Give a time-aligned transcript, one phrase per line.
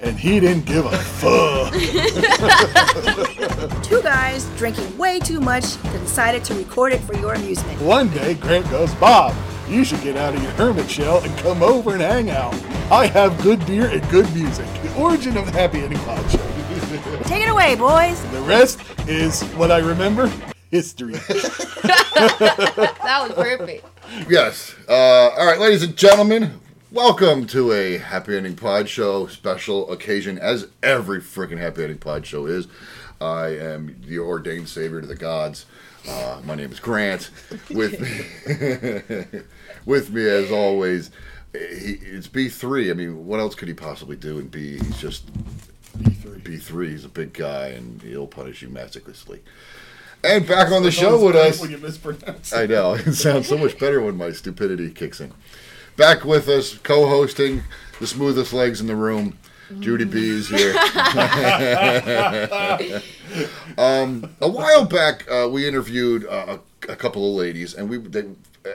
[0.00, 1.72] and he didn't give a fuck.
[3.82, 7.80] Two guys drinking way too much decided to record it for your amusement.
[7.80, 9.34] One day, Grant goes, Bob,
[9.68, 12.54] you should get out of your hermit shell and come over and hang out.
[12.90, 14.66] I have good beer and good music.
[14.82, 16.38] The origin of the Happy Ending Pod Show.
[17.24, 18.22] Take it away, boys.
[18.30, 20.30] the rest is what I remember
[20.70, 21.14] history.
[22.18, 23.86] That was perfect.
[24.28, 24.74] Yes.
[24.88, 26.58] Uh, all right, ladies and gentlemen,
[26.90, 32.26] welcome to a Happy Ending Pod Show special occasion, as every freaking Happy Ending Pod
[32.26, 32.66] Show is.
[33.20, 35.66] I am the ordained savior to the gods.
[36.08, 37.30] Uh, my name is Grant.
[37.70, 39.40] With me,
[39.84, 41.10] with me as always,
[41.52, 42.90] he, it's B three.
[42.90, 44.78] I mean, what else could he possibly do in B?
[44.78, 45.30] He's just
[45.98, 46.44] B3.
[46.44, 46.90] B three.
[46.90, 49.40] He's a big guy, and he'll punish you masterlessly.
[50.24, 52.52] And back on the show with us, When you mispronounce.
[52.52, 52.94] I know.
[53.06, 55.32] It sounds so much better when my stupidity kicks in.
[55.98, 57.64] Back with us, co-hosting
[57.98, 59.36] the smoothest legs in the room.
[59.80, 60.70] Judy B is here.
[63.76, 67.98] um, a while back, uh, we interviewed uh, a, a couple of ladies, and we
[67.98, 68.26] they,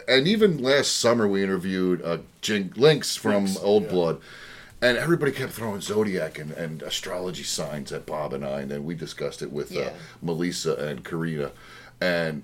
[0.06, 3.90] and even last summer we interviewed uh, Jing, Lynx from Old yeah.
[3.90, 4.22] Blood,
[4.82, 8.84] and everybody kept throwing zodiac and, and astrology signs at Bob and I, and then
[8.84, 9.94] we discussed it with uh, Yeah.
[10.22, 11.52] Melissa and Karina,
[12.02, 12.44] and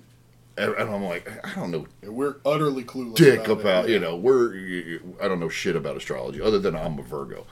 [0.60, 3.16] and I'm like, I don't know We're utterly clueless.
[3.16, 3.92] dick about, about, it.
[3.92, 7.46] you know we're I don't know shit about astrology other than I'm a Virgo,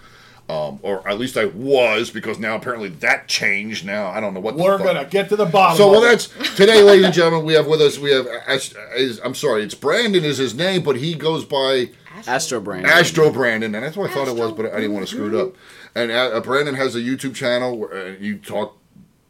[0.49, 3.85] um, or at least I was because now apparently that changed.
[3.85, 4.57] Now I don't know what.
[4.57, 4.87] We're fuck.
[4.87, 5.77] gonna get to the bottom.
[5.77, 7.45] So of well, that's today, ladies and gentlemen.
[7.45, 7.99] We have with us.
[7.99, 8.27] We have.
[8.47, 11.91] Ast- is, I'm sorry, it's Brandon is his name, but he goes by
[12.27, 12.87] Astro Brand.
[12.87, 15.29] Astro Brandon, and that's what I thought it was, but I didn't want to screw
[15.29, 15.55] it up.
[15.95, 18.78] And uh, Brandon has a YouTube channel where uh, you talk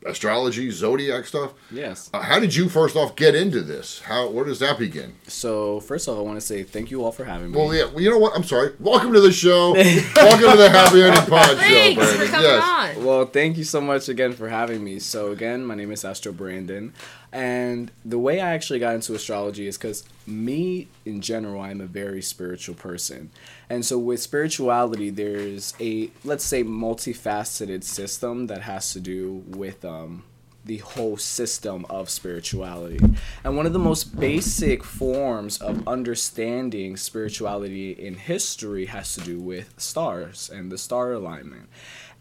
[0.09, 1.53] astrology, zodiac stuff.
[1.71, 2.11] Yes.
[2.13, 4.01] Uh, how did you first off get into this?
[4.01, 5.15] How where does that begin?
[5.27, 7.59] So first off, I want to say thank you all for having me.
[7.59, 7.85] Well, yeah.
[7.85, 8.35] Well, you know what?
[8.35, 8.73] I'm sorry.
[8.81, 9.73] Welcome to the show.
[10.17, 12.29] Welcome to the Happy Ending Pod Show, Thanks for Brandon.
[12.29, 12.97] coming Yes.
[12.99, 13.05] on.
[13.05, 14.99] Well, thank you so much again for having me.
[14.99, 16.93] So again, my name is Astro Brandon,
[17.33, 21.87] and the way I actually got into astrology is because me, in general, I'm a
[21.87, 23.31] very spiritual person,
[23.71, 29.85] and so with spirituality, there's a let's say multifaceted system that has to do with
[29.85, 30.25] um,
[30.65, 32.99] the whole system of spirituality.
[33.43, 39.39] And one of the most basic forms of understanding spirituality in history has to do
[39.39, 41.69] with stars and the star alignment.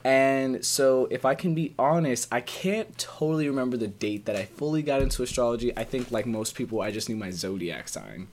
[0.03, 4.45] And so, if I can be honest, I can't totally remember the date that I
[4.45, 5.75] fully got into astrology.
[5.75, 8.27] I think, like most people, I just knew my zodiac sign.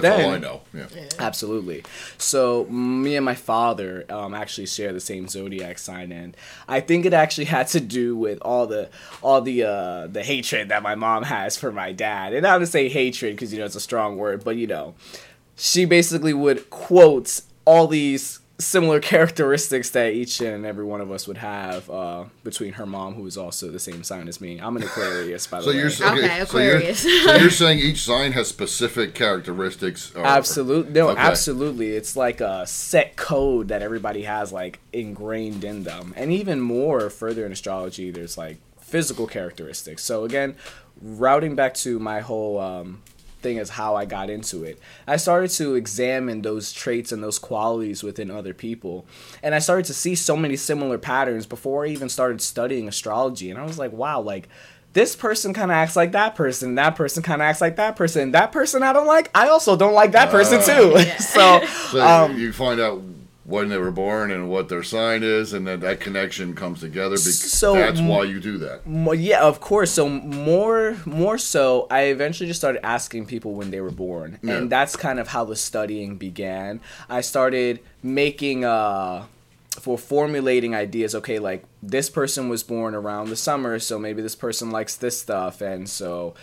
[0.00, 0.60] That's Then- all I know.
[0.72, 0.86] Yeah.
[1.18, 1.84] Absolutely.
[2.18, 6.36] So me and my father um, actually share the same zodiac sign, and
[6.68, 8.88] I think it actually had to do with all the
[9.22, 12.32] all the uh, the hatred that my mom has for my dad.
[12.34, 14.66] And I'm not to say hatred because you know it's a strong word, but you
[14.66, 14.94] know,
[15.56, 21.26] she basically would quote all these similar characteristics that each and every one of us
[21.28, 24.58] would have uh, between her mom, who is also the same sign as me.
[24.60, 25.76] I'm an Aquarius, by the So way.
[25.76, 27.00] you're saying Okay, so you're, Aquarius.
[27.24, 30.14] so you're saying each sign has specific characteristics.
[30.14, 30.92] Or, Absolutely.
[30.92, 31.20] No, Okay.
[31.20, 31.92] absolutely.
[31.96, 36.14] It's like a set code that everybody has like ingrained in them.
[36.16, 40.02] And even more further in astrology, there's like physical characteristics.
[40.04, 40.54] So again,
[41.00, 43.02] routing back to my whole um,
[43.42, 44.78] thing is how I got into it.
[45.06, 49.06] I started to examine those traits and those qualities within other people.
[49.42, 53.50] And I started to see so many similar patterns before I even started studying astrology.
[53.50, 54.48] And I was like, wow, like
[54.92, 56.74] this person kind of acts like that person.
[56.74, 58.32] That person kind of acts like that person.
[58.32, 59.30] That person I don't like.
[59.34, 60.98] I also don't like that person too.
[61.18, 63.02] so, So um, you find out
[63.44, 67.16] when they were born and what their sign is, and then that connection comes together.
[67.16, 68.86] Because So, that's m- why you do that.
[68.86, 69.90] Mo- yeah, of course.
[69.90, 74.54] So more, more so, I eventually just started asking people when they were born, Yeah.
[74.54, 76.80] and that's kind of how the studying began.
[77.10, 79.24] I started making, uh,
[79.80, 81.14] for formulating ideas.
[81.14, 85.18] Okay, like this person was born around the summer, so maybe this person likes this
[85.18, 86.34] stuff, and so,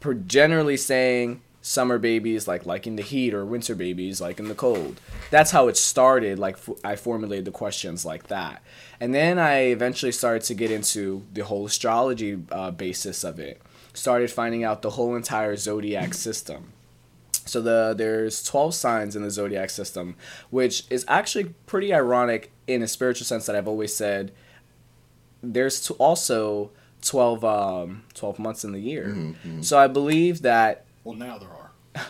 [0.00, 5.00] per generally saying summer babies like liking the heat or winter babies liking the cold
[5.30, 8.62] that's how it started like f- i formulated the questions like that
[9.00, 13.62] and then i eventually started to get into the whole astrology uh, basis of it
[13.94, 16.72] started finding out the whole entire zodiac system
[17.46, 20.16] so the there's 12 signs in the zodiac system
[20.50, 24.30] which is actually pretty ironic in a spiritual sense that i've always said
[25.42, 26.70] there's t- also
[27.02, 29.08] 12, um, 12 months in the year.
[29.14, 31.53] Mm-hmm, So I believe that Well, now there are.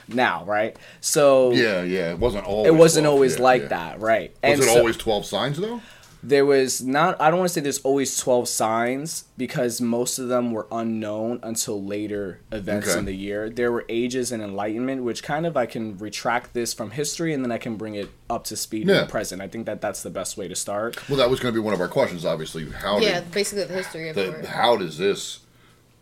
[0.09, 0.77] Now, right?
[1.01, 2.11] So Yeah, yeah.
[2.13, 2.69] It wasn't always.
[2.69, 3.69] it wasn't 12, always yeah, like yeah.
[3.69, 4.31] that, right?
[4.31, 5.81] Was and it so always twelve signs though?
[6.27, 7.21] there was not.
[7.21, 11.39] I don't want to say there's always 12 signs because most of them were unknown
[11.43, 12.99] until later events Okay.
[12.99, 13.51] in the year.
[13.51, 17.45] There were ages and enlightenment, which kind of I can retract this from history and
[17.45, 19.43] then I can bring it up to speed in the present.
[19.43, 20.97] I think that that's the best way to start.
[21.11, 22.25] Well, that was going to be one of our questions.
[22.25, 24.47] Obviously, how Yeah, did basically the history of the, it.
[24.47, 25.41] how does this?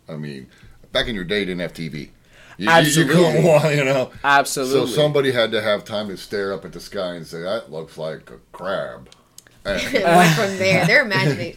[0.07, 0.47] I mean,
[0.93, 2.11] back in your day, you didn't have TV.
[2.57, 3.15] You, Absolutely.
[3.15, 4.11] You, couldn't wa- you know.
[4.23, 4.87] Absolutely.
[4.91, 7.71] So somebody had to have time to stare up at the sky and say, "That
[7.71, 9.09] looks like a crab."
[9.65, 10.85] And it went from there.
[10.85, 11.55] They're imagining.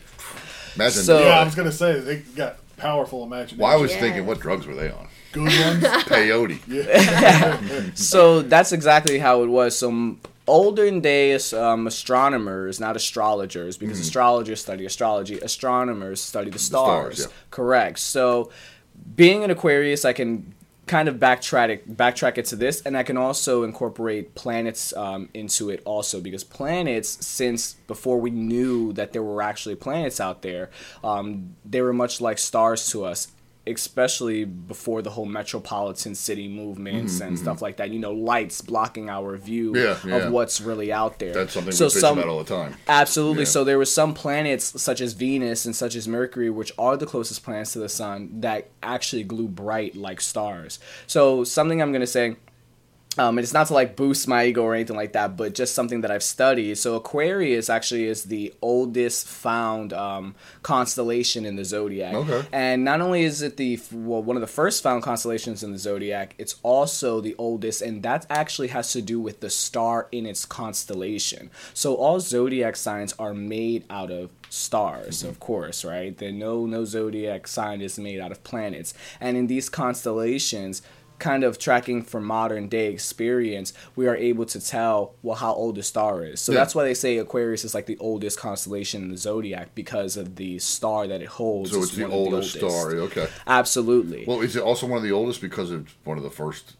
[0.76, 1.02] imagine.
[1.02, 3.58] So- Yeah, I was gonna say they got powerful imagination.
[3.58, 4.00] well, I was Yeah.
[4.00, 5.08] thinking, what drugs were they on?
[5.32, 5.82] good ones.
[6.04, 7.96] Peyote.
[7.98, 9.76] so that's exactly how it was.
[9.78, 15.38] So m- olden days um, astronomers, not astrologers, because astrologers study astrology.
[15.40, 17.16] Astronomers study the stars.
[17.19, 17.37] stars, yeah.
[17.50, 17.98] Correct.
[17.98, 18.50] So
[19.14, 20.54] being an Aquarius, I can
[20.86, 25.28] kind of backtrack it, backtrack it to this, and I can also incorporate planets um,
[25.34, 30.42] into it also because planets, since before we knew that there were actually planets out
[30.42, 30.70] there,
[31.02, 33.28] um, they were much like stars to us.
[33.66, 39.10] Especially before the whole metropolitan city movements and stuff like that, you know, lights blocking
[39.10, 40.26] our view Mm-hmm, Yeah, yeah.
[40.26, 41.32] of what's really out there.
[41.32, 42.74] That's something so we some, about all the time.
[42.88, 43.42] Absolutely.
[43.42, 43.48] Yeah.
[43.48, 47.06] So there were some planets such as Venus and such as Mercury, which are the
[47.06, 50.78] closest planets to the sun, that actually glue bright like stars.
[51.06, 52.36] So something I'm gonna say.
[53.18, 55.74] Um, and it's not to like boost my ego or anything like that, but just
[55.74, 56.76] something that I've studied.
[56.78, 62.14] So Aquarius actually is the oldest found um, constellation in the zodiac.
[62.14, 62.46] Okay.
[62.52, 65.78] And not only is it the well, one of the first found constellations in the
[65.78, 70.26] zodiac, it's also the oldest, and that actually has to do with the star in
[70.26, 71.50] its constellation.
[71.72, 76.16] So all zodiac signs are made out of stars, of course, right?
[76.16, 80.82] There no no zodiac sign is made out of planets, and in these constellations.
[81.18, 85.76] Kind of tracking for modern day experience, we are able to tell well how old
[85.76, 86.40] the star is.
[86.40, 86.58] So Yeah.
[86.58, 90.36] that's why they say Aquarius is like the oldest constellation in the zodiac because of
[90.36, 91.70] the star that it holds.
[91.70, 92.94] So is it's the one of oldest star.
[92.96, 93.28] Okay.
[93.46, 94.24] Absolutely.
[94.26, 96.74] Well, is it also one of the oldest because it's one of the first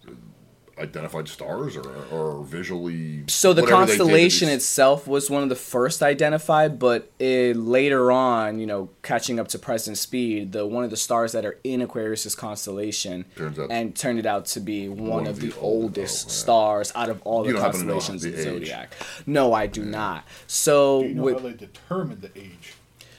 [0.79, 3.25] identified stars, or or visually?
[3.29, 7.11] so the whatever they did to constellation itself was one of the first identified, but
[7.19, 11.33] it, later on, you know, catching up to present speed, the one of the stars
[11.33, 15.41] that are in Aquarius's constellation Turns out- and turned it out to be one, of
[15.41, 16.33] the, oh, oldest oh, yeah.
[16.33, 18.95] stars out of all You the don't happen to know constellations the of the zodiac.
[19.27, 20.25] No, I do not.
[20.47, 22.75] So Do you know with, how they determined the age?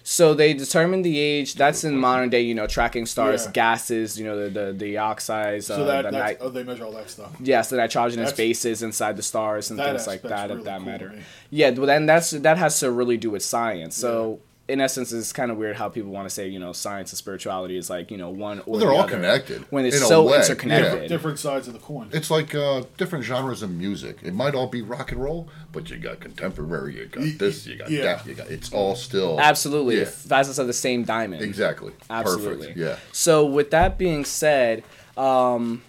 [0.09, 1.56] So they determine the age.
[1.56, 3.51] That's in modern day, you know, tracking stars, Yeah.
[3.51, 6.86] gases, you know, the the, the oxides, So uh, that the nit- oh, they measure
[6.86, 7.31] all that stuff.
[7.42, 10.48] yes, the nitrogenous That's- bases inside the stars and things like that.
[10.50, 11.13] really if that cool matter.
[11.50, 13.98] Yeah, well, then that's that has to really do with science.
[13.98, 14.39] So.
[14.67, 17.17] In essence, it's kind of weird how people want to say, you know, science and
[17.17, 19.95] spirituality is like, you know, one or Well, they're the all other, connected when it's
[20.01, 21.03] in so interconnected.
[21.03, 21.07] yeah.
[21.07, 22.09] Different sides of the coin.
[22.11, 24.17] It's like uh, different genres of music.
[24.23, 27.77] It might all be rock and roll, but you got contemporary, you got this, you
[27.77, 28.01] got yeah.
[28.17, 28.49] that, you got.
[28.51, 30.03] It's all still Absolutely, Yeah.
[30.03, 31.41] the facets of the same diamond.
[31.43, 32.57] exactly Absolutely.
[32.57, 32.77] perfect.
[32.77, 32.97] Yeah.
[33.13, 34.83] So with that being said,
[35.15, 35.81] um,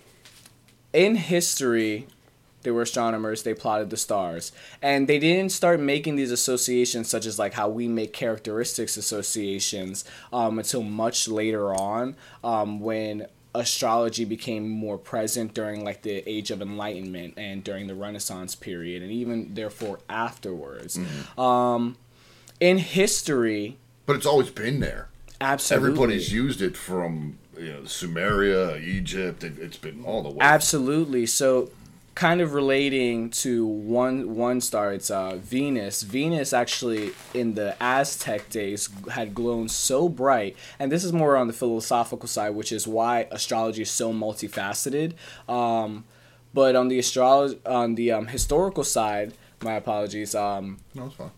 [0.93, 2.07] in history,
[2.69, 3.45] they were astronomers.
[3.45, 7.71] They plotted the stars, and they didn't start making these associations, such as like how
[7.71, 10.05] we make characteristics associations,
[10.35, 16.51] um, until much later on, um, when astrology became more present during like the age
[16.51, 21.01] of enlightenment and during the renaissance period and even therefore afterwards
[21.39, 21.97] um,
[22.61, 25.09] in history But it's always been there.
[25.41, 29.45] absolutely Everybody's used it from you know Sumeria, Egypt.
[29.45, 30.39] It, it's been all the way.
[30.41, 31.27] Absolutely.
[31.27, 31.71] So,
[32.19, 36.03] kind of relating to one one star, it's uh, Venus.
[36.03, 41.47] Venus actually in the Aztec days had glown so bright, and this is more on
[41.47, 45.13] the philosophical side, which is why astrology is so multifaceted.
[45.49, 46.05] Um,
[46.53, 50.35] but on the astrology, on the um, historical side, my apologies.
[50.35, 51.31] Um, No, it's fine.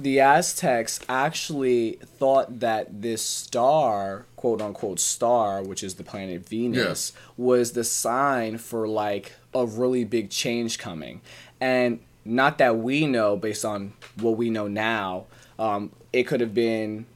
[0.00, 7.12] the Aztecs actually thought that this star, quote unquote star, which is the planet Venus,
[7.36, 11.20] was the sign for like a really big change coming.
[11.60, 15.26] And not that we know, based on what we know now,
[15.60, 17.06] um, it could have been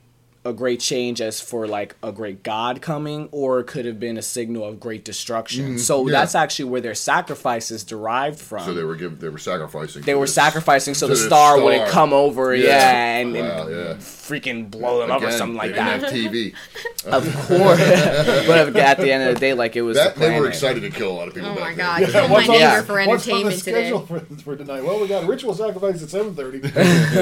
[0.47, 4.17] a great change as for like a great god coming or it could have been
[4.17, 6.09] a signal of great destruction so Mm-hmm.
[6.11, 6.21] yeah.
[6.21, 10.03] that's actually where their sacrifice is derived from So they were giv they were sacrificing.
[10.03, 13.17] they were this- sacrificing so the this star, wouldn't come over yeah, Yeah.
[13.19, 13.95] and, and Wow, yeah.
[13.95, 16.55] freaking blow them up or something like they didn't that have TV.
[17.07, 17.79] of course
[18.47, 20.81] but at the end of the day like it was That the they were excited
[20.83, 21.51] to kill a lot of people.
[21.51, 22.11] Oh my god, then.
[22.13, 23.83] kill my what's on the- neighbor for What's on the entertainment today.
[23.89, 24.85] schedule for, for tonight?
[24.85, 26.59] Well, we got a ritual sacrifice at seven thirty.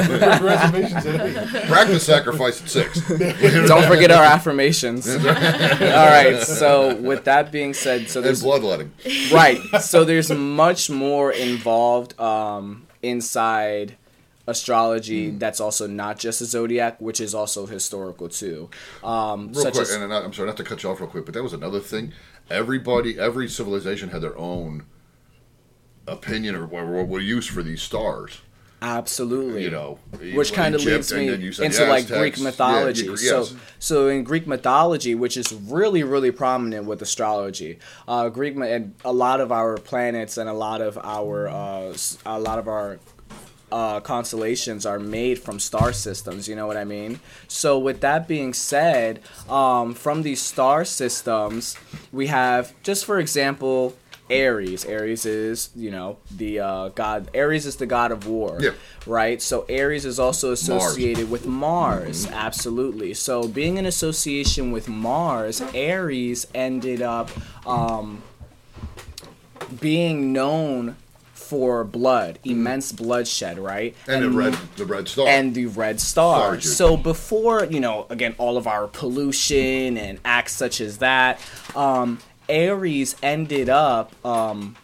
[0.04, 1.64] Reservations at eight.
[1.66, 3.00] Practice sacrifice at six.
[3.66, 8.90] don't forget our affirmations all right so with that being said so and there's bloodletting.
[9.32, 13.96] right so there's much more involved um, inside
[14.46, 15.38] astrology Hmm.
[15.38, 18.68] that's also not just a zodiac which is also historical too
[19.02, 21.08] um, Real such quick, as and I- I'm sorry not to cut you off real
[21.08, 22.12] quick, but that was another thing.
[22.50, 24.84] Everybody, every civilization had their own
[26.06, 28.42] opinion or what, what use for these stars.
[28.84, 29.98] Absolutely You know,
[30.34, 32.10] which kind of leads me into like Aztecs.
[32.20, 33.04] Greek Yeah, mythology.
[33.06, 33.54] you- So, yes.
[33.78, 39.12] so in Greek mythology, which is really, really prominent with astrology, uh, Greek and a
[39.12, 41.94] lot of our planets and a lot of our uh,
[42.26, 42.98] a lot of our
[43.72, 46.46] uh, constellations are made from star systems.
[46.48, 47.18] You know what I mean?
[47.48, 51.76] So with that being said, um, from these star systems,
[52.12, 53.94] we have just for example.
[54.30, 54.84] Aries.
[54.84, 57.28] Aries is, you know, the uh, god.
[57.36, 58.70] Ares is the god of war Yeah.
[59.06, 59.40] right?
[59.42, 63.14] So Aries is also associated with Mars, absolutely.
[63.14, 67.30] So being in association with Mars, Aries ended up
[67.66, 68.22] um,
[69.80, 70.96] being known
[71.32, 73.94] for blood, immense bloodshed, right?
[74.08, 75.28] and the red, the red star.
[75.28, 76.58] and the red star.
[76.60, 81.38] So before, you know, again, all of our pollution and acts such as that,
[81.76, 84.76] um, Aries ended up um,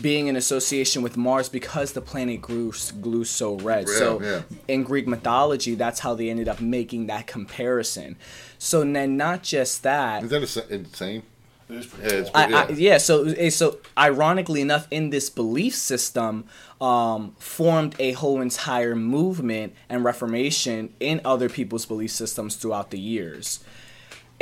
[0.00, 3.86] being in association with Mars because the planet grew grew so red.
[3.88, 4.42] Yeah, so yeah.
[4.68, 8.16] in Greek mythology, that's how they ended up making that comparison.
[8.58, 11.22] So then, not just that, Is that ins- insane?
[11.68, 12.56] It is pretty Yeah, it's- cool.
[12.56, 12.74] I, I, Yeah.
[12.92, 12.98] yeah.
[12.98, 16.44] So eh, so ironically enough, in this belief system,
[16.80, 22.98] um, formed a whole entire movement and reformation in other people's belief systems throughout the
[22.98, 23.60] years.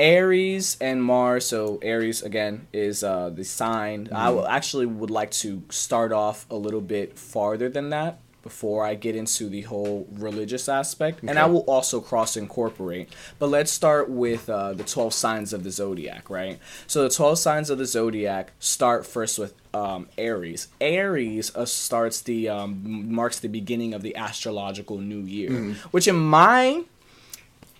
[0.00, 1.45] Aries and Mars.
[1.47, 4.09] So Aries again is uh, the sign.
[4.11, 4.37] I Mm-hmm.
[4.37, 8.95] will, actually would like to start off a little bit farther than that before I
[8.95, 13.12] get into the whole religious aspect, and I will also cross incorporate.
[13.38, 16.59] But let's start with uh, the twelve signs of the zodiac, right?
[16.87, 20.69] So the twelve signs of the zodiac start first with um, Aries.
[20.80, 25.73] Aries uh, starts the um, marks the beginning of the astrological new year, Mm-hmm.
[25.90, 26.85] which in my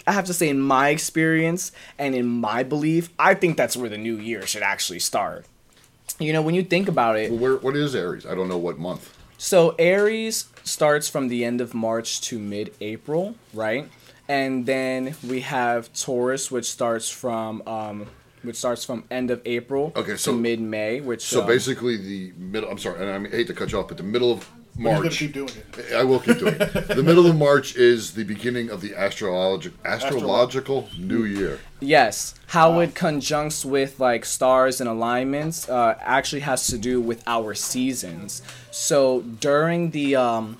[0.07, 3.89] I have to say, in my experience and in my belief, I think that's where
[3.89, 5.45] the new year should actually start.
[6.19, 8.27] You know, when you think about it, Well, where, what is Aries?
[8.27, 9.17] I don't know what month.
[9.39, 13.89] so Aries starts from the end of March to mid April, right?
[14.29, 18.07] And then we have Taurus, which starts from um,
[18.43, 21.01] which starts from end of April Okay, so- to mid May.
[21.01, 22.71] Which So um, basically, the middle.
[22.71, 24.51] I'm sorry, and I hate to cut you off, but the middle of But he's
[24.51, 25.19] gonna March.
[25.19, 25.95] keep doing it.
[25.95, 26.89] I will keep doing it.
[27.01, 31.61] The middle of March is the beginning of the astrological astrological new year.
[31.81, 37.23] Yes, how it conjuncts with like stars and alignments uh, actually has to do with
[37.27, 38.43] our seasons.
[38.71, 40.59] So during the um,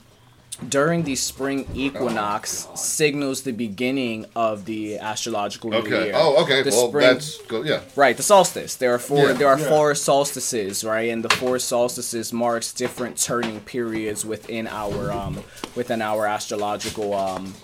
[0.69, 6.05] during the spring equinox signals the beginning of the astrological new Okay.
[6.07, 6.13] year.
[6.15, 6.63] Oh, okay.
[6.63, 7.63] The well, spring- that's go.
[7.63, 7.81] Yeah.
[7.97, 8.77] Right, the solstice.
[8.77, 9.29] There are four.
[9.29, 9.33] Yeah.
[9.33, 9.69] there are Yeah.
[9.69, 11.09] four solstices, right?
[11.11, 15.43] And the four solstices marks different turning periods within our um
[15.75, 17.55] within our astrological um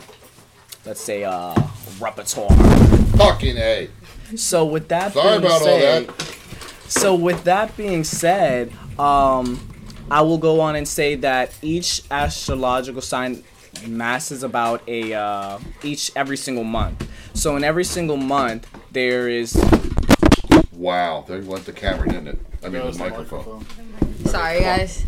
[0.84, 1.54] let's say uh
[2.00, 2.50] repertoire.
[3.16, 3.88] Fucking a.
[4.36, 6.10] So with that Sorry being about all that.
[6.88, 9.60] so with that being said, um,
[10.10, 13.42] I will go on and say that each astrological sign
[13.86, 17.08] masses about a uh, each every single month.
[17.34, 19.54] So in every single month there is
[20.72, 21.24] Wow.
[21.26, 22.38] There went the camera, didn't it?
[22.62, 23.58] I mean, the the microphone.
[23.58, 24.26] microphone.
[24.26, 25.04] Sorry, guys.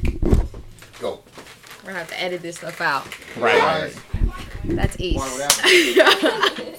[1.01, 1.21] Go.
[1.83, 3.07] We're gonna have to edit this stuff out.
[3.37, 3.93] right.
[4.65, 6.75] That's Ace.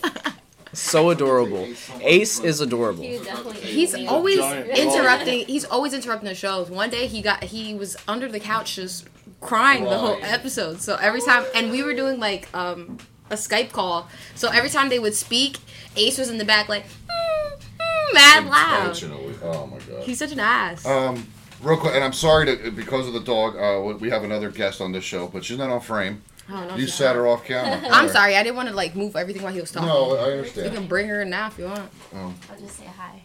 [0.79, 1.67] So adorable.
[2.01, 3.03] Ace is adorable.
[3.03, 5.45] He's always interrupting.
[5.45, 6.69] He's always interrupting the shows.
[6.69, 9.07] One day he got he was under the couch just
[9.41, 10.81] crying the whole episode.
[10.81, 12.97] So every time, and we were doing like um
[13.29, 14.07] a Skype call.
[14.35, 15.57] So every time they would speak,
[15.95, 19.03] Ace was in the back like "Mm, mm," mad loud.
[19.43, 20.03] Oh my god.
[20.03, 20.85] He's such an ass.
[20.85, 21.27] Um,
[21.61, 23.55] real quick, and I'm sorry to because of the dog.
[23.55, 26.21] Uh, we have another guest on this show, but she's not on frame.
[26.51, 27.81] Oh, no, You she's sat her off camera.
[27.91, 28.35] I'm sorry.
[28.35, 29.87] I didn't want to like move everything while he was talking.
[29.89, 30.71] No, I understand.
[30.71, 31.89] You can bring her in now if you want.
[32.13, 33.21] Um, I'll just say hi.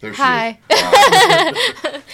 [0.00, 0.58] There she Hi.
[0.70, 2.02] is.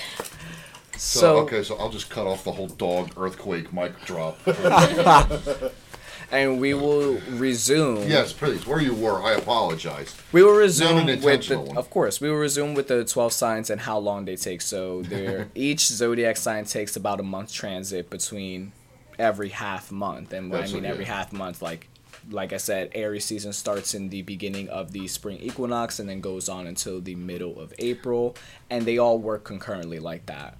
[1.01, 4.37] So, So okay, so I'll just cut off the whole dog earthquake mic drop.
[6.33, 8.09] and we will resume.
[8.09, 8.67] Yes, please.
[8.67, 10.15] Where you were, I apologize.
[10.33, 11.77] We will Not resume an with the, one.
[11.77, 14.61] of course, we will resume with the twelve signs and how long they take.
[14.61, 18.73] So there, each zodiac sign takes about a month transit between
[19.19, 20.89] every half month, and when I mean okay.
[20.89, 21.89] every half month, like
[22.31, 26.21] like I said, Aries season starts in the beginning of the spring equinox and then
[26.21, 28.37] goes on until the middle of April,
[28.71, 30.57] and they all work concurrently like that.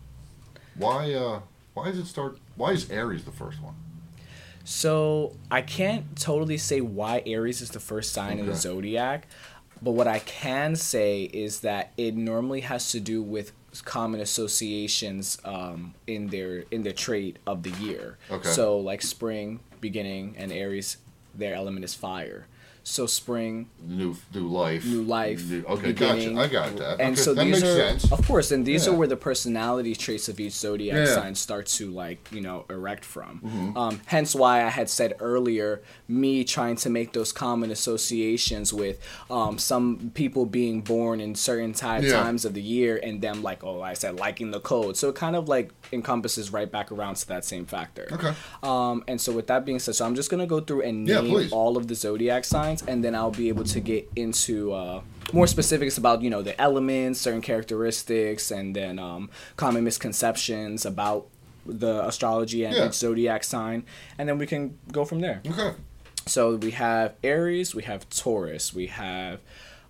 [0.75, 1.13] Why?
[1.13, 1.41] uh
[1.75, 2.39] Why does it start?
[2.57, 3.75] Why is Aries the first one?
[4.65, 9.27] So I can't totally say why Aries is the first sign in the zodiac,
[9.81, 13.53] but what I can say is that it normally has to do with
[13.85, 18.19] common associations um, in their in their trait of the year.
[18.31, 18.49] Okay.
[18.49, 20.97] So like spring beginning and Aries,
[21.35, 22.47] their element is fire.
[22.89, 24.85] So spring, New, new life.
[24.87, 25.45] new life.
[25.51, 26.49] New- okay, beginning, gotcha.
[26.49, 27.01] I got that.
[27.01, 28.11] And okay, so that these makes are, sense.
[28.11, 28.93] of course, and these Yeah.
[28.93, 31.15] are where the personality traits of each zodiac Yeah.
[31.15, 33.41] sign start to like you know erect from.
[33.45, 33.77] Mm-hmm.
[33.77, 38.99] Um, hence why I had said earlier, me trying to make those common associations with
[39.31, 42.13] um, some people being born in certain ti- Yeah.
[42.23, 44.97] times of the year, and them like oh I said liking the code.
[44.97, 48.09] So it kind of like encompasses right back around to that same factor.
[48.13, 48.33] Okay.
[48.63, 51.27] Um, and so with that being said, so I'm just gonna go through and name
[51.31, 51.53] please.
[51.53, 55.01] all of the zodiac signs, and then I'll be able to get into uh,
[55.33, 61.27] more specifics about you know the elements, certain characteristics, and then um, common misconceptions about
[61.67, 62.87] the astrology and Yeah.
[62.87, 63.85] each zodiac sign,
[64.19, 65.43] and then we can go from there.
[65.47, 65.73] Okay.
[66.27, 69.41] So we have Aries, we have Taurus, we have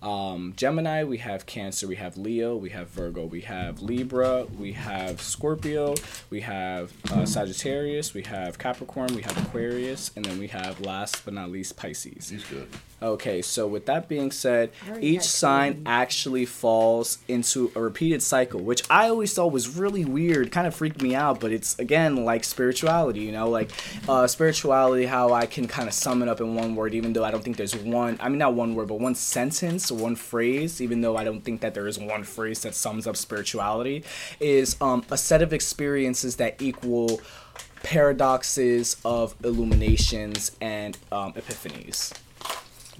[0.03, 4.73] um, Gemini, we have Cancer, we have Leo, we have Virgo, we have Libra, we
[4.73, 5.95] have Scorpio,
[6.31, 11.25] we have uh, Sagittarius, we have Capricorn, we have Aquarius, and then we have last
[11.25, 12.29] but not least Pisces.
[12.29, 12.69] He's good.
[13.01, 18.83] Okay, so with that being said, each sign actually falls into a repeated cycle, which
[18.91, 21.39] I always thought was really weird, kind of freaked me out.
[21.39, 23.71] But it's again like spirituality, you know, like
[24.09, 25.07] uh, spirituality.
[25.07, 27.45] How I can kind of sum it up in one word, even though I don't
[27.45, 28.17] think there's one.
[28.21, 30.81] I mean, not one word, but one sentence one phrase.
[30.81, 34.03] Even though I don't think that there is one phrase that sums up spirituality,
[34.41, 37.21] is um, a set of experiences that equal
[37.83, 42.13] paradoxes of illuminations and um, epiphanies.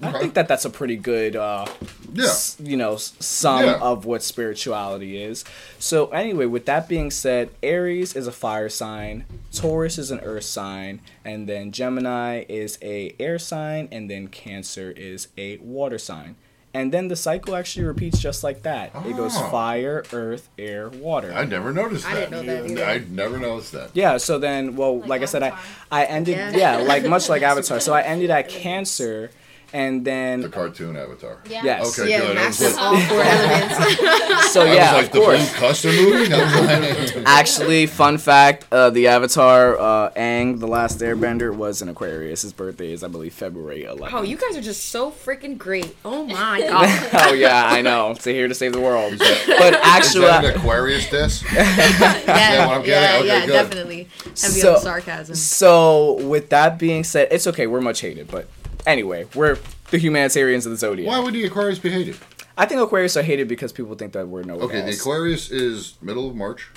[0.01, 1.65] I think that that's a pretty good, uh,
[2.13, 2.25] Yeah.
[2.25, 3.79] s- you know, sum Yeah.
[3.81, 5.43] of what spirituality is.
[5.77, 10.45] So anyway, with that being said, Aries is a fire sign, Taurus is an earth
[10.45, 16.35] sign, and then Gemini is a air sign, and then Cancer is a water sign.
[16.71, 18.91] And then the cycle actually repeats just like that.
[19.07, 19.49] It goes Oh.
[19.49, 21.33] fire, earth, air, water.
[21.35, 22.11] I never noticed that.
[22.15, 22.29] I that.
[22.29, 22.85] didn't know that either.
[22.85, 23.89] I never noticed that.
[23.95, 25.53] Yeah, so then, well, like, I said, I,
[25.91, 26.51] I ended, Yeah.
[26.55, 26.77] yeah.
[26.77, 27.79] like much like Avatar.
[27.79, 29.31] So I ended at Cancer,
[29.73, 31.37] and then The cartoon Avatar.
[31.49, 31.63] Yeah.
[31.63, 31.99] yes.
[31.99, 32.37] Okay, Yeah, good.
[32.37, 34.49] I was like- all four elements.
[34.49, 35.19] So I yeah, was like of the
[35.59, 35.81] course.
[35.83, 36.33] Blue movie.
[36.33, 41.89] I like- Actually, fun fact: uh, the Avatar uh, Aang, the Last Airbender, was an
[41.89, 42.41] Aquarius.
[42.41, 44.09] His birthday is, I believe, February 11th.
[44.13, 45.95] oh, you guys are just so freaking great.
[46.03, 47.09] Oh my god.
[47.29, 48.15] oh yeah, I know.
[48.15, 49.19] To here to save the world.
[49.19, 51.45] But Is actually, that an Aquarius disc?
[51.53, 52.87] yeah, what I'm getting?
[52.87, 53.51] yeah, Okay, yeah, good.
[53.53, 54.07] definitely.
[54.25, 55.35] Heavy So- sarcasm.
[55.35, 57.67] so with that being said, it's okay.
[57.67, 58.47] We're much hated, but
[58.89, 59.57] anyway, we're
[59.91, 61.07] the humanitarians of the zodiac.
[61.07, 62.17] Why would the Aquarius be hated?
[62.57, 64.59] I think Aquarius are hated because people think that we're no.
[64.59, 66.69] Okay, the Aquarius is middle of March.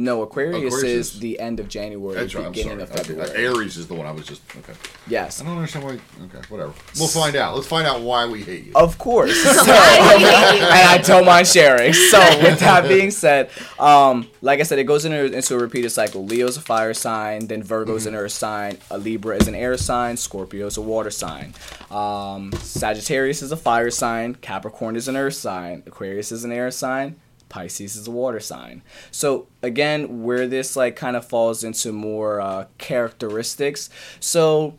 [0.00, 2.52] No, Aquarius, Aquarius is, is- the end of January, That's right.
[2.52, 3.28] Beginning of February.
[3.30, 3.44] Okay.
[3.46, 4.42] Aries is the one I was just.
[4.58, 4.72] Okay.
[5.08, 5.40] yes.
[5.40, 5.98] I don't understand why.
[6.26, 6.72] Okay, whatever.
[6.96, 7.56] We'll find out.
[7.56, 8.72] Let's find out why we hate you.
[8.76, 9.34] Of course.
[9.42, 11.92] So- and I don't mind sharing.
[11.92, 15.90] So with that being said, um, like I said, it goes into, into a repeated
[15.90, 16.24] cycle.
[16.24, 20.16] Leo's a fire sign, then Virgo's an earth sign, a Libra is an air sign,
[20.16, 21.54] Scorpio's a water sign.
[21.90, 26.70] Um, Sagittarius is a fire sign, Capricorn is an earth sign, Aquarius is an air
[26.70, 27.16] sign,
[27.48, 28.82] Pisces is a water sign.
[29.10, 33.90] So again, where this like kind of falls into more uh, characteristics.
[34.20, 34.74] So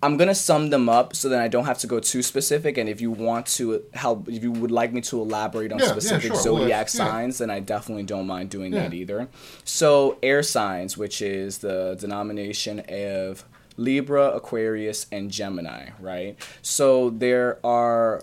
[0.00, 2.78] I'm gonna sum them up so that I don't have to go too specific.
[2.78, 5.86] And if you want to help, if you would like me to elaborate on Yeah,
[5.86, 6.32] yeah, specific sure.
[6.34, 7.04] Well, zodiac yeah.
[7.04, 8.82] signs, then I definitely don't mind doing Yeah.
[8.84, 9.28] that either.
[9.64, 13.44] So air signs, which is the denomination of
[13.76, 16.36] Libra, Aquarius, and Gemini, right?
[16.62, 18.22] So there are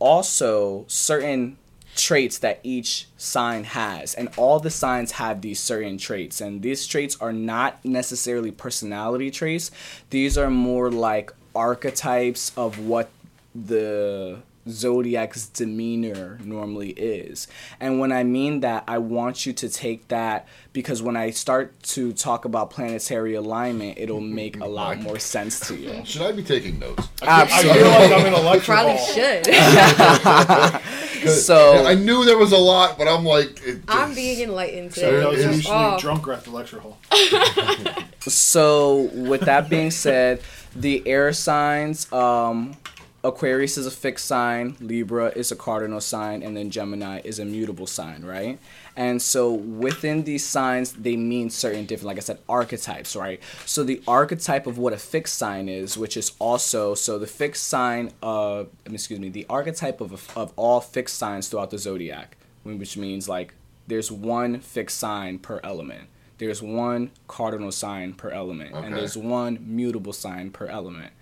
[0.00, 1.56] also certain
[1.98, 6.86] traits that each sign has and all the signs have these certain traits and these
[6.86, 9.70] traits are not necessarily personality traits.
[10.10, 13.10] These are more like archetypes of what
[13.54, 17.48] the zodiac's demeanor normally is
[17.80, 21.80] and when i mean that i want you to take that because when i start
[21.82, 26.32] to talk about planetary alignment it'll make a lot more sense to you Should I
[26.32, 27.08] be taking notes?
[27.22, 27.70] Absolutely.
[27.82, 29.06] I feel like I'm in a lecture Probably hall.
[29.06, 29.44] should.
[31.22, 34.94] 'Cause So- I knew there was a lot, but I'm like, it I'm being enlightened
[34.94, 35.20] So today.
[35.20, 35.98] those It is- usually Oh.
[35.98, 36.98] drunker at the lecture hall.
[38.20, 40.40] So, with that being said,
[40.76, 42.76] the air signs, um,
[43.28, 47.44] Aquarius is a fixed sign, Libra is a cardinal sign, and then Gemini is a
[47.44, 48.58] mutable sign, right?
[48.96, 53.40] And so within these signs, they mean certain different, like I said, archetypes, right?
[53.64, 57.68] So the archetype of what a fixed sign is, which is also so the fixed
[57.68, 62.96] sign of, excuse me, the archetype of of all fixed signs throughout the zodiac, which
[62.96, 63.54] means like
[63.86, 66.08] there's one fixed sign per element.
[66.38, 71.12] There's one cardinal sign per element, and there's one mutable sign per element.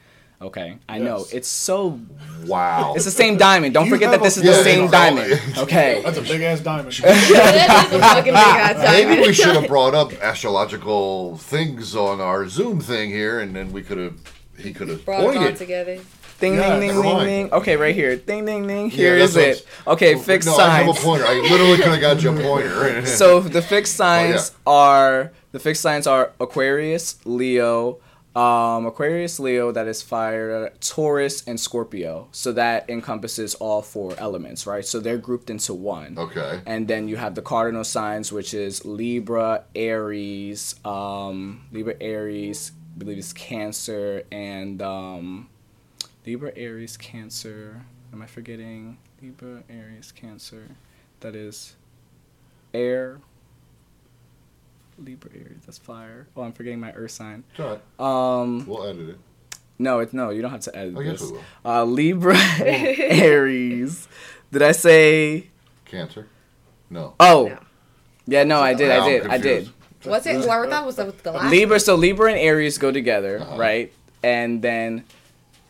[0.41, 1.99] Okay, I know it's so.
[2.45, 2.93] Wow.
[2.95, 3.73] It's the same diamond.
[3.73, 5.41] Don't You forget that this a- is the Yeah, same diamond.
[5.57, 6.03] Okay.
[6.05, 6.93] That's a big ass diamond.
[6.93, 12.21] that is a fucking big ass Maybe we should have brought up astrological things on
[12.21, 14.15] our Zoom thing here, and then we could have.
[14.59, 15.57] He could have Brought it all pointed.
[15.57, 15.99] together.
[16.41, 17.53] Ding Yeah, ding ding never ding ding.
[17.53, 18.17] Okay, right here.
[18.17, 18.91] Ding ding ding.
[18.91, 19.67] Here Yeah, is it.
[19.87, 21.25] Okay, Well, fixed no, I have a pointer.
[21.27, 23.07] I literally could have got you a pointer.
[23.21, 27.99] so the fixed oh, signs Oh, are the fixed signs are Aquarius, Leo,
[28.37, 32.29] um, Aquarius, Leo, that is fire, Taurus, and Scorpio.
[32.33, 34.85] So that encompasses all four elements, right?
[34.85, 36.19] So they're grouped into one.
[36.19, 36.61] Okay.
[36.67, 42.99] And then you have the cardinal signs, which is Libra, Aries, um, Libra, Aries, I
[42.99, 45.49] believe it's Cancer, and um,
[46.27, 47.87] Libra, Aries, Cancer.
[48.13, 48.99] Am I forgetting?
[49.23, 50.69] Libra, Aries, Cancer.
[51.21, 51.75] That is
[52.75, 53.21] air.
[54.99, 55.63] Libra, Aries.
[55.67, 56.27] That's fire.
[56.37, 57.45] Oh, I'm forgetting my Earth sign.
[57.51, 58.41] It's all right.
[58.41, 59.19] Um, We'll edit it.
[59.79, 60.31] no, it's no.
[60.31, 61.31] You don't have to edit I guess this.
[61.31, 61.45] we will.
[61.65, 64.09] Uh, Libra, Aries.
[64.53, 65.49] Did I say?
[65.85, 66.27] Cancer?
[66.91, 67.15] No.
[67.21, 67.59] Oh, No.
[68.27, 68.45] yeah.
[68.45, 68.91] No, I did.
[68.91, 69.27] I did.
[69.27, 69.43] I did.
[69.65, 69.73] confused.
[70.05, 70.37] What's it?
[70.45, 71.51] Whoever that was the, the last.
[71.51, 71.81] Libra.
[71.81, 73.57] So Libra and Aries go together, Uh-huh.
[73.57, 73.93] right?
[74.23, 75.05] And then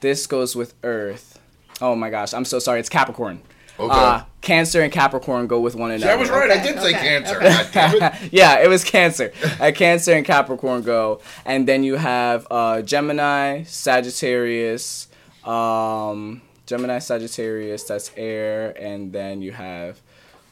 [0.01, 1.41] this goes with Earth.
[1.81, 2.81] Oh my gosh, I'm so sorry.
[2.81, 3.43] It's Capricorn.
[3.79, 3.95] Okay.
[3.95, 6.13] Uh, Cancer and Capricorn go with one another.
[6.13, 6.51] I was right.
[6.51, 7.37] I did say okay, cancer.
[7.37, 8.07] okay.
[8.07, 8.33] It.
[8.33, 9.33] yeah, it was Cancer.
[9.61, 15.09] uh, Cancer and Capricorn go, and then you have uh, Gemini, Sagittarius,
[15.45, 17.83] um, Gemini, Sagittarius.
[17.85, 20.01] That's air, and then you have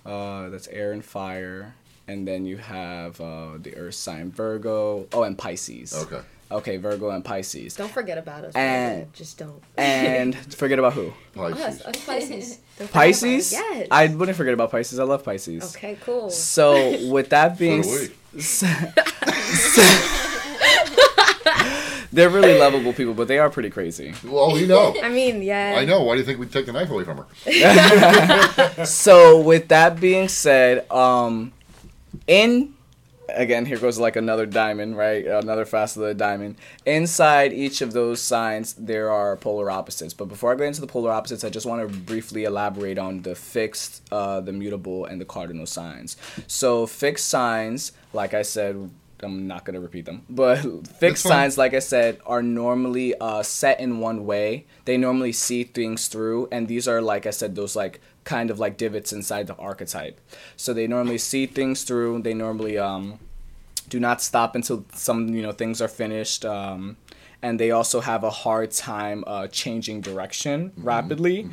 [0.04, 1.74] uh, that's air and fire,
[2.08, 5.06] and then you have uh, the Earth sign Virgo.
[5.12, 5.94] Oh, and Pisces.
[5.94, 6.20] Okay.
[6.50, 7.74] Okay, Virgo and Pisces.
[7.74, 8.54] Don't forget about us.
[8.54, 9.08] And- man.
[9.12, 9.62] Just don't.
[9.76, 11.12] And forget about who?
[11.34, 11.82] Pisces.
[11.82, 12.58] us Pisces.
[12.78, 13.52] Don't forget about Pisces.
[13.54, 13.60] us.
[13.60, 13.88] Yes.
[13.90, 14.98] I wouldn't forget about Pisces.
[14.98, 15.74] I love Pisces.
[15.76, 16.28] Okay, cool.
[16.30, 18.64] So with that being, do s-
[22.12, 24.14] they're really lovable people, but they are pretty crazy.
[24.24, 24.94] Well, we know.
[25.02, 25.76] I mean, yeah.
[25.78, 26.02] I know.
[26.02, 28.84] Why do you think we'd take the knife away from her?
[28.84, 31.52] So with that being said, um,
[32.28, 32.73] in
[33.28, 35.24] again here goes like another diamond, right?
[35.26, 36.56] Another facet of the diamond.
[36.84, 40.14] Inside each of those signs, there are polar opposites.
[40.14, 43.22] But before I get into the polar opposites, I just want to briefly elaborate on
[43.22, 46.16] the fixed, uh, the mutable, and the cardinal signs.
[46.46, 48.90] So fixed signs, like I said.
[49.22, 50.56] I'm not gonna repeat them, but
[50.98, 54.66] fixed signs, like I said, are normally uh, set in one way.
[54.84, 58.58] They normally see things through, and these are, like I said, those like kind of
[58.58, 60.20] like divots inside the archetype.
[60.56, 62.22] So they normally see things through.
[62.22, 63.18] They normally um,
[63.88, 66.44] do not stop until some you know things are finished.
[66.44, 66.96] Um,
[67.42, 71.46] and they also have a hard time uh, changing direction rapidly.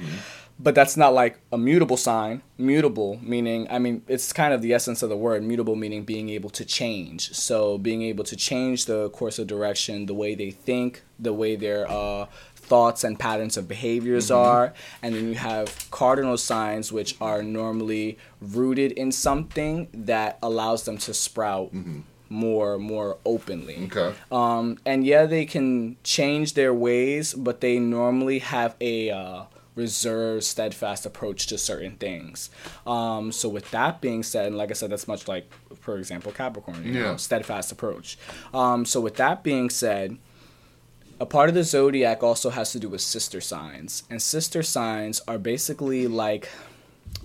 [0.58, 2.44] But that's not like a mutable sign.
[2.60, 5.44] Mutable meaning, I mean, it's kind of the essence of the word.
[5.44, 7.34] Mutable meaning being able to change.
[7.34, 11.56] So being able to change the course of direction, the way they think, the way
[11.56, 12.28] their uh,
[12.72, 14.66] thoughts and patterns of behaviors are.
[15.04, 18.18] And then you have cardinal signs, which are normally
[18.58, 19.76] rooted in something
[20.12, 21.68] that allows them to sprout
[22.30, 23.78] more more openly.
[23.88, 24.10] Okay.
[24.32, 29.44] Um, and yeah, they can change their ways, but they normally have a uh,
[29.76, 32.50] reserved, steadfast approach to certain things.
[32.88, 35.46] Um, so with that being said, and like I said, that's much like,
[35.86, 37.04] for example, Capricorn, you Yeah.
[37.12, 38.18] know, steadfast approach.
[38.54, 40.18] Um, so with that being said,
[41.22, 45.22] a part of the zodiac also has to do with sister signs, and sister signs
[45.28, 46.50] are basically like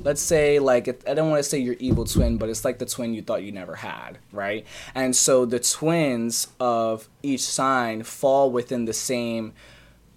[0.02, 2.84] let's say like I don't want to say your evil twin, but it's like the
[2.84, 4.66] twin you thought you never had, right?
[4.94, 9.54] And so the twins of each sign fall within the same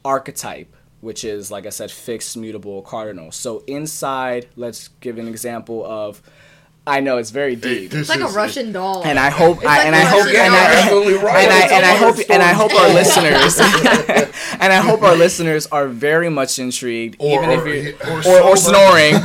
[0.04, 3.32] archetype, which is like I said, fixed, mutable, cardinal.
[3.32, 6.22] So inside, let's give an example of.
[6.90, 7.92] I know it's very deep.
[7.92, 9.04] This It's like a is- Russian doll.
[9.06, 10.56] and I hope, I, like and I a hope, Russian and.
[10.56, 11.44] I, absolutely right.
[11.44, 13.60] and I, It's and I all hope, and I hope our listeners,
[14.60, 18.28] and I hope our listeners are very much intrigued, Or- even or- if you're, or
[18.28, 19.14] or, or snoring.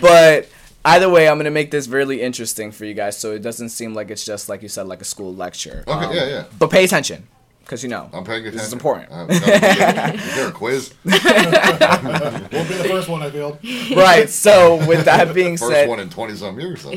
[0.00, 0.48] but
[0.84, 3.94] either way, I'm gonna make this really interesting for you guys, so it doesn't seem
[3.94, 5.84] like it's just like you said, like a school lecture.
[5.86, 6.44] Okay, Um, yeah, yeah.
[6.58, 7.26] But pay attention,
[7.70, 8.56] because you know I'm paying attention.
[8.58, 9.12] this is important.
[9.12, 10.92] Uh, no, is there- is there a quiz?
[11.04, 11.14] Won't
[12.68, 13.58] be the first one I failed.
[13.96, 14.28] right.
[14.28, 16.82] So with that being First said, one in 20 some years.
[16.82, 16.96] though.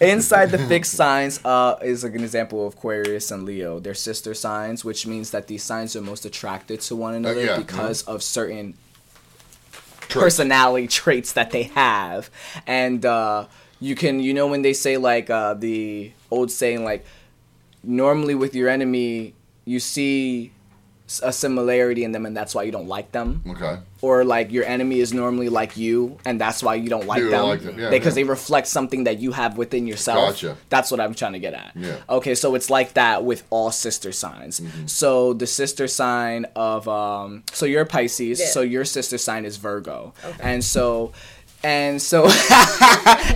[0.00, 3.80] Inside the fixed signs uh, is like an example of Aquarius and Leo.
[3.80, 7.58] They're sister signs, which means that these signs are most attracted to one another yeah,
[7.58, 8.74] because of certain
[10.00, 10.14] Traits.
[10.14, 12.30] personality traits that they have.
[12.66, 13.46] And uh,
[13.78, 17.04] you can, you know, when they say like uh, the old saying, like,
[17.82, 19.34] normally with your enemy,
[19.64, 20.52] you see
[21.22, 23.76] a similarity in them, and that's why you don't like them Okay.
[24.00, 27.24] or like your enemy is normally like you and that's why you don't like You
[27.28, 28.24] them don't like them, yeah, because yeah.
[28.24, 30.56] they reflect something that you have within yourself Gotcha.
[30.70, 31.96] that's what i'm trying to get at Yeah.
[32.08, 34.86] okay so it's like that with all sister signs Mm-hmm.
[34.86, 38.46] so the sister sign of um so you're pisces Yeah.
[38.46, 41.12] so your sister sign is virgo and so
[41.64, 42.24] and so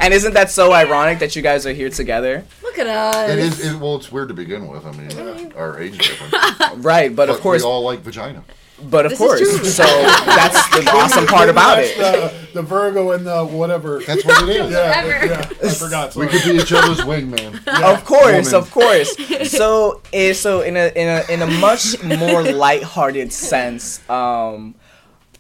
[0.01, 3.31] and isn't that so ironic that you guys are here together Look at us.
[3.31, 3.65] It is.
[3.75, 4.85] It, well, it's weird to begin with.
[4.87, 6.35] I mean, our age difference.
[6.85, 8.45] right but, But of course we all like vagina.
[8.89, 13.27] but of This course so that's the awesome part about it The, the Virgo and
[13.27, 14.01] the whatever.
[14.07, 14.71] That's what it is.
[14.71, 15.27] yeah, Whatever.
[15.27, 16.15] yeah, I forgot.
[16.15, 17.57] We could be each other's wingman.
[17.83, 18.55] of course, Woman.
[18.55, 19.17] of course.
[19.51, 24.75] So, eh, so in a in a in a much more lighthearted sense, um,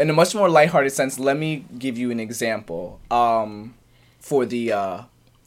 [0.00, 3.00] in a much more lighthearted sense, let me give you an example.
[3.10, 3.74] Um,
[4.20, 5.02] for the uh,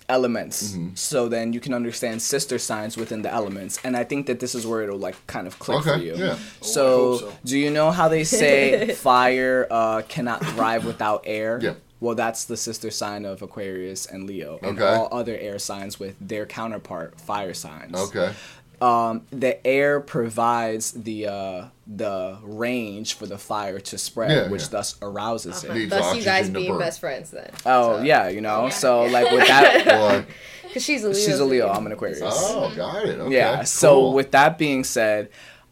[0.10, 0.96] elements, Mm-hmm.
[0.96, 4.56] so then you can understand sister signs within the elements, and I think that this
[4.56, 6.16] is where it'll like kind of click for Okay, you.
[6.16, 6.38] yeah.
[6.62, 7.34] So, Oh, so.
[7.46, 11.60] do you know how they say fire uh, cannot thrive without air?
[11.62, 11.74] Yeah.
[12.00, 14.92] Well, that's the sister sign of Aquarius and Leo, and Okay.
[14.96, 17.96] all other air signs with their counterpart fire signs.
[17.96, 18.34] Okay.
[18.82, 24.64] Um, the air provides the uh, the range for the fire to spread, Yeah, which
[24.64, 24.68] yeah.
[24.72, 25.90] thus arouses it.
[25.90, 26.80] Thus, you guys being burn.
[26.80, 27.52] best friends then.
[27.66, 28.70] Oh yeah, you know.
[28.70, 30.26] So like with that, Why?
[30.64, 31.18] Because she's a Leo.
[31.18, 31.70] she's a Leo.
[31.70, 32.22] I'm an Aquarius.
[32.24, 33.20] Oh, got it.
[33.20, 33.36] Okay.
[33.36, 33.64] yeah.
[33.66, 35.30] So with that being said,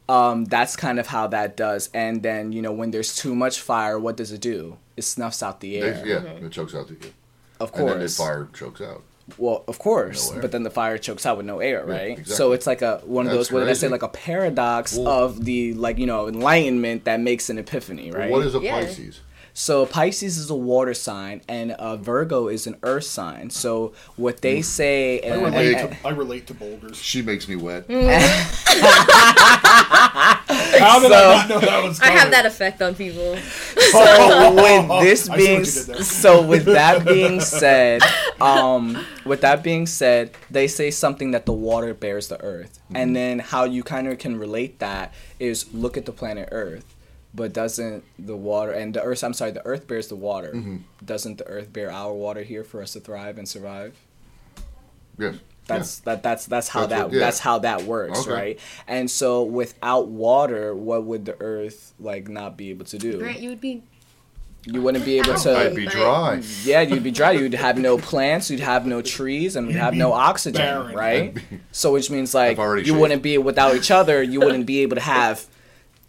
[0.07, 1.89] um, that's kind of how that does.
[1.95, 4.77] And then you know when there's too much fire, what does it do?
[4.97, 5.93] It snuffs out the air.
[6.03, 7.13] They- yeah, it chokes out the air.
[7.59, 9.01] Of And then the fire chokes out.
[9.37, 12.11] Well, of course, No but then the fire chokes out with no air, right?
[12.11, 12.35] exactly.
[12.35, 13.53] So it's like a one of That's those.
[13.53, 13.87] What did I say?
[13.87, 18.31] Like a paradox Well- of the like you know enlightenment that makes an epiphany, right?
[18.31, 18.79] What is a Yeah.
[18.79, 19.21] Pisces?
[19.53, 23.49] So Pisces is a water sign, and uh, Virgo is an earth sign.
[23.49, 26.97] So what they say, I and, relate, and- to, I relate to boulders.
[27.09, 27.85] She makes me wet.
[30.85, 33.35] How did I not know that was I have that effect on people.
[33.91, 36.03] so with this being what you did there.
[36.03, 38.01] so with that being said
[38.41, 42.95] um with that being said they say something that the water bears the earth Mm-hmm.
[42.95, 46.95] and then how you kind of can relate that is look at the planet earth
[47.35, 50.77] but doesn't the water and the earth i'm sorry the earth bears the water Mm-hmm.
[51.05, 53.95] doesn't the earth bear our water here for us to thrive and survive
[55.17, 55.35] Yes.
[55.77, 57.19] That's that that's that's how That's that what- yeah.
[57.19, 58.31] that's how that works Okay.
[58.31, 63.17] right and so without water what would the earth like not be able to do
[63.19, 63.83] Grant, you would be.
[64.65, 66.41] you wouldn't be able to I'd be dry.
[66.63, 67.31] yeah, you'd be dry.
[67.31, 68.51] You'd have no plants.
[68.51, 70.93] You'd have no trees, and you'd You'd have no oxygen, barren.
[70.95, 71.37] right?
[71.71, 72.97] So which means like you shaved.
[72.99, 74.21] wouldn't be without each other.
[74.21, 75.45] You wouldn't be able to have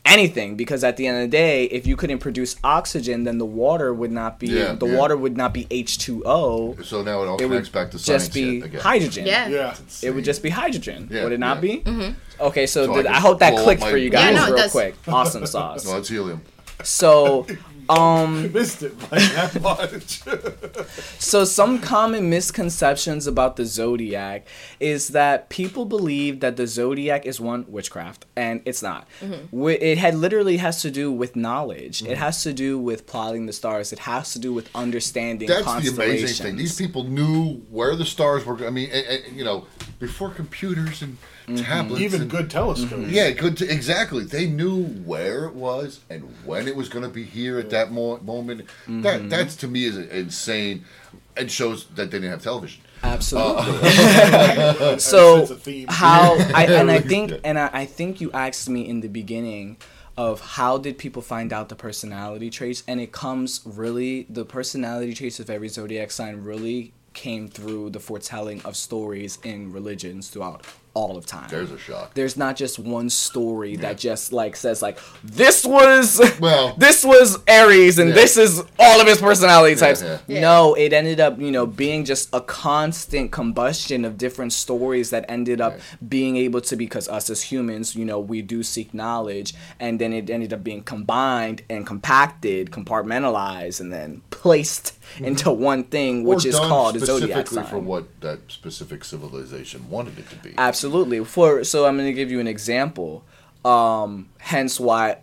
[0.05, 3.45] anything because at the end of the day, if you couldn't produce oxygen, then the
[3.47, 4.97] water would not be Yeah, the yeah.
[4.97, 6.77] water would not be H two O.
[6.83, 8.81] So now it all It would connects back to science just be again.
[8.81, 9.27] hydrogen.
[9.27, 9.49] Yeah.
[9.49, 9.77] Yeah.
[10.03, 11.09] It would just be hydrogen.
[11.11, 11.61] Yeah, would it not yeah.
[11.61, 11.81] be?
[11.83, 12.43] Mm-hmm.
[12.43, 14.55] Okay, so, So I did, can I hope that clicked for you guys Yeah, no,
[14.55, 14.95] real quick.
[15.07, 15.85] Awesome sauce.
[15.87, 16.41] No, it's helium.
[16.83, 17.47] So,
[17.91, 20.23] um, Missed it by that much.
[21.19, 24.47] So some common misconceptions about the zodiac
[24.81, 29.07] is that people believe that the zodiac is one witchcraft, and it's not.
[29.53, 32.01] Wi- It had literally has to do with knowledge.
[32.01, 32.13] Mm-hmm.
[32.13, 33.93] It has to do with plotting the stars.
[33.93, 36.57] It has to do with understanding That's the amazing thing.
[36.57, 38.67] These people knew where the stars were.
[38.67, 38.91] I mean,
[39.33, 39.67] you know,
[39.99, 41.57] before computers and Mm-hmm.
[41.65, 42.03] tablets.
[42.03, 43.09] Even and- good telescopes.
[43.09, 43.57] Yeah, good.
[43.59, 44.25] To, exactly.
[44.25, 47.91] They knew where it was and when it was going to be here at that
[47.93, 48.67] mo- moment.
[48.83, 49.03] Mm-hmm.
[49.03, 50.85] That that's to me is insane.
[51.37, 52.83] and shows that they didn't have television.
[53.03, 53.89] Absolutely.
[53.89, 55.87] Ever so since a theme.
[55.89, 59.77] how I and I think and I, I think you asked me in the beginning
[60.17, 65.15] of how did people find out the personality traits and it comes really the personality
[65.15, 70.67] traits of every zodiac sign really came through the foretelling of stories in religions throughout
[70.95, 71.47] all of time.
[71.51, 72.15] There's a shock.
[72.15, 77.39] There's not just one story that just like says like this was Well- this was
[77.47, 78.15] Aries and Yeah.
[78.17, 80.03] this is all of his personality types.
[80.03, 80.19] yeah.
[80.27, 80.41] Yeah.
[80.41, 85.25] No, it ended up, you know, being just a constant combustion of different stories that
[85.29, 89.55] ended up being able to because us as humans, you know, we do seek knowledge
[89.79, 95.85] and then it ended up being combined and compacted, compartmentalized and then placed into one
[95.85, 96.47] thing which Mm-hmm.
[96.49, 97.65] Or is called a zodiac sign.
[97.67, 100.55] for what that specific civilization wanted it to be.
[100.57, 100.80] Absolutely.
[101.25, 103.25] For so I'm going to give you an example.
[103.65, 105.19] Um, hence why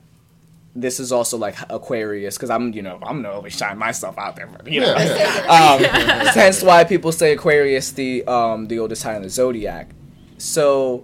[0.76, 4.36] this is also like Aquarius because I'm you know I'm gonna always shine myself out
[4.36, 4.48] there.
[4.66, 5.78] You know, Yeah, yeah.
[6.28, 9.90] um, hence why people say Aquarius the um the oldest sign of the zodiac.
[10.38, 11.04] So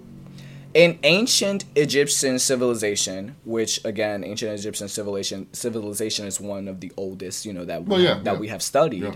[0.73, 7.45] in ancient Egyptian civilization, which again, ancient Egyptian civilization civilization is one of the oldest,
[7.45, 9.03] you know, that we, Well, yeah, that we have studied.
[9.03, 9.15] Yeah.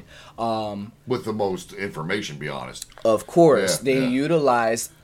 [1.06, 2.86] With the most information, be honest.
[3.06, 4.08] Of course, they yeah.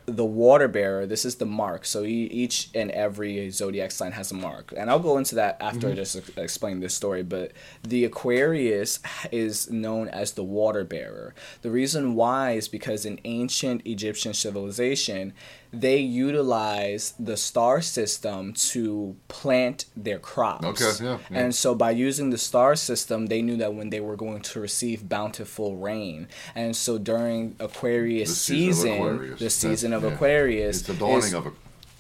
[0.06, 1.06] The water bearer.
[1.06, 1.86] This is the mark.
[1.86, 5.58] So e- each and every zodiac sign has a mark, and I'll go into that
[5.62, 5.92] after Mm-hmm.
[5.94, 7.24] I just ex- explain this story.
[7.24, 7.52] But
[7.84, 9.00] the Aquarius
[9.32, 11.34] is known as the water bearer.
[11.62, 15.34] The reason why is because in ancient Egyptian civilization,
[15.74, 20.66] they utilize the star system to plant their crops.
[20.66, 21.38] Okay, yeah, yeah.
[21.40, 24.60] And so by using the star system, they knew that when they were going to
[24.60, 26.28] receive bountiful rain.
[26.54, 29.40] And so during Aquarius The season season, Aquarius.
[29.40, 30.04] the season of.
[30.04, 31.52] Aquarius, It's the dawning is- of a.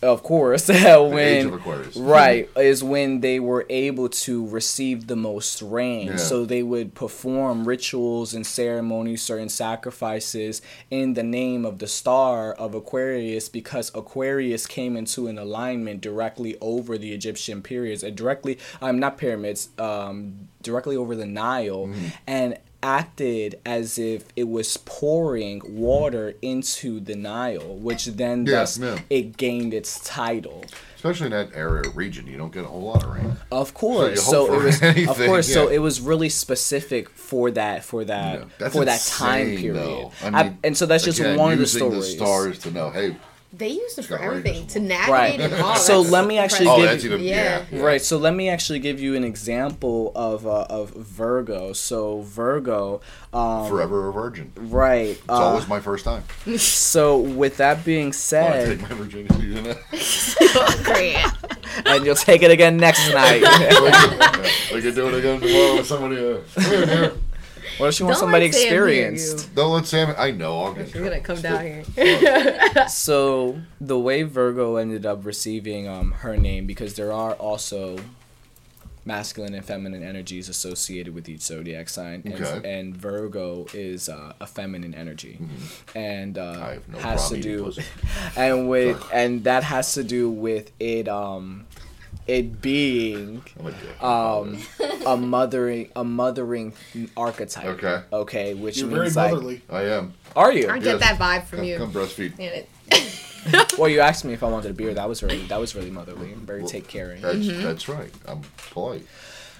[0.03, 1.95] of course, when age of Aquarius.
[1.95, 6.07] right is when they were able to receive the most rain.
[6.07, 6.15] Yeah.
[6.17, 12.53] So they would perform rituals and ceremonies, certain sacrifices in the name of the star
[12.53, 18.57] of Aquarius, because Aquarius came into an alignment directly over the Egyptian periods, and directly,
[18.81, 22.07] I'm um, not pyramids, um, directly over the Nile, Mm-hmm.
[22.27, 28.77] and acted as if it was pouring water into the Nile, which then Yeah, thus
[28.77, 28.99] yeah.
[29.09, 30.65] it gained its title.
[30.95, 33.35] Especially in that area region, you don't get a whole lot of rain.
[33.51, 34.23] Of course.
[34.23, 38.05] So, hope it was of anything, course so it was really specific for that for
[38.05, 40.11] that Yeah, that's for that time insane, period.
[40.21, 42.15] I I- mean, and so that's just one of the stories.
[42.15, 43.15] stars to know, hey,
[43.55, 45.39] They used it for everything to navigate Right.
[45.39, 45.75] and all.
[45.75, 47.35] So That's let me actually oh, give that's you- yeah.
[47.35, 47.65] Yeah.
[47.71, 47.81] yeah.
[47.83, 51.71] Right, so let me actually give you an example of uh, of Virgo.
[51.73, 54.51] So Virgo, um, Forever a virgin.
[54.55, 55.21] It's right.
[55.29, 56.23] Uh, always my first time.
[56.57, 59.75] so with that being When I said, take my virginity, you know?
[61.85, 63.41] and you'll take it again next night.
[64.73, 66.17] we can do it again tomorrow with somebody.
[66.17, 67.13] Uh, come here, dear.
[67.83, 69.55] What if you want Don't somebody let Sam hear experienced?
[69.55, 70.15] Don't let Sam.
[70.17, 70.57] I know.
[70.63, 70.93] I'll get.
[70.93, 72.85] You're gonna come down here.
[72.87, 77.97] So the way Virgo ended up receiving um, her name, because there are also
[79.03, 82.79] masculine and feminine energies associated with each zodiac sign, and, Okay.
[82.79, 85.37] and Virgo is uh, a feminine energy,
[85.93, 87.83] and uh, I have no has problem to eating do, pussy.
[88.37, 91.65] and with and that has to do with it um,
[92.27, 93.43] it being
[94.01, 94.57] a um
[95.05, 96.73] a mothering a mothering
[97.17, 97.65] archetype.
[97.65, 98.01] Okay.
[98.11, 99.61] Okay, which You're very means like.
[99.69, 100.13] I am.
[100.35, 100.69] are you?
[100.69, 101.01] I get Yes.
[101.01, 101.77] that vibe from Come, you.
[101.77, 102.39] come breastfeed.
[102.39, 102.69] It.
[103.77, 104.93] Well, you asked me if I wanted a beer.
[104.93, 107.21] That was really that was really motherly, and very Well, take caring.
[107.21, 107.61] That's Mm-hmm.
[107.63, 108.09] that's right.
[108.25, 109.05] I'm polite.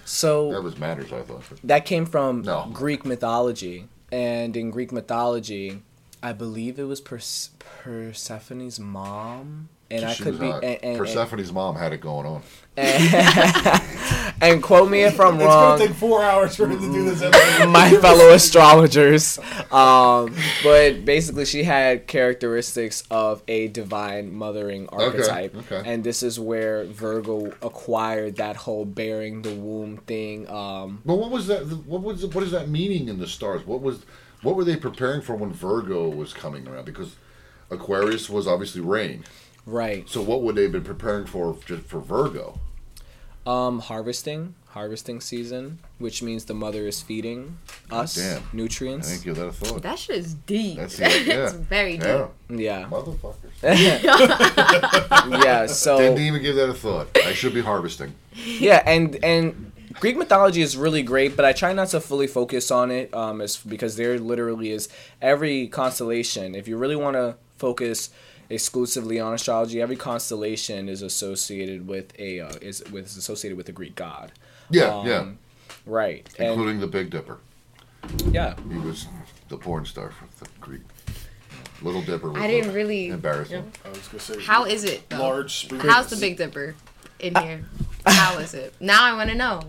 [0.06, 1.12] So that was manners.
[1.12, 1.42] I thought.
[1.64, 2.70] that came from No.
[2.72, 5.82] Greek mythology, and in Greek mythology,
[6.22, 10.64] I believe it was Perse- Persephone's mom, and I could be hot.
[10.64, 12.42] and, and, and, Persephone's mom had it going on.
[14.40, 15.78] and quote me if I'm It's wrong.
[15.78, 17.68] gonna take four hours for him to do this episode.
[17.68, 19.38] my fellow astrologers.
[19.70, 25.82] Um, but basically, she had characteristics of a divine mothering archetype, okay.
[25.84, 30.48] and this is where Virgo acquired that whole bearing the womb thing.
[30.50, 31.62] Um, But what was that?
[31.86, 33.64] What was what is that meaning in the stars?
[33.66, 34.04] What was
[34.42, 36.84] what were they preparing for when Virgo was coming around?
[36.86, 37.14] Because
[37.70, 39.24] Aquarius was obviously rain.
[39.66, 40.08] Right.
[40.08, 42.58] So what would they have been preparing for just for Virgo?
[43.46, 47.58] Um, harvesting, harvesting season, which means the mother is feeding
[47.90, 48.38] us Damn.
[48.42, 49.10] I nutrients.
[49.10, 49.82] didn't give that a thought.
[49.82, 50.78] That shit is deep.
[50.78, 51.52] That's That's, it, yeah.
[51.54, 52.04] very deep.
[52.06, 53.34] Yeah, Yeah, motherfuckers.
[55.44, 55.66] yeah.
[55.66, 57.08] So Didn't even give that a thought.
[57.16, 58.14] I should be harvesting.
[58.34, 62.72] yeah and and greek mythology is really great but i try not to fully focus
[62.72, 64.88] on it um it's because there literally is
[65.22, 68.10] every constellation if you really want to focus
[68.54, 73.68] exclusively on astrology every constellation is associated with a uh, is with is associated with
[73.68, 74.32] a greek god
[74.70, 75.24] Yeah, Um, yeah.
[75.86, 77.38] right and Including the Big Dipper.
[78.30, 79.06] yeah He was
[79.48, 80.82] the porn star for the Greek.
[81.82, 82.30] Little Dipper.
[82.30, 83.08] Was I didn't the- really.
[83.08, 83.70] embarrassing.
[83.84, 85.08] I was gonna say How is it?
[85.10, 85.18] though?
[85.18, 85.80] large spoon.
[85.80, 86.74] How's the Big Dipper
[87.18, 87.64] in here?
[88.06, 88.72] How is it?
[88.80, 89.60] Now I want to know.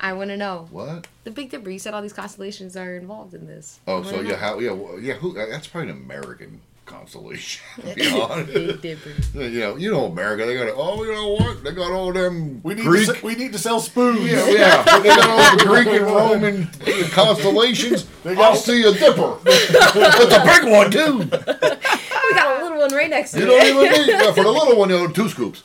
[0.00, 0.66] I want to know.
[0.70, 1.06] What?
[1.24, 1.70] The Big Dipper.
[1.70, 3.78] You said all these constellations are involved in this.
[3.86, 4.22] Oh, so know.
[4.22, 4.58] yeah, how?
[4.58, 5.14] Yeah, well, yeah.
[5.14, 5.34] Who?
[5.34, 7.62] That's probably an American constellation.
[7.88, 8.52] To be honest.
[8.52, 9.10] Big Dipper.
[9.42, 10.44] You know, you know America.
[10.46, 10.74] They got it.
[10.76, 11.62] oh, you know what?
[11.64, 13.06] They got all them We need Greek.
[13.06, 14.30] to se- we need to sell spoons.
[14.30, 14.84] yeah, yeah.
[15.00, 16.66] They got all the Greek and Roman
[17.10, 18.06] constellations.
[18.24, 18.56] They got- I'll oh.
[18.56, 19.36] see a dipper.
[19.46, 21.18] It's a big one too.
[21.18, 23.40] We got a little one right next to it.
[23.42, 23.58] You it.
[23.58, 24.90] don't even need yeah, for the little one.
[24.90, 25.62] You know, two scoops.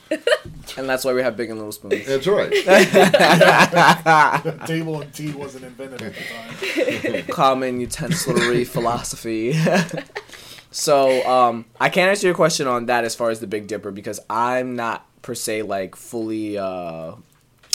[0.76, 2.50] and that's why we have big and little spoons That's right.
[4.66, 7.26] Table and tea wasn't invented at the time.
[7.28, 9.52] common utensilary philosophy.
[10.78, 13.90] So um, I can't answer your question on that as far as the Big Dipper
[13.90, 17.12] because I'm not per se like fully uh,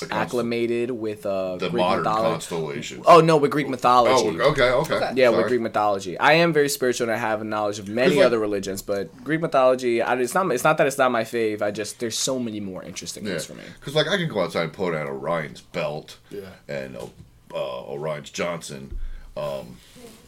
[0.09, 2.31] acclimated with uh, The Greek modern mythology.
[2.31, 3.03] constellations.
[3.07, 4.39] Oh no, with Greek mythology.
[4.41, 5.11] Oh, okay, okay.
[5.15, 6.17] Yeah, with Greek mythology.
[6.17, 9.23] I am very spiritual and I have a knowledge of many like- other religions, but
[9.23, 10.51] Greek mythology, I, it's not.
[10.51, 11.61] It's not that it's not my fave.
[11.61, 13.63] I just there's so many more interesting Yeah, ones for me.
[13.79, 16.41] because like I can go outside and pull out Orion's belt, Yeah.
[16.67, 17.05] and uh,
[17.53, 18.97] uh, Orion's Johnson,
[19.37, 19.77] um,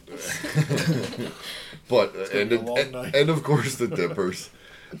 [1.88, 4.50] but and, be a long and, and of course the dippers.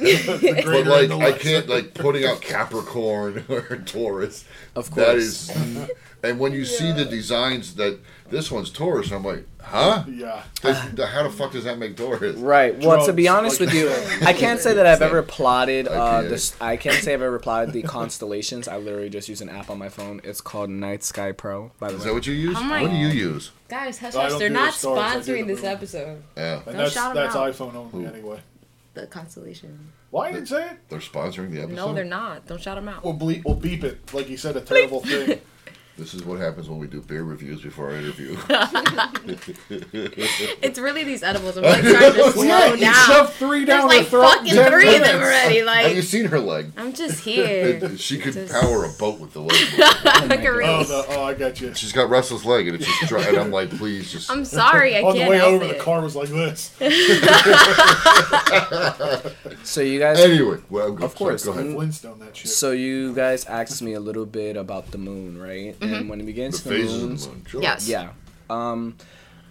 [0.00, 4.44] But like I can't like putting out Capricorn or Taurus.
[4.76, 5.48] Of course.
[5.48, 5.90] that is.
[6.22, 7.98] and when you see the designs that
[8.30, 10.04] this one's Taurus, I'm like, huh?
[10.08, 10.42] Yeah.
[10.62, 12.36] The- the- how the fuck does that make Taurus?
[12.36, 12.78] Right.
[12.78, 15.88] Well, to be honest like with you, you I can't say that I've ever plotted
[15.88, 16.28] I uh, can't.
[16.30, 16.56] this.
[16.60, 18.68] I can't say I've ever plotted the constellations.
[18.68, 20.20] I literally just use an app on my phone.
[20.24, 21.70] It's called Night Sky Pro.
[21.78, 22.56] By the way, Is that what you use?
[22.58, 23.50] Oh my- what do you use?
[23.68, 24.30] Guys, hush hush.
[24.30, 25.70] don't They're not stars, sponsoring this moon.
[25.72, 26.22] episode.
[26.36, 27.52] Yeah, And Don't that's shout 'em that's out.
[27.52, 28.40] iPhone only anyway.
[28.94, 29.92] The constellation.
[30.10, 30.78] Why didn't say it?
[30.88, 31.76] they're sponsoring the episode.
[31.76, 32.46] No, they're not.
[32.46, 33.04] Don't shout them out.
[33.04, 33.44] We'll bleep.
[33.44, 35.40] We'll beep it like you said a terrible thing.
[35.98, 38.36] This is what happens when we do beer reviews before our interview.
[40.60, 41.56] It's really these edibles.
[41.56, 42.94] I'm like trying to slow yeah, down.
[43.06, 44.22] shoved three There's down like throat.
[44.34, 45.24] fucking 10 three of them minutes.
[45.24, 45.58] already.
[45.88, 46.70] Have you seen her leg?
[46.76, 47.80] I'm just here.
[47.98, 49.56] She could Just- power a boat with the leg.
[49.78, 51.74] I Oh, really- the, oh, oh, I got you.
[51.74, 53.22] She's got restless leg, and it's just dry.
[53.24, 54.30] And I'm like, please, just.
[54.30, 54.96] I'm sorry.
[54.96, 55.78] I On can't On the way help over, it.
[55.78, 56.70] the car was like this.
[59.64, 60.20] so you guys.
[60.20, 61.44] Anyway, well, Of course.
[61.44, 61.74] Sorry, go ahead.
[61.74, 62.50] Flintstone that shit.
[62.50, 65.76] So you guys asked me a little bit about the moon, right?
[65.94, 67.46] And when it The begins to phases moons, of the moon.
[67.46, 67.62] Sure.
[67.62, 67.88] Yes.
[67.88, 68.10] Yeah.
[68.50, 68.96] Um,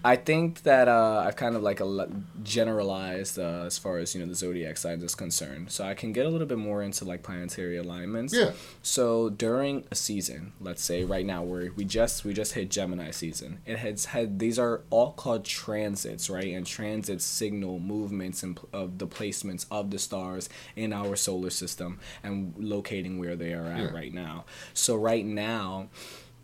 [0.06, 2.08] I think that uh, I've kind of like a
[2.44, 5.70] generalized uh, as far as you know the zodiac signs is concerned.
[5.72, 8.34] So I can get a little bit more into like planetary alignments.
[8.34, 8.52] Yeah.
[8.82, 13.12] So during a season, let's say right now where we just we just hit Gemini
[13.12, 16.54] season, it has had these are all called transits, right?
[16.54, 22.00] And transits signal movements and of the placements of the stars in our solar system
[22.24, 23.92] and locating where they are at Yeah.
[23.92, 24.46] right now.
[24.74, 25.90] So right now,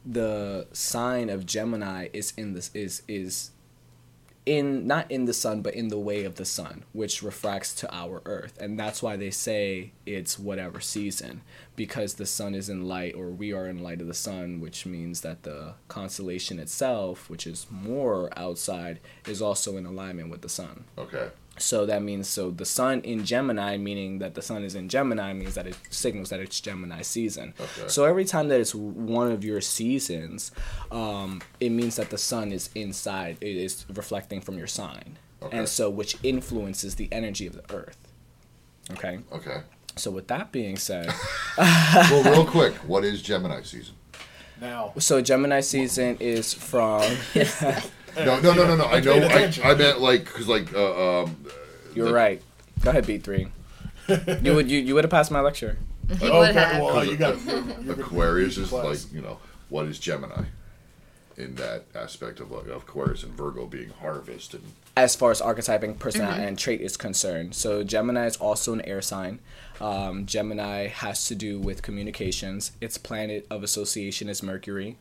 [0.06, 3.52] the sign of Gemini is in this is is
[4.46, 7.96] in not in the sun but in the way of the sun which refracts to
[7.96, 11.42] our earth and that's why they say it's whatever season
[11.78, 14.86] because the sun is in light or we are in light of the sun which
[14.86, 20.50] means that the constellation itself which is more outside is also in alignment with the
[20.50, 21.30] sun Okay.
[21.58, 25.34] So that means so the sun in Gemini, meaning that the sun is in Gemini,
[25.34, 27.54] means that it signals that it's Gemini season.
[27.60, 27.88] Okay.
[27.88, 30.52] So every time that it's one of your seasons,
[30.92, 33.38] um, it means that the sun is inside.
[33.42, 35.58] It is reflecting from your sign, Okay.
[35.58, 37.98] and so which influences the energy of the Earth.
[38.92, 39.20] Okay.
[39.32, 39.62] Okay.
[39.96, 41.14] So with that being said,
[41.58, 43.96] Well, real quick, what is Gemini season?
[44.60, 44.94] now.
[44.98, 47.04] so Gemini season is from.
[48.16, 48.86] No, no, no, no, no.
[48.86, 49.14] I know.
[49.14, 49.52] I.
[49.64, 51.36] I meant like because like uh, um.
[51.96, 52.42] You're the- right.
[52.82, 53.48] Go ahead, B three.
[54.42, 55.78] You would you, you would have passed my lecture.
[56.20, 56.82] He Oh, would have.
[56.82, 57.36] well, you got
[57.90, 59.40] Aquarius is like you know
[59.70, 60.44] what is Gemini
[61.38, 64.64] in that aspect of like of Aquarius and Virgo being harvest and
[64.98, 67.56] as far as archetyping personality and trait is concerned.
[67.56, 69.40] So Gemini is also an air sign.
[69.82, 72.74] Um, Gemini has to do with communications.
[72.82, 74.98] Its planet of association is Mercury,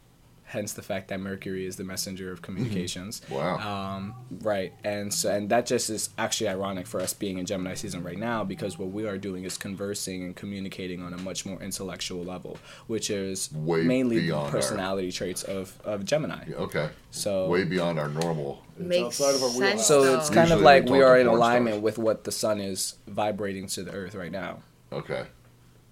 [0.53, 3.23] hence the fact that Mercury is the messenger of communications.
[3.31, 3.57] wow.
[3.59, 7.75] Um, right, and so and that just is actually ironic for us being in Gemini
[7.75, 11.47] season right now because what we are doing is conversing and communicating on a much
[11.47, 16.45] more intellectual level, which is Way mainly the beyond our- personality traits of, of Gemini.
[16.67, 18.63] okay, So way beyond our normal.
[18.79, 19.69] Makes outside of our wheelhouse.
[19.71, 19.87] sense.
[19.87, 20.19] so though.
[20.19, 21.83] it's kind of like we we are in alignment stars.
[21.85, 24.61] with what the sun is vibrating to the earth right now.
[24.93, 25.25] Okay,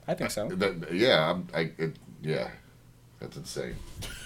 [0.09, 0.49] I think so.
[0.49, 2.51] that yeah, I'm, I it, yeah,
[3.21, 3.77] that's insane.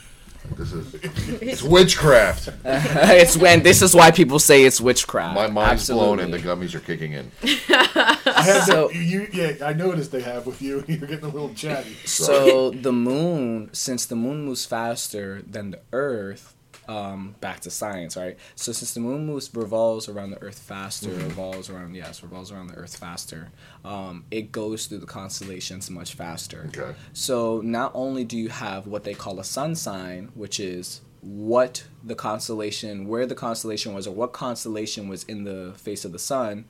[0.56, 0.94] This is
[1.42, 2.50] it's witchcraft.
[2.64, 5.34] it's when this is why people say it's witchcraft.
[5.34, 7.30] My mind's blown and the gummies are kicking in.
[7.42, 10.84] I had So- to, you, yeah, I noticed they have with you.
[10.86, 11.94] You're getting a little chatty.
[12.04, 16.54] So the moon, since the moon moves faster than the Earth,
[16.88, 18.36] um, back to science, right?
[18.54, 22.68] So since the moon moves revolves around the Earth faster, revolves around yes, revolves around
[22.68, 23.50] the Earth faster,
[23.84, 26.66] um, it goes through the constellations much faster.
[26.68, 26.94] Okay.
[27.12, 31.84] So not only do you have what they call a sun sign, which is what
[32.02, 36.18] the constellation, where the constellation was, or what constellation was in the face of the
[36.18, 36.66] sun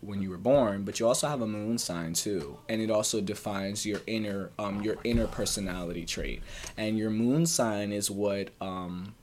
[0.00, 3.20] when you were born, but you also have a moon sign too, and it also
[3.20, 6.42] defines your inner, um, your inner personality trait.
[6.76, 9.14] And your moon sign is what um,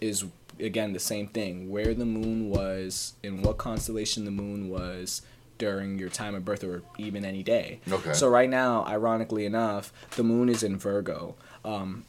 [0.00, 0.24] is
[0.58, 5.22] again the same thing, where the moon was, in what constellation the moon was
[5.58, 7.80] during your time of birth or even any day.
[7.90, 8.12] Okay.
[8.12, 11.34] So right now, ironically enough, the moon is in Virgo.
[11.64, 12.04] Um,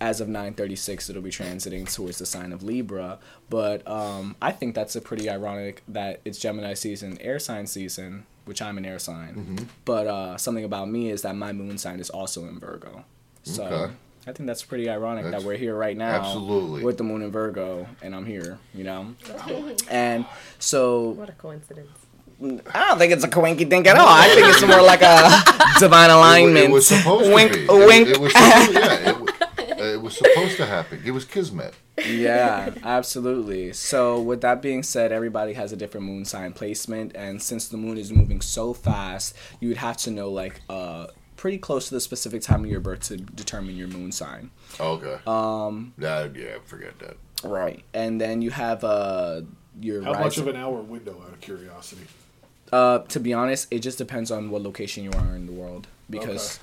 [0.00, 3.18] as of 936 it'll be transiting towards the sign of libra
[3.50, 8.24] but um, i think that's a pretty ironic that it's gemini season air sign season
[8.46, 9.34] which I'm an air sign.
[9.34, 9.64] Mm-hmm.
[9.84, 13.04] But uh, something about me is that my moon sign is also in Virgo.
[13.42, 13.94] So Okay.
[14.26, 16.10] I think that's pretty ironic That's- that we're here right now.
[16.16, 16.82] absolutely.
[16.82, 19.14] With the moon in Virgo, and I'm here, you know?
[19.90, 20.26] and
[20.58, 21.88] so What a coincidence.
[22.42, 24.06] I don't think it's a coinky dink at all.
[24.08, 26.66] I think it's more like a divine alignment.
[26.66, 27.64] It, was supposed wink, to be.
[27.64, 28.08] It- wink.
[28.08, 29.10] It, was supposed, yeah,
[29.70, 31.00] it, it was supposed to happen.
[31.04, 31.74] It was kismet.
[32.06, 33.72] yeah, absolutely.
[33.72, 37.78] So, with that being said, everybody has a different moon sign placement, and since the
[37.78, 41.06] moon is moving so fast, you would have to know like uh
[41.46, 44.50] pretty close to the specific time of your birth to determine your moon sign.
[44.80, 45.16] Okay.
[45.28, 47.16] Um, That, yeah, forget that.
[47.44, 49.42] right, and then you have uh
[49.80, 52.02] your How much of an hour window, out of curiosity?
[52.72, 55.86] Uh, to be honest, it just depends on what location you are in the world
[56.10, 56.58] because.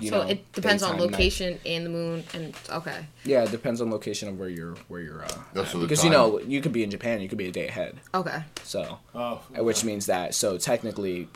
[0.00, 3.06] You so know, it depends on daytime, night- location and the moon and okay.
[3.22, 5.72] Yeah, it depends on location of where you're where you're uh, That's at.
[5.72, 7.68] for the because you know you could be in Japan, you could be a day
[7.68, 8.00] ahead.
[8.12, 8.42] Okay.
[8.64, 11.28] So, Oh, which means that so technically,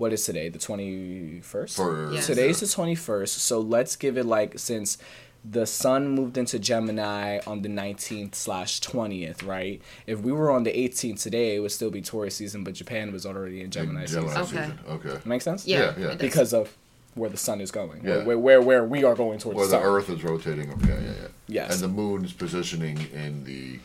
[0.00, 0.48] what is today?
[0.48, 1.76] The twenty first.
[1.76, 2.26] For Yes.
[2.26, 3.34] Today's the twenty first.
[3.38, 4.96] So let's give it like since
[5.44, 9.80] the sun moved into Gemini on the nineteenth slash twentieth, right?
[10.06, 13.12] If we were on the eighteenth today, it would still be Taurus season, but Japan
[13.12, 14.58] was already in Gemini, Gemini season.
[14.58, 14.70] Okay.
[14.70, 14.78] season.
[14.88, 15.18] Okay.
[15.26, 15.66] Make sense?
[15.66, 15.92] Yeah.
[15.98, 16.14] Yeah, yeah.
[16.14, 16.74] Because of
[17.14, 18.24] where the sun is going, Yeah.
[18.24, 19.82] where, where where we are going towards Where the the.
[19.82, 20.72] Earth is rotating.
[20.74, 21.28] Okay, yeah, yeah.
[21.48, 21.72] Yes.
[21.74, 23.80] And the moon's positioning in the.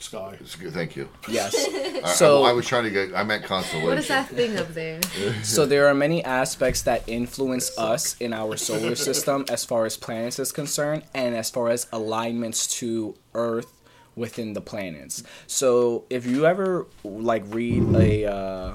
[0.00, 0.36] Sky.
[0.42, 1.08] Thank you.
[1.28, 1.54] Yes.
[2.04, 3.14] I- So- I, I was trying to get.
[3.14, 3.88] I meant constellation.
[3.88, 5.00] What is that thing up there?
[5.42, 9.96] So there are many aspects that influence us in our solar system as far as
[9.96, 13.70] planets is concerned and as far as alignments to Earth
[14.16, 15.22] within the planets.
[15.46, 18.74] So if you ever like read a uh,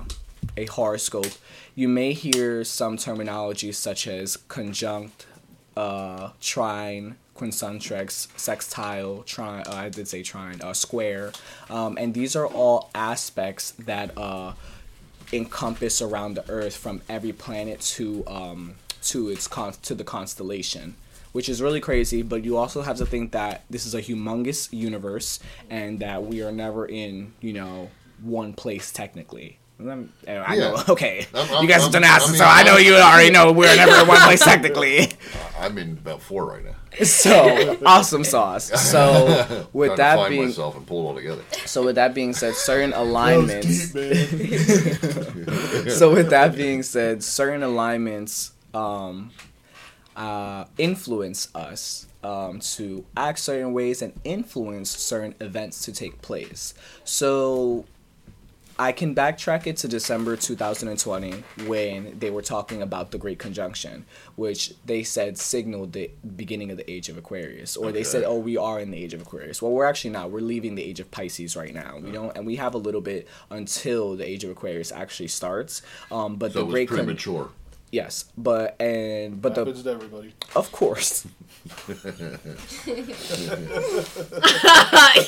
[0.58, 1.34] a horoscope,
[1.74, 5.26] you may hear some terminology such as conjunct,
[5.76, 9.64] uh, trine, quincunxex, sextile, trine.
[9.68, 11.32] Uh, I did say trine, uh, square,
[11.70, 14.54] um, and these are all aspects that uh,
[15.34, 20.96] encompass around the Earth from every planet to um, to its con- to the constellation.
[21.32, 24.72] Which is really crazy, but you also have to think that this is a humongous
[24.72, 27.90] universe and that we are never in, you know,
[28.22, 29.60] one place technically.
[29.80, 31.28] I'm- I know, okay.
[31.34, 33.30] I'm- you I'm- guys I'm- have done ask, I mean, so I know you already
[33.36, 35.10] know we're never in one place technically.
[35.60, 36.76] I'm in about four right now.
[37.04, 38.66] So awesome sauce.
[38.90, 41.42] So with that being myself and pull it all together.
[41.66, 43.92] so with that being said, certain alignments.
[43.92, 49.32] deep, so with that being said, certain alignments um,
[50.16, 56.74] uh, influence us um, to act certain ways and influence certain events to take place.
[57.04, 57.86] So
[58.78, 64.06] I can backtrack it to December 2020 when they were talking about the Great Conjunction,
[64.36, 68.38] which they said signaled the beginning of the age of Aquarius, or they said, "Oh,
[68.38, 70.30] we are in the age of Aquarius." Well, we're actually not.
[70.30, 72.00] We're leaving the age of Pisces right now.
[72.04, 75.82] We don't, and we have a little bit until the age of Aquarius actually starts.
[76.12, 77.50] Um, but So the Great Con- premature.
[77.96, 80.34] Yes, but and but the Happens to everybody.
[80.56, 81.26] of course.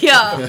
[0.01, 0.47] yeah.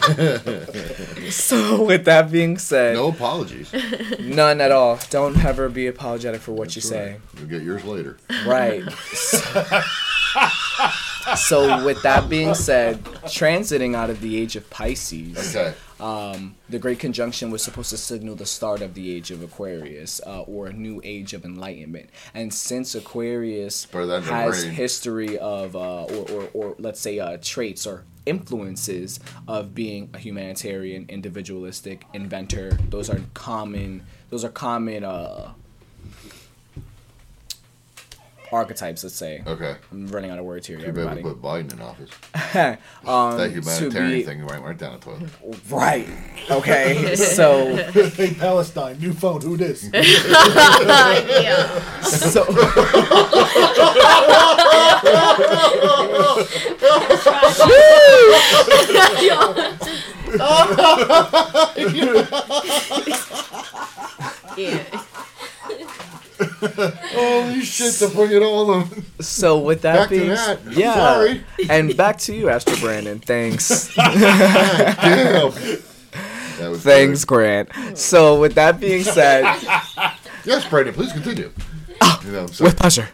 [1.30, 3.72] So with that being said, No apologies.
[4.20, 4.98] none at all.
[5.10, 7.16] Don't ever be apologetic for what you say.
[7.38, 8.16] You'll get yours later.
[8.46, 8.84] Right.
[11.36, 15.74] so with that being said, transiting out of the age of Pisces, Okay.
[16.00, 20.20] Um, the Great Conjunction was supposed to signal the start of the age of Aquarius,
[20.26, 22.10] uh, or a new age of enlightenment.
[22.34, 27.18] And since Aquarius Better than the has history of, uh, or, or, or let's say,
[27.18, 34.04] uh, traits or influences of being a humanitarian, individualistic, inventor, those are common.
[34.30, 35.04] Those are common.
[38.52, 39.76] Archetypes let's say Okay.
[39.92, 42.10] i'm running out of words here Too bad we put Biden in office.
[43.06, 45.28] um, That to humanitarian be- thing went right down the toilet.
[45.70, 46.08] Right.
[46.50, 47.14] Okay.
[47.38, 49.40] So hey, Palestine, new phone.
[49.42, 49.88] Who this?
[49.92, 50.02] yeah.
[52.02, 52.44] so
[64.56, 65.02] Yeah.
[67.14, 67.94] Holy shit!
[67.94, 69.04] To bring it all on.
[69.20, 70.58] so with that Back being that.
[70.72, 71.44] Yeah, sorry.
[71.70, 73.18] and back to you, Astro Brandon.
[73.20, 75.52] Thanks, Damn.
[76.58, 77.70] That was thanks, Grant.
[77.96, 79.44] So with that being said.
[80.44, 80.94] Yes, Brandon.
[80.94, 81.50] Please continue.
[82.24, 83.10] You know, with pleasure.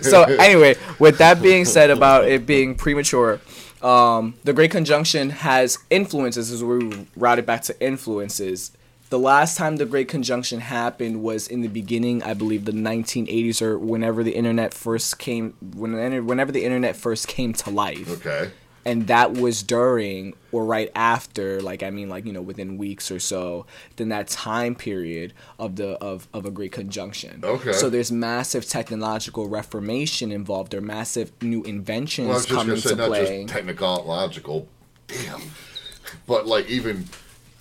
[0.00, 3.40] So anyway, with that being said about it being premature,
[3.82, 6.50] um, the Great Conjunction has influences.
[6.50, 8.70] As we route it back to influences.
[9.10, 13.62] The last time the Great Conjunction happened was in the beginning, I believe, the 1980s
[13.62, 18.10] or whenever the internet first came, when, whenever the internet first came to life.
[18.10, 18.50] Okay.
[18.84, 23.10] and that was during or right after like i mean like you know within weeks
[23.10, 27.72] or so then that time period of the of, of a great conjunction Okay.
[27.72, 32.56] so there's massive technological reformation involved there are massive new inventions Well, I was just
[32.58, 34.68] come gonna say not play just technological,
[35.08, 35.42] damn,
[36.26, 37.06] but like even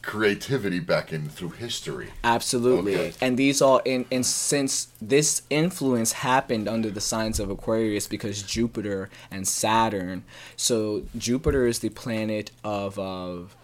[0.08, 2.08] creativity back in through history.
[2.24, 2.96] Absolutely.
[2.96, 3.14] Okay.
[3.22, 8.42] And these all and, and since this influence happened under the signs of Aquarius because
[8.42, 10.24] Jupiter and Saturn.
[10.56, 13.56] So Jupiter is the planet of of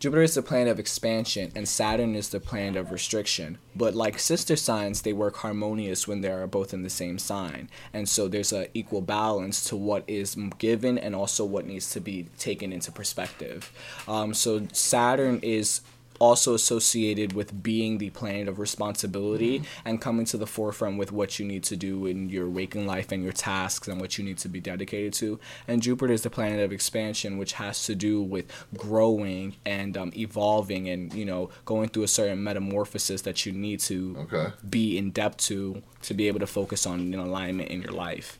[0.00, 3.58] Jupiter is the planet of expansion and Saturn is the planet of restriction.
[3.76, 7.70] But like sister signs, they work harmonious when they are both in the same sign.
[7.92, 12.00] And so there's a equal balance to what is given and also what needs to
[12.00, 13.70] be taken into perspective.
[14.08, 15.82] Um, so Saturn is
[16.22, 21.38] also associated with being the planet of responsibility and coming to the forefront with what
[21.38, 24.38] you need to do in your waking life and your tasks and what you need
[24.38, 25.40] to be dedicated to.
[25.66, 28.46] And Jupiter is the planet of expansion, which has to do with
[28.78, 33.80] growing and um, evolving and you know going through a certain metamorphosis that you need
[33.80, 34.52] to Okay.
[34.68, 38.38] be in depth to to be able to focus on an alignment in your life.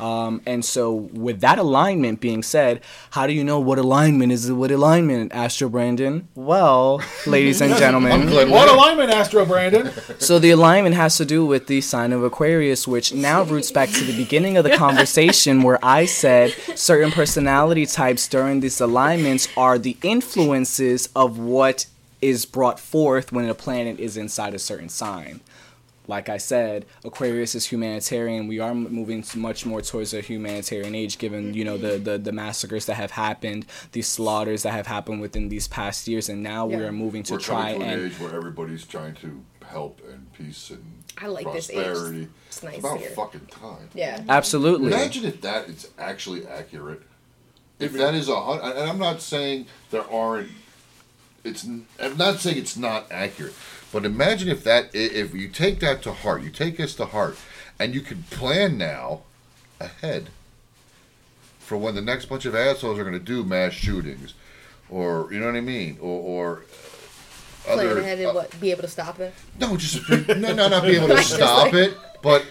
[0.00, 2.80] Um, and so, with that alignment being said,
[3.10, 4.50] how do you know what alignment is?
[4.50, 6.28] What alignment, Astro Brandon?
[6.34, 9.90] Well, ladies and gentlemen, glad What alignment, Astro Brandon?
[10.18, 13.88] so the alignment has to do with the sign of Aquarius, which now roots back
[13.90, 19.48] to the beginning of the conversation where I said certain personality types during these alignments
[19.56, 21.86] are the influences of what
[22.20, 25.40] is brought forth when a planet is inside a certain sign.
[26.08, 28.48] Like I said, Aquarius is humanitarian.
[28.48, 32.32] We are moving much more towards a humanitarian age, given you know the, the the
[32.32, 36.66] massacres that have happened, the slaughters that have happened within these past years, and now
[36.66, 39.44] we are moving to We're try coming to an and age where everybody's trying to
[39.66, 41.76] help and peace and I like this age.
[41.76, 42.28] prosperity.
[42.46, 43.10] It's nice about here.
[43.10, 43.88] fucking time.
[43.94, 44.22] Yeah.
[44.28, 44.88] absolutely.
[44.88, 47.02] Imagine if that is actually accurate.
[47.78, 47.98] If mm-hmm.
[47.98, 50.50] that is a hundred, and I'm not saying there aren't.
[51.44, 51.64] It's.
[51.64, 53.54] I'm not saying it's not accurate,
[53.92, 57.36] but imagine if that if you take that to heart, you take this to heart,
[57.78, 59.22] and you can plan now,
[59.80, 60.28] ahead.
[61.58, 64.34] For when the next bunch of assholes are going to do mass shootings,
[64.88, 66.62] or you know what I mean, or or.
[67.68, 69.34] uh, Plan other- ahead and what, be able to stop it.
[69.60, 72.44] no, just no, no, not be able to stop like- it, but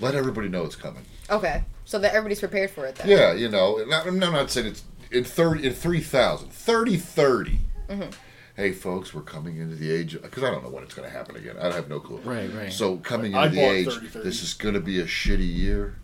[0.00, 1.04] let everybody know it's coming.
[1.30, 1.64] Okay.
[1.86, 3.08] So that everybody's prepared for it then.
[3.08, 7.58] Yeah, you know, I'm not saying it's in thirty in 3,000, 30, 30.
[7.88, 8.10] Mm-hmm.
[8.58, 11.16] Hey, folks, we're coming into the age because I don't know when it's going to
[11.16, 11.56] happen again.
[11.60, 12.16] I have no clue.
[12.24, 12.72] Right, right.
[12.72, 14.24] So coming I into the age, 30, 30.
[14.24, 15.94] this is going to be a shitty year,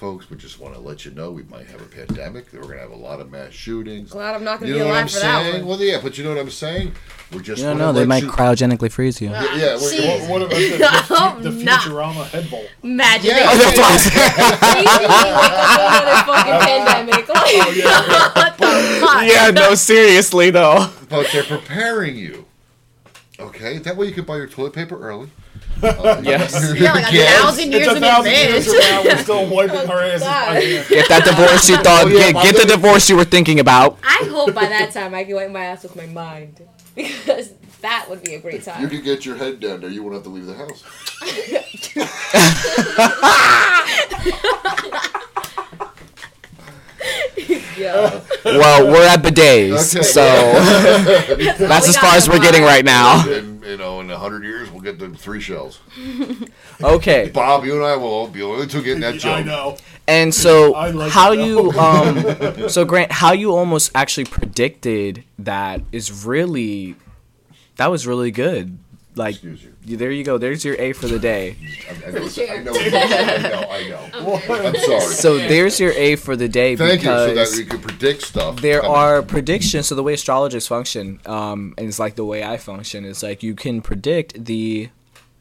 [0.00, 0.30] folks.
[0.30, 2.46] We just want to let you know we might have a pandemic.
[2.54, 4.10] We're going to have a lot of mass shootings.
[4.12, 5.54] Glad I'm not gonna You be know what alive I'm for that saying?
[5.58, 5.66] one.
[5.78, 6.92] Well, yeah, but you know what I'm saying.
[7.30, 7.92] We're just You don't know.
[7.92, 9.30] They might you- cryogenically freeze you.
[9.32, 10.28] Ah, yeah, yeah, we're- Jeez.
[10.30, 10.52] What, what
[11.08, 11.64] about the, the, the.
[11.70, 12.66] Futurama head bolt?
[12.82, 13.54] Imagine Yeah.
[13.54, 15.12] they Oh, wake up to
[15.84, 17.28] another fucking pandemic.
[17.28, 19.26] Like, what the fuck?
[19.28, 20.90] Yeah, no, seriously though.
[21.10, 22.46] but they're preparing you.
[23.40, 25.30] Okay, that way you can buy your toilet paper early.
[25.82, 26.52] Uh, Yes.
[26.78, 27.40] Yeah, like a Yes.
[27.40, 28.66] thousand years It's a in thousand years advance.
[28.66, 30.46] from now, we're still wiping our asses God.
[30.48, 30.88] by hand.
[30.90, 32.04] Get that divorce you thought.
[32.04, 33.98] Oh, yeah, get get the the- divorce you were thinking about.
[34.02, 36.60] I hope by that time I can wipe my ass with my mind.
[36.94, 38.82] Because that would be a great time.
[38.82, 38.96] You time.
[38.96, 39.88] can get your head down there.
[39.88, 40.84] You won't have to leave the house.
[47.78, 48.20] Yeah.
[48.44, 50.02] Well, we're at bidets, Okay.
[50.04, 50.20] so
[51.66, 53.26] that's as far as we're getting right now.
[53.26, 55.80] And you know, in a hundred years, we'll get the three shells.
[56.82, 59.34] Okay, Bob, you and I will be the only two getting that joke.
[59.38, 59.76] I know.
[60.06, 66.24] and so like how you um, so Grant, how you almost actually predicted that is
[66.26, 66.96] really
[67.76, 68.76] that was really good.
[69.16, 69.68] Like, Excuse you.
[69.69, 70.38] you- there you go.
[70.38, 71.56] There's your A for the day.
[71.88, 72.50] I, I know, Sure.
[72.50, 72.88] I know, I
[73.40, 74.66] know, I know.
[74.68, 75.00] I'm sorry.
[75.14, 78.22] So there's your A for the day Thank you, so because that we can predict
[78.22, 78.60] stuff.
[78.60, 78.96] there coming.
[78.96, 79.86] are predictions.
[79.88, 83.42] So the way astrologers function, um, and it's like the way I function is like
[83.42, 84.90] you can predict the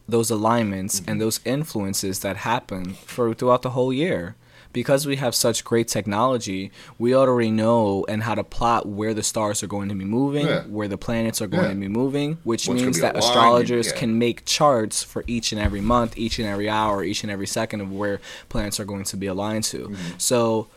[0.07, 1.09] those alignments Mm-hmm.
[1.11, 4.35] and those influences that happen for throughout the whole year.
[4.71, 9.23] Because we have such great technology, we already know and how to plot where the
[9.23, 10.61] stars are going to be moving, Yeah.
[10.63, 11.69] where the planets are going Yeah.
[11.73, 13.95] to be moving, which What's means that aligned, astrologers yeah.
[13.95, 17.47] can make charts for each and every month, each and every hour, each and every
[17.47, 19.87] second of where planets are going to be aligned to.
[19.89, 19.95] Mm-hmm.
[20.19, 20.67] So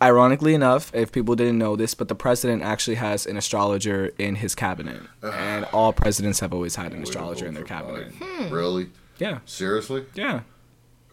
[0.00, 4.36] ironically enough, if people didn't know this, but the president actually has an astrologer in
[4.36, 8.12] his cabinet, and all presidents have always had an astrologer in their cabinet.
[8.50, 8.88] Really?
[9.18, 10.04] Yeah, Seriously?
[10.14, 10.40] yeah.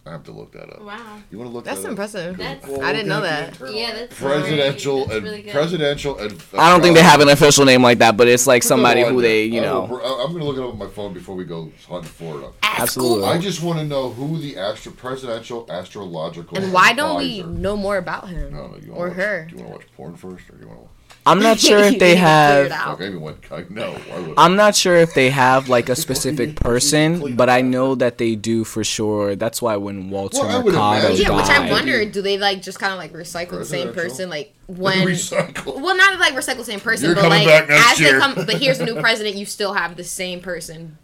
[0.06, 0.82] I have to look that up.
[0.82, 1.18] Wow.
[1.32, 1.90] You want to look That's that up?
[1.90, 2.36] impressive.
[2.36, 3.58] That's I didn't know that.
[3.72, 3.92] yeah.
[3.92, 5.52] That's Presidential That's and really good.
[5.52, 6.40] presidential and.
[6.56, 9.02] I don't think they uh, have an official name like that, but it's like somebody
[9.02, 9.86] Put who they, you know.
[9.86, 12.08] will- I- I'm going to look it up on my phone before we go hunting
[12.08, 12.50] Florida.
[12.62, 13.24] Absolutely.
[13.24, 17.76] I just want to know who the astro presidential astrological And why don't we know
[17.76, 19.46] more about him I don't you or watch, her?
[19.50, 20.88] Do you want to watch porn first, or do you want to?
[21.26, 22.70] I'm not sure if they need to clear it have.
[22.72, 23.00] out.
[23.00, 23.66] Okay.
[23.70, 23.96] no,
[24.36, 28.34] I'm not sure if they have like a specific person, but I know that they
[28.36, 29.36] do for sure.
[29.36, 32.62] That's why when Walter Well, I Mercado imagine- Yeah, which I wonder, do they like
[32.62, 35.80] just kind of like recycle the same person like when recycle.
[35.80, 38.12] Well, not like recycle the same person, You're but like back next as year.
[38.14, 40.96] they come but here's a new president, you still have the same person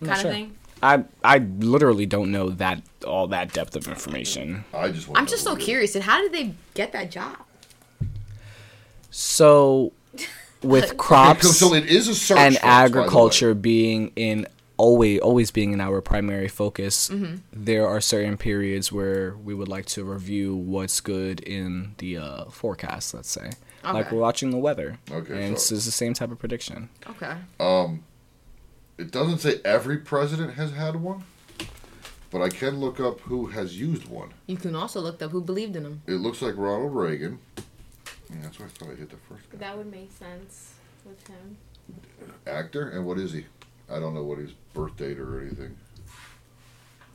[0.00, 0.30] kind of sure.
[0.30, 0.56] thing.
[0.82, 4.64] I I literally don't know that all that depth of information.
[4.74, 5.94] I just I'm just so curious.
[5.94, 7.36] And how did they get that job?
[9.18, 9.94] So,
[10.62, 12.36] with crops so it is a search.
[12.38, 14.46] and folks, by the agriculture being in
[14.76, 17.36] always always being in our primary focus, Mm-hmm.
[17.50, 22.44] there are certain periods where we would like to review what's good in the uh,
[22.50, 23.14] forecast.
[23.14, 23.52] Let's say,
[23.82, 26.90] like we're watching the weather, Okay, and so- it's the same type of prediction.
[27.08, 27.36] Okay.
[27.58, 28.04] um
[28.98, 31.24] It doesn't say every president has had one,
[32.30, 34.34] but I can look up who has used one.
[34.46, 36.02] You can also look up who believed in him.
[36.06, 37.38] It looks like Ronald Reagan.
[38.30, 39.58] Yeah, that's why I thought I hit the first guy.
[39.58, 40.74] That would make sense
[41.04, 41.56] with him.
[42.46, 43.46] Actor, and what is he?
[43.90, 45.76] I don't know what his birth date or anything.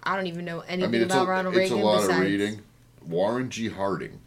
[0.03, 2.01] I don't even know I anything mean, it's, about a, Ronald it's a Reagan lot
[2.01, 2.61] besides of reading.
[3.05, 3.67] Warren G.
[3.69, 4.19] Harding.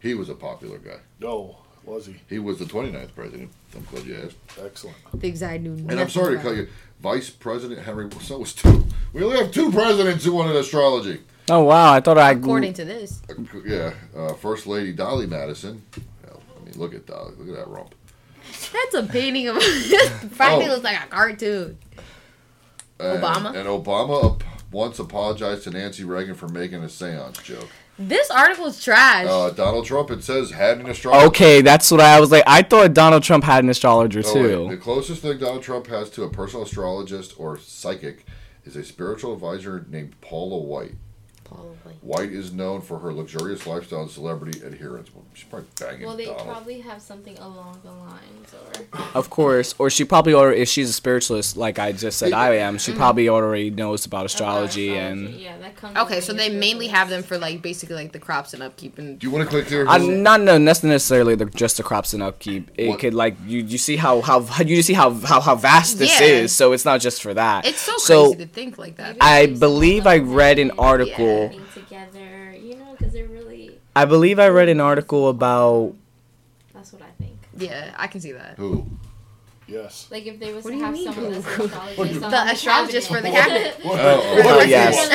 [0.00, 0.98] He was a popular guy.
[1.18, 2.16] No, was he?
[2.28, 3.50] He was the 29th president.
[3.74, 4.36] I'm glad you asked.
[4.64, 4.96] Excellent.
[5.18, 5.72] things I knew.
[5.72, 6.68] And I'm sorry to cut you.
[7.00, 8.08] Vice President Henry.
[8.20, 8.84] So was two.
[9.12, 11.20] We only have two presidents who wanted astrology.
[11.50, 11.92] Oh wow!
[11.92, 13.20] I thought I According to this,
[13.66, 15.82] Yeah, uh, First Lady Dolly Madison.
[16.24, 17.34] Hell, I mean, look at Dolly.
[17.38, 17.94] Look at that rump.
[18.72, 19.62] that's a painting of.
[20.32, 20.68] Friday Oh.
[20.68, 21.78] looks like a cartoon.
[22.98, 23.48] And, Obama?
[23.54, 27.68] And Obama ap- once apologized to Nancy Reagan for making a seance joke.
[27.98, 29.26] This article is trash.
[29.28, 31.26] Uh, Donald Trump, it says, had an astrologer.
[31.26, 32.44] Okay, that's what I was like.
[32.46, 34.42] I thought Donald Trump had an astrologer Oh, wait.
[34.42, 34.68] too.
[34.70, 38.24] The closest thing Donald Trump has to a personal astrologist or psychic
[38.64, 40.94] is a spiritual advisor named Paula White.
[41.50, 41.96] Paula White.
[42.02, 45.08] White is known for her luxurious lifestyle and celebrity adherence.
[45.14, 46.46] Well, she's probably banging Well, they Donald.
[46.46, 50.88] probably have something along the lines, or Of course, or she probably already, if she's
[50.90, 52.74] a spiritualist, like I just said, I am.
[52.76, 52.78] Mm-hmm.
[52.78, 55.30] She probably already knows about about astrology, astrology.
[55.30, 55.96] and yeah, that comes.
[55.96, 56.94] Okay, so they mainly spiritualist.
[56.94, 59.18] have them for like basically like the crops and upkeep and.
[59.18, 59.86] Do you want to click here?
[59.88, 62.70] uh, not no, not necessarily the, just the crops and upkeep.
[62.76, 62.98] It What?
[62.98, 66.20] could like you you see how how you just see how how, how vast this
[66.20, 66.26] Yeah.
[66.26, 66.52] is.
[66.52, 67.66] So it's not just for that.
[67.66, 69.16] It's so So crazy to think like that.
[69.20, 71.39] I believe I read an have article.
[71.48, 73.78] Getting together, you know, because they're really.
[73.96, 75.94] I believe I read an article about
[76.74, 77.38] That's what I think.
[77.56, 78.54] yeah, I can see that.
[78.56, 78.86] Who?
[79.66, 80.08] Yes.
[80.10, 81.12] Like if they was What to have mean?
[81.12, 83.76] someone that's an astrologist, on The astrologist for the cabinet.
[83.84, 85.08] Oh, oh, Oh, yes.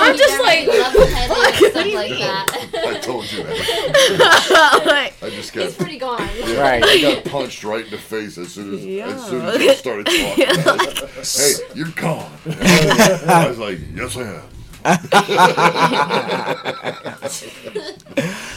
[0.00, 2.20] I'm just like, level-headed stuff do you like mean?
[2.20, 2.72] that.
[2.86, 4.82] I told you that.
[4.86, 6.18] like, I just got He's pretty gone.
[6.18, 6.82] right.
[6.82, 10.06] I got punched right in the face as soon as as soon as you started
[10.06, 10.64] talking.
[10.64, 12.32] Like, hey, you're gone.
[12.46, 14.42] I was like, yes, I am.
[14.84, 14.98] And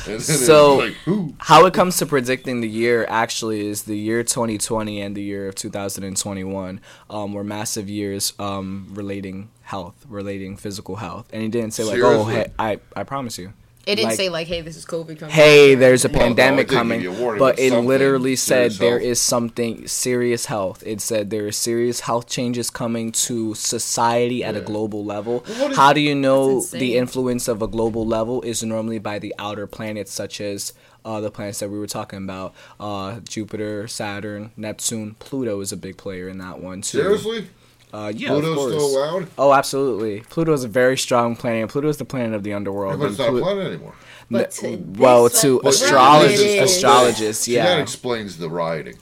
[0.05, 0.95] then it So- like.
[1.39, 5.47] How it comes to predicting the year actually is the year 2020 and the year
[5.47, 11.27] of 2021 um, were massive years um, relating health, relating physical health.
[11.31, 13.53] And he didn't say like, oh, hey, I, I promise you.
[13.87, 15.33] It didn't Like- say like, hey, this is COVID coming.
[15.33, 18.77] Hey, there's a Well, no, it pandemic did coming, warning but it literally said serious
[18.79, 19.01] there health.
[19.11, 20.83] is something serious health.
[20.85, 25.43] It said there is serious health changes coming to society at a global level.
[25.59, 29.17] what is- How do you know the influence of a global level is normally by
[29.19, 30.73] the outer planets such as
[31.05, 35.77] uh, the planets that we were talking about, uh, Jupiter, Saturn, Neptune, Pluto is a
[35.77, 36.97] big player in that one too.
[37.01, 37.47] Seriously?
[37.93, 38.73] Uh, yeah, of course.
[38.73, 39.27] still around?
[39.37, 40.19] Oh, absolutely.
[40.29, 41.69] Pluto is a very strong planet.
[41.69, 42.99] Pluto is the planet of the underworld.
[42.99, 43.95] But it's not a Plu- planet anymore.
[44.29, 46.71] But to well, this, to like, astrologists, it is.
[46.75, 47.81] astrologists, See, that yeah.
[47.81, 48.97] explains the rioting.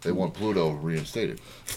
[0.00, 1.40] They want Pluto reinstated.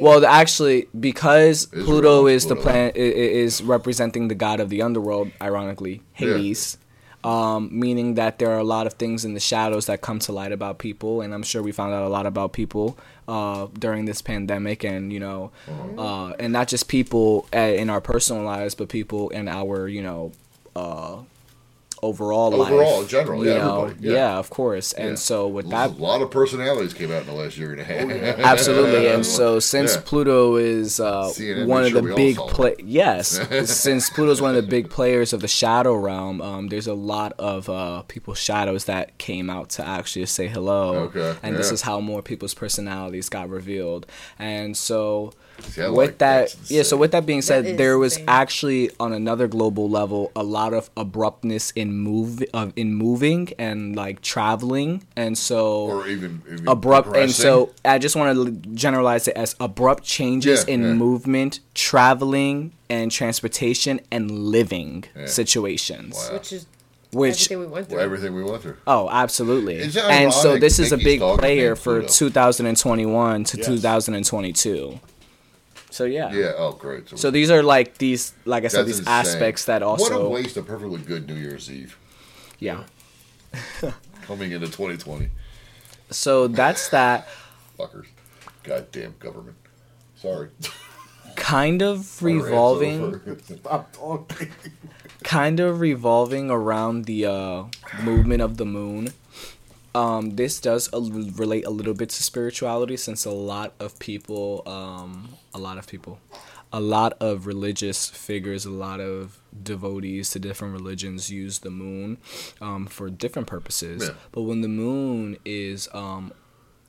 [0.00, 2.70] Well, the- actually, because Israel Pluto wants is the Pluto.
[2.70, 3.02] planet i- i-
[3.44, 6.28] is representing the god of the underworld, ironically, Yeah.
[6.34, 6.78] Hades.
[7.24, 10.32] Um, meaning that there are a lot of things in the shadows that come to
[10.32, 12.96] light about people, and I'm sure we found out a lot about people
[13.28, 16.02] uh, during this pandemic, and you know, Uh-huh.
[16.02, 20.02] uh, and not just people uh, in our personal lives, but people in our you
[20.02, 20.32] know
[20.76, 21.16] uh,
[22.06, 22.70] overall life.
[22.72, 23.84] Overall, in general, yeah, know?
[23.86, 24.38] everybody, yeah.
[24.38, 24.92] of course.
[24.92, 25.14] And Yeah.
[25.16, 27.84] so with that A lot of personalities came out in the last year and a
[27.84, 28.38] half.
[28.52, 30.02] Absolutely, and so since Yeah.
[30.04, 31.32] Pluto is uh,
[31.66, 32.54] one of sure the big saw it.
[32.54, 33.26] play, yes,
[33.70, 36.94] since Pluto is one of the big players of the shadow realm, um, there's a
[36.94, 41.70] lot of uh, people's shadows that came out to actually say hello, Okay, and this
[41.72, 44.06] is how more people's personalities got revealed,
[44.38, 46.82] and so See, with like that, that's yeah.
[46.82, 48.24] So with that being said, is there was insane.
[48.28, 53.94] actually on another global level a lot of abruptness in move of in moving and
[53.96, 57.16] like traveling, and so or even, even abrupt.
[57.16, 60.92] And so I just want to generalize it as abrupt changes Yeah, in yeah.
[60.94, 65.26] movement, traveling, and transportation and living Yeah.
[65.26, 66.14] situations.
[66.16, 66.34] Wow.
[66.38, 66.66] Which is
[67.12, 67.96] Which everything we went through.
[67.96, 68.76] Well, everything we went through.
[68.86, 69.76] Oh, absolutely.
[69.76, 73.66] Is it And so this is a big player for 2021 to Yes.
[73.66, 75.00] 2022.
[75.96, 76.30] So yeah.
[76.30, 76.52] Yeah.
[76.58, 77.18] Oh, great.
[77.18, 79.14] So these are like these, like I said, these insane.
[79.14, 80.12] aspects that also.
[80.12, 81.96] What a waste of perfectly good New Year's Eve
[82.58, 82.84] yeah.
[84.22, 85.30] coming into 2020.
[86.10, 87.26] So that's that
[87.78, 88.06] Fuckers.
[88.62, 89.56] Goddamn government.
[90.16, 90.48] Sorry.
[91.34, 93.38] kind of revolving.
[93.42, 94.50] Stop talking.
[95.24, 97.64] kind of revolving around the uh,
[98.02, 99.14] movement of the moon.
[99.96, 104.62] Um, this does a, relate a little bit to spirituality, since a lot of people,
[104.66, 105.10] um,
[105.54, 106.18] a lot of people,
[106.72, 112.18] a lot of religious figures, a lot of devotees to different religions use the moon
[112.60, 114.02] um, for different purposes.
[114.02, 114.14] Yeah.
[114.32, 116.32] But when the moon is um,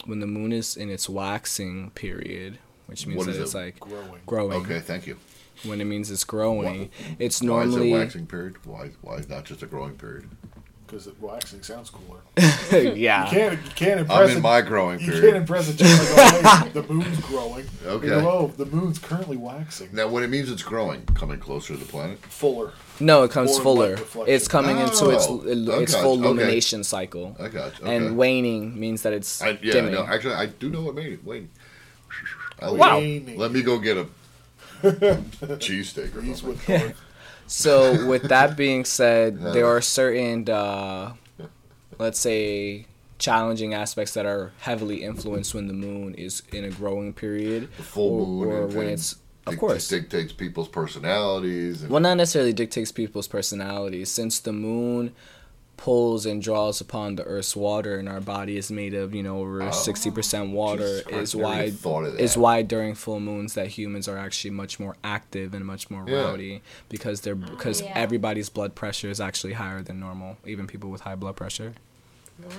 [0.06, 3.58] when the moon is in its waxing period, which means What that is it's it?
[3.58, 4.22] like Growing.
[4.26, 4.62] growing.
[4.66, 5.18] Okay, thank you.
[5.64, 8.56] When it means it's growing, it's normally Why is normally it waxing period?
[8.66, 8.92] Why?
[9.02, 10.30] Why is not just a growing period?
[10.88, 12.22] Because it waxing sounds cooler.
[12.96, 13.26] yeah.
[13.26, 15.86] You can't, you can't impress I'm in a- my growing You can't impress a chick
[15.86, 16.08] like,
[16.46, 17.66] oh, hey, the moon's growing.
[17.86, 18.06] Okay.
[18.08, 19.90] You go, oh, the moon's currently waxing.
[19.92, 22.20] Now, when it means it's growing, coming closer to the planet.
[22.20, 22.72] Fuller.
[23.02, 23.98] No, it comes Or fuller.
[24.28, 26.24] It's coming into its Oh, its okay, full okay.
[26.24, 27.36] illumination cycle.
[27.38, 27.86] I got you.
[27.86, 29.92] And waning means that it's I, yeah, dimming.
[29.94, 31.26] no, actually, I do know what made it.
[31.26, 31.50] Wait.
[32.62, 33.00] Wow.
[33.00, 34.08] Let me go get a
[34.84, 36.94] cheesesteak or He's something.
[37.48, 39.52] So with that being said, Yeah.
[39.52, 41.14] there are certain, uh,
[41.98, 42.86] let's say,
[43.20, 47.84] challenging aspects that are heavily influenced when the moon is in a growing period, The
[47.84, 48.54] full or, moon.
[48.56, 49.16] or when it's,
[49.48, 51.82] of course, dictates people's personalities.
[51.82, 55.14] And, well, not necessarily dictates people's personalities, since the moon
[55.78, 59.40] pulls and draws upon the earth's water and our body is made of you know
[59.40, 62.96] over 60% water Oh, Jesus Christ, is I why even thought of is why during
[62.96, 66.24] full moons that humans are actually much more active and much more Yeah.
[66.24, 67.92] rowdy because they're oh, because yeah.
[67.96, 71.74] everybody's blood pressure is actually higher than normal even people with high blood pressure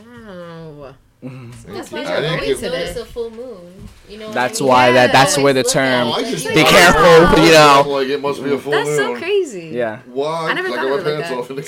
[0.07, 0.95] Wow.
[1.23, 1.75] Mm-hmm.
[1.75, 3.89] That's why I didn't always give- a full moon.
[4.09, 4.33] You know.
[4.33, 4.69] that's I mean?
[4.71, 8.43] why that that's where the term Oh, just be careful you know Like it must
[8.43, 9.19] be a full That's so moon.
[9.21, 9.69] crazy.
[9.75, 10.49] yeah Why?
[10.49, 11.63] I never I thought got of my it like off in the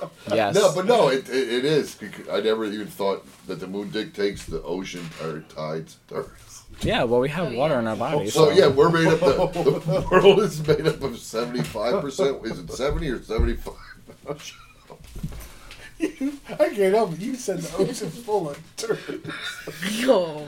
[0.00, 0.10] car.
[0.34, 1.94] yes No, but no, it, it, it is.
[1.94, 5.98] because I never even thought that the moon dictates the ocean or tides.
[6.10, 6.32] Or,
[6.80, 8.36] yeah well we have oh, water in our bodies.
[8.36, 9.20] Oh, so so yeah, we're made up.
[9.20, 12.44] The, the world is made up of seventy five percent.
[12.46, 13.74] Is it seventy or seventy five?
[16.58, 17.20] I can't help it.
[17.20, 19.30] You said the ocean's full of turds.
[19.92, 20.46] Yo.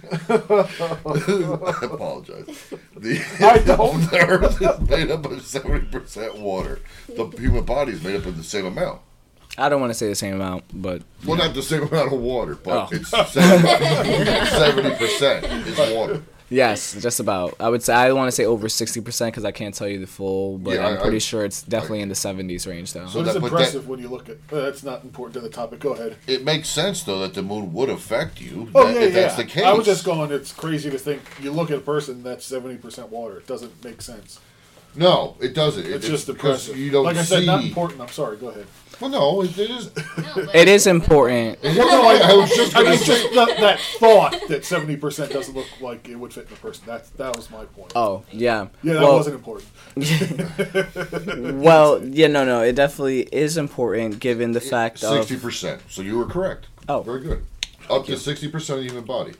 [0.12, 2.46] I apologize.
[2.96, 4.10] The, I don't.
[4.10, 6.80] The Earth is made up of seventy percent water.
[7.08, 9.00] The human body is made up of the same amount.
[9.56, 12.20] I don't want to say the same amount but Well, not the same amount of
[12.20, 12.96] water, but Oh.
[12.96, 16.22] it's seventy percent is water.
[16.50, 17.56] Yes, just about.
[17.60, 19.98] I would say I want to say over sixty percent because I can't tell you
[19.98, 22.94] the full, but Yeah, I'm I- pretty I- sure it's definitely in the seventies range
[22.94, 23.06] though.
[23.06, 24.36] So it's that- impressive that- when you look at.
[24.50, 25.80] Uh, that's not important to the topic.
[25.80, 26.16] Go ahead.
[26.26, 28.68] It makes sense though that the moon would affect you.
[28.74, 29.20] Oh that- yeah, if yeah.
[29.20, 29.64] that's the case.
[29.64, 30.32] I was just going.
[30.32, 33.36] It's crazy to think you look at a person that's seventy percent water.
[33.38, 34.40] It doesn't make sense.
[34.94, 35.84] No, it doesn't.
[35.84, 36.78] It- It's just because impressive.
[36.78, 37.36] You don't like I see.
[37.36, 38.00] said, not important.
[38.00, 38.38] I'm sorry.
[38.38, 38.66] Go ahead.
[39.00, 39.90] Well, no, it, it is.
[39.96, 41.58] No, it is important.
[41.78, 43.34] Well, no, I, I was just I going mean, to just say.
[43.34, 46.84] that, that thought that seventy percent doesn't look like it would fit in a person.
[46.86, 47.92] That's that was my point.
[47.94, 48.68] Oh yeah.
[48.82, 49.68] yeah, that well, wasn't important.
[51.62, 52.62] Well, yeah, no, no.
[52.62, 55.82] It definitely is important given the fact Sixty of percent.
[55.88, 56.66] So you were correct.
[56.88, 57.02] Oh.
[57.02, 57.44] very good.
[57.90, 59.34] Up to sixty percent of the human body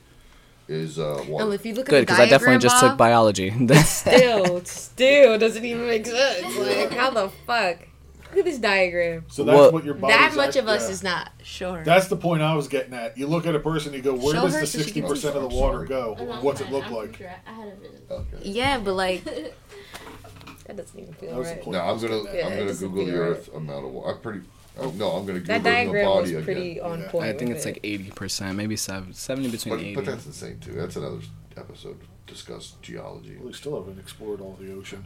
[0.69, 1.45] is uh, water.
[1.45, 3.67] No, if you look at good the because I definitely diagram, just took biology.
[3.83, 6.57] Still, still doesn't even make sense.
[6.57, 7.88] Like, how the fuck?
[8.29, 9.25] Look at this diagram.
[9.27, 10.13] So that's Well, what your body.
[10.13, 11.83] That much of us is not sure.
[11.83, 13.17] That's the point I was getting at.
[13.17, 15.41] You look at a person, you go, where Show does the sixty can percent of
[15.41, 16.15] the water go?
[16.41, 16.85] What's it look.
[16.85, 17.17] I'm like?
[17.17, 18.01] sure I had a vision.
[18.11, 18.37] okay.
[18.43, 19.23] yeah, but like
[20.65, 21.67] that doesn't even feel was the right.
[21.67, 23.29] No, I'm gonna Yeah, I'm gonna Google the feel right.
[23.29, 24.15] Earth amount of water.
[24.15, 24.41] I'm pretty.
[24.77, 26.83] Oh, no, I'm gonna Google That the diagram body was pretty again.
[26.91, 27.09] on Yeah.
[27.11, 27.25] point.
[27.25, 27.69] I think it's it.
[27.69, 29.95] like eighty percent, maybe seven, seventy between But, eighty.
[29.95, 30.73] but that's insane too.
[30.73, 31.17] That's another
[31.57, 33.37] episode to discuss geology.
[33.43, 35.03] We still haven't explored all the ocean.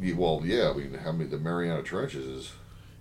[0.00, 0.70] Yeah, Well, yeah.
[0.70, 2.52] I mean, how many the Mariana Trenches is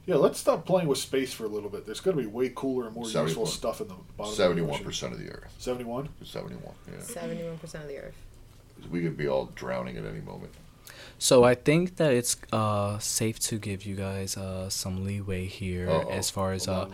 [0.06, 1.86] Yeah, let's stop playing with space for a little bit.
[1.86, 5.14] There's going to be way cooler and more useful stuff in the bottom Seventy-one percent
[5.14, 5.54] of the Earth.
[5.60, 6.10] Seventy-one.
[6.24, 6.74] Seventy-one.
[6.92, 8.16] Yeah, Seventy-one percent of the Earth.
[8.92, 10.52] we could be all drowning at any moment.
[11.20, 15.90] So I think that it's uh, safe to give you guys uh, some leeway here
[15.90, 16.10] Uh-oh.
[16.10, 16.94] as far as uh, lot of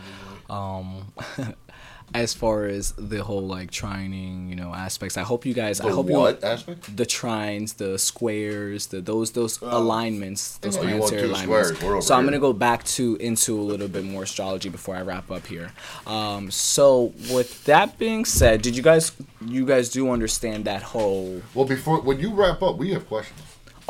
[1.26, 1.46] leeway.
[1.48, 1.54] um,
[2.14, 5.16] as far as the whole like trining, you know, aspects.
[5.16, 5.80] I hope you guys.
[5.80, 6.96] I hope what you aspect?
[6.96, 11.78] the trines, the squares, the those those alignments, those Oh, planetary alignments.
[12.06, 12.30] so I'm here.
[12.32, 15.72] gonna go back to into a little bit more astrology before I wrap up here.
[16.06, 19.12] Um, so with that being said, did you guys
[19.44, 21.42] you guys do understand that whole?
[21.54, 23.40] Well, before when you wrap up, we have questions.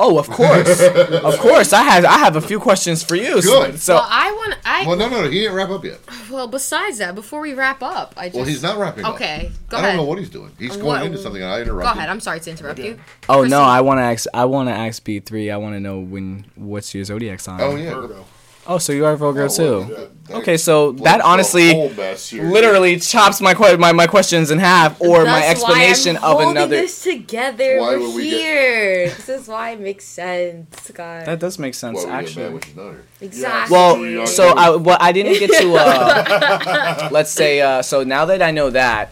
[0.03, 0.81] Oh, of course,
[1.29, 1.73] of course.
[1.73, 3.39] I have I have a few questions for you.
[3.41, 3.79] So- Good.
[3.79, 4.55] So, well, I want.
[4.65, 5.99] I Well, no, no, no, he didn't wrap up yet.
[6.29, 6.47] well.
[6.47, 8.35] Besides that, before we wrap up, I just.
[8.35, 9.13] Well, he's not wrapping up.
[9.15, 9.89] Okay, go I ahead.
[9.89, 10.51] don't know what he's doing.
[10.57, 11.85] He's going What- into something, and I interrupt.
[11.93, 12.09] Go ahead.
[12.09, 12.99] I'm sorry to interrupt you.
[13.29, 13.61] oh no.
[13.61, 14.25] I want to ask.
[14.33, 15.51] I want to ask B three.
[15.51, 16.45] I want to know when.
[16.55, 17.61] What's your zodiac sign?
[17.61, 17.93] Oh yeah.
[17.93, 18.25] Virgo.
[18.67, 19.63] Oh, so you are Virgo Oh, too.
[19.63, 22.43] well, that- Okay, so that honestly whole mess here.
[22.45, 26.15] literally chops my que- my, my questions in half, or my That's why I'm explanation
[26.17, 26.77] of holding another.
[26.77, 27.79] this together.
[27.79, 29.09] Why We're would we get- here.
[29.09, 31.25] this is why it makes sense, guys.
[31.25, 32.49] That does make sense, Well, we get mad actually.
[32.53, 33.03] when she's not here.
[33.19, 34.15] exactly.
[34.17, 38.41] Well, so I well I didn't get to uh, let's say uh, so now that
[38.41, 39.11] I know that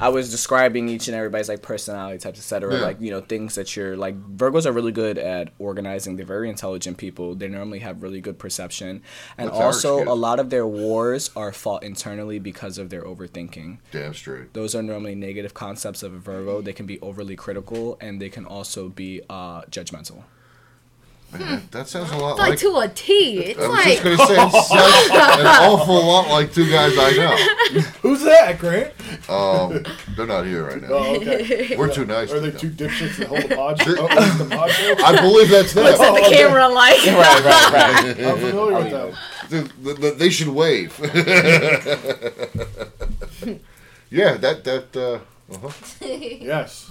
[0.00, 2.74] I was describing each and everybody's like personality types, etc.
[2.74, 2.80] Yeah.
[2.80, 6.16] Like you know things that you're like Virgos are really good at organizing.
[6.16, 7.34] They're very intelligent people.
[7.34, 9.02] They normally have really good perception,
[9.36, 13.78] and also a lot of their wars are fought internally because of their overthinking.
[13.90, 14.52] Damn straight.
[14.54, 16.60] Those are normally negative concepts of a Virgo.
[16.60, 20.24] They can be overly critical, and they can also be uh, judgmental.
[21.30, 22.58] Man, that sounds a lot like like.
[22.60, 23.38] to a T.
[23.40, 25.10] It's I was like just gonna say it sounds
[25.40, 27.36] an awful lot like two guys I know.
[28.00, 28.94] Who's that, Grant?
[29.28, 29.84] Um,
[30.16, 30.88] they're not here right now.
[30.90, 31.76] Oh, okay.
[31.76, 32.32] We're too nice.
[32.32, 32.58] Are they them.
[32.60, 33.94] two dipshits that hold a pod show?
[33.98, 34.94] Oh, the pod show?
[35.04, 35.84] I believe that's them.
[35.84, 36.96] What's the camera like.
[37.04, 38.26] right, right, right.
[38.26, 39.14] I'm familiar with that.
[39.50, 40.98] They- they- they should wave.
[44.10, 44.96] yeah, that that.
[44.96, 45.18] Uh,
[45.54, 45.70] uh-huh.
[46.00, 46.90] Yes.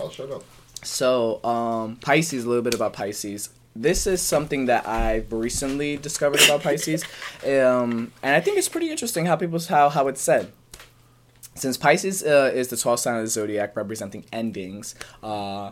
[0.00, 0.44] I'll shut up.
[0.84, 3.50] So, um, Pisces, a little bit about Pisces.
[3.76, 7.04] This is something that I've recently discovered about Pisces,
[7.44, 10.52] um, and I think it's pretty interesting how people how how it's said.
[11.56, 15.70] Since Pisces uh, is the 12th sign of the zodiac, representing endings, uh,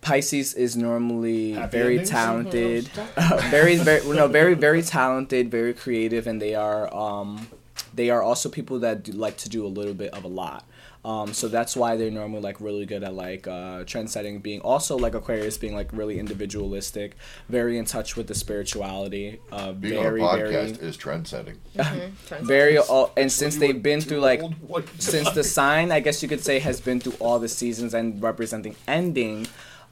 [0.00, 2.88] Pisces is normally Happy very talented,
[3.50, 7.48] very very no very very talented, very creative, and they are um,
[7.92, 10.64] they are also people that do, like to do a little bit of a lot.
[11.04, 14.60] Um, so that's why they're normally like really good at like uh, trend setting, being
[14.60, 17.16] also like Aquarius being like really individualistic,
[17.48, 21.26] very in touch with the spirituality, uh, Being very on a very podcast is trend
[21.26, 21.56] setting.
[22.42, 24.54] very all, and since they've been through like Old
[24.98, 28.22] since the sign I guess you could say has been through all the seasons and
[28.22, 29.46] representing ending,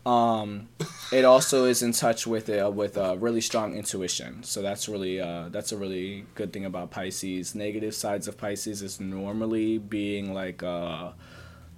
[0.09, 0.69] um,
[1.13, 4.43] it also is in touch with uh, with a really strong intuition.
[4.43, 7.55] So that's really uh, that's a really good thing about Pisces.
[7.55, 11.11] Negative sides of Pisces is normally being like uh,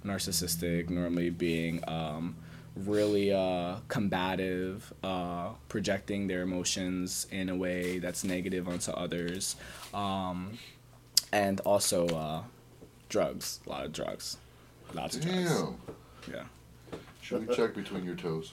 [0.05, 2.37] narcissistic, normally being um,
[2.77, 9.57] really uh, combative, uh, projecting their emotions in a way that's negative onto others,
[9.93, 10.57] um,
[11.33, 12.43] and also uh,
[13.09, 13.59] drugs.
[13.67, 14.37] A lot of drugs.
[14.93, 15.51] Lots of drugs.
[15.51, 15.75] Damn.
[16.31, 16.43] Yeah.
[17.31, 18.51] Should we check between your toes?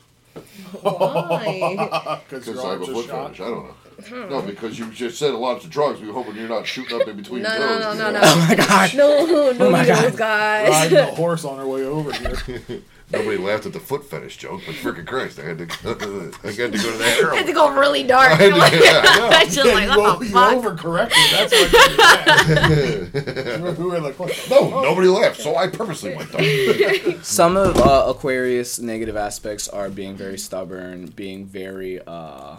[0.83, 2.21] Why?
[2.29, 3.37] Because Because I have a foot shot.
[3.37, 3.41] fetish.
[3.41, 3.67] I don't
[4.11, 4.29] know.
[4.29, 6.01] No, because you just said a lot of drugs.
[6.01, 7.99] We were hoping you're not shooting up in between No, your no, toes.
[7.99, 8.21] no, you no.
[8.23, 8.95] Oh my god.
[8.95, 10.17] no, no, oh my needles, God.
[10.19, 10.69] guys.
[10.71, 12.83] Riding a horse on our way over here.
[13.11, 15.65] Nobody laughed at the foot fetish joke, but freaking Christ, I had to,
[16.45, 18.33] I had to go to the I had to go really dark.
[18.33, 21.31] I had to- yeah, I just Yeah, like, you, what you overcorrected.
[21.31, 23.75] That's why you did that.
[23.79, 24.47] We were like, what?
[24.51, 27.23] No, nobody laughed, so I purposely went down.
[27.23, 32.57] Some of uh, Aquarius negative aspects are being very stubborn, being very uh,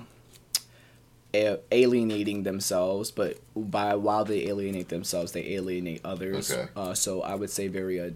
[1.35, 6.51] a- alienating themselves, but by while they alienate themselves, they alienate others.
[6.51, 6.69] Okay.
[6.75, 8.09] Uh, so I would say very uh,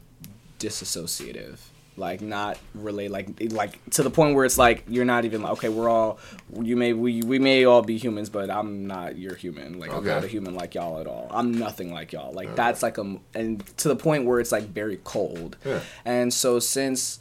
[0.60, 1.58] disassociative.
[1.96, 5.52] Like not really like like to the point where it's like you're not even like
[5.54, 6.20] okay we're all
[6.60, 9.80] you may we we may all be humans but I'm not your human.
[9.80, 11.28] Like I'm not a human like y'all at all.
[11.32, 12.34] I'm nothing like y'all.
[12.34, 15.58] Like that's like a and to the point where it's like very cold.
[15.64, 15.82] Yeah.
[16.04, 17.20] and so since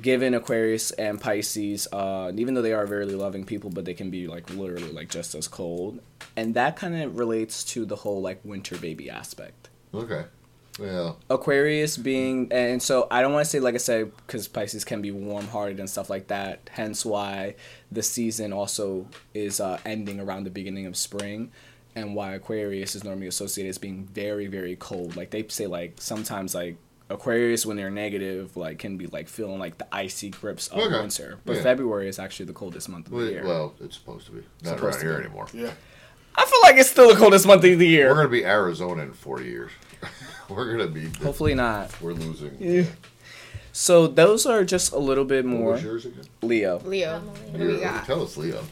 [0.00, 4.10] given Aquarius and Pisces, uh, even though they are very loving people, but they can
[4.10, 6.00] be like literally like just as cold,
[6.36, 9.68] and that kind of relates to the whole like winter baby aspect.
[9.92, 10.24] Okay.
[10.80, 11.12] Yeah.
[11.28, 15.02] Aquarius being, and so I don't want to say like I said because Pisces can
[15.02, 16.70] be warm-hearted and stuff like that.
[16.72, 17.56] Hence why
[17.90, 21.50] the season also is uh, ending around the beginning of spring,
[21.94, 25.14] and why Aquarius is normally associated as being very very cold.
[25.14, 26.76] Like they say like sometimes like
[27.10, 30.98] Aquarius when they're negative like can be like feeling like the icy grips of Okay.
[31.00, 31.38] winter.
[31.44, 31.62] But Yeah.
[31.64, 33.44] February is actually the coldest month of the year.
[33.46, 34.38] well, it's supposed to be.
[34.62, 35.24] Not Supposed around to here be.
[35.26, 35.46] anymore.
[35.52, 35.72] Yeah.
[36.36, 38.08] I feel like it's still the coldest month of the year.
[38.08, 39.70] We're gonna be Arizona in 40 years.
[40.48, 41.08] We're gonna be.
[41.22, 41.90] Hopefully not.
[42.00, 42.56] We're losing.
[42.58, 42.84] Yeah.
[43.72, 46.24] So those are just a little bit What more was yours again?
[46.42, 46.78] Leo.
[46.84, 47.20] Leo.
[47.20, 48.04] What do Your- we got?
[48.04, 48.62] Tell us, Leo.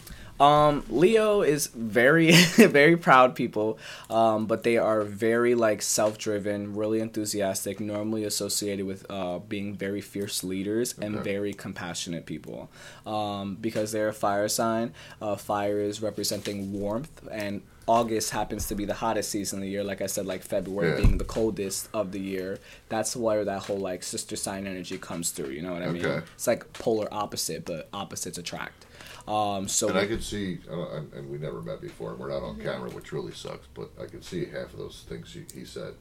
[0.41, 3.78] Um, Leo is very, very proud people,
[4.09, 10.01] um, but they are very like self-driven, really enthusiastic, normally associated with uh, being very
[10.01, 12.70] fierce leaders and very compassionate people.
[13.07, 18.74] Um, because they're a fire sign, uh, fire is representing warmth, and August happens to
[18.74, 19.82] be the hottest season of the year.
[19.84, 21.05] Like I said, like February Yeah.
[21.05, 22.59] being the coldest of the year.
[22.88, 25.49] That's where that whole like sister sign energy comes through.
[25.51, 26.05] You know what I mean?
[26.34, 28.86] It's like polar opposite, but opposites attract.
[29.29, 32.31] Um, so And I could see, uh, and and we never met before, and we're
[32.31, 33.66] not on camera, which really sucks.
[33.75, 35.95] But I could see half of those things he, he said,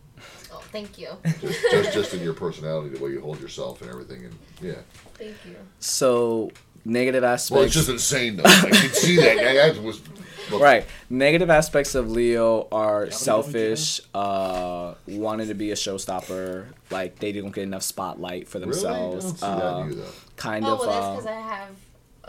[0.52, 1.10] Oh, thank you.
[1.42, 4.26] just, just just in your personality, the way you hold yourself, and everything.
[4.26, 4.76] And yeah,
[5.16, 5.56] Thank you.
[5.80, 6.52] So
[6.86, 7.52] negative aspects.
[7.52, 8.44] well, it's just insane though.
[8.46, 9.38] I can see that.
[9.38, 10.02] I, I was
[10.50, 10.86] look, right.
[11.10, 17.52] Negative aspects of Leo are selfish, uh, wanted to be a showstopper, like they didn't
[17.52, 18.72] get enough spotlight for Really?
[18.72, 19.26] I themselves.
[19.26, 20.12] don't see uh, that in you though.
[20.38, 20.80] kind Oh, of.
[20.80, 21.70] well, that's uh, because I have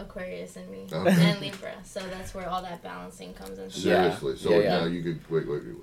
[0.01, 1.11] Aquarius in me Okay.
[1.31, 3.71] and Libra, so that's where all that balancing comes into.
[3.81, 3.91] play.
[3.93, 4.17] Yeah.
[4.19, 4.37] Seriously.
[4.39, 4.79] So Yeah, yeah.
[4.81, 5.77] now you could wait, wait, wait.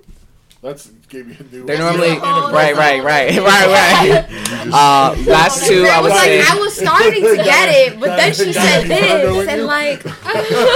[0.60, 1.64] Let's give you a new.
[1.66, 4.26] they're normally Oh, right, right, right, right, right.
[4.74, 8.34] Uh, last two, I I was like, I was starting to get it, but then
[8.34, 10.04] she said this, and like,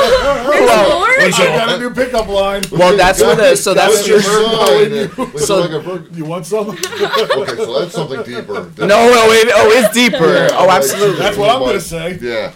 [0.08, 2.62] Well, I got a new pickup line.
[2.70, 5.08] well, that's what the so that's your your.
[5.10, 5.32] sign.
[5.32, 6.06] Wait, So- like a Virgo.
[6.14, 6.70] You want some?
[6.70, 8.70] Okay, so that's something deeper.
[8.78, 10.46] No, no, it, oh, it's deeper.
[10.52, 11.18] Oh, absolutely.
[11.18, 12.18] That's what I'm gonna say.
[12.22, 12.52] Yeah.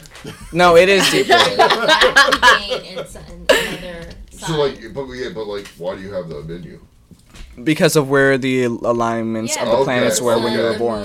[0.52, 1.28] No, it is deeper.
[1.38, 6.42] Jane and son- another So like, but yeah, but like, why do you have the
[6.42, 6.80] menu?
[7.64, 9.62] because of where the alignments Yeah.
[9.62, 9.84] of the Okay.
[9.84, 10.78] planets were when you were Okay.
[10.78, 11.04] born.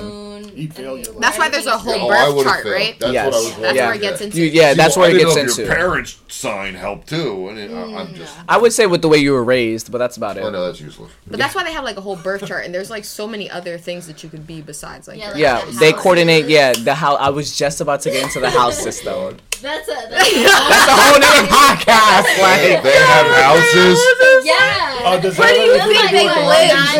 [0.51, 1.03] Moon, Eat failure.
[1.07, 2.75] I mean, That's why there's a whole Oh, birth I would've chart, failed.
[2.75, 2.99] right?
[2.99, 3.25] That's Yes.
[3.25, 3.61] what I was Yeah.
[3.61, 4.37] That's where it gets into.
[4.37, 5.63] You, yeah, that's well, where I it didn't gets know into.
[5.63, 8.33] Your parents' sign help too, and it, I- I'm just.
[8.47, 10.51] I would say with the way you were raised, but that's about Oh it.
[10.51, 11.11] no, that's useless.
[11.27, 13.49] But that's why they have like a whole birth chart, and there's like so many
[13.49, 15.17] other things that you could be besides like.
[15.17, 16.01] Yeah, your- like- Yeah, the they house.
[16.01, 16.45] coordinate.
[16.49, 17.17] Yeah, the house.
[17.21, 19.37] I was just about to get into the house system.
[19.61, 22.23] That's a that's a, That's a whole nother podcast.
[22.35, 23.99] They, Like, they have houses.
[24.43, 24.87] yeah.
[25.03, 26.93] Uh, does Where do you think they to do with live, the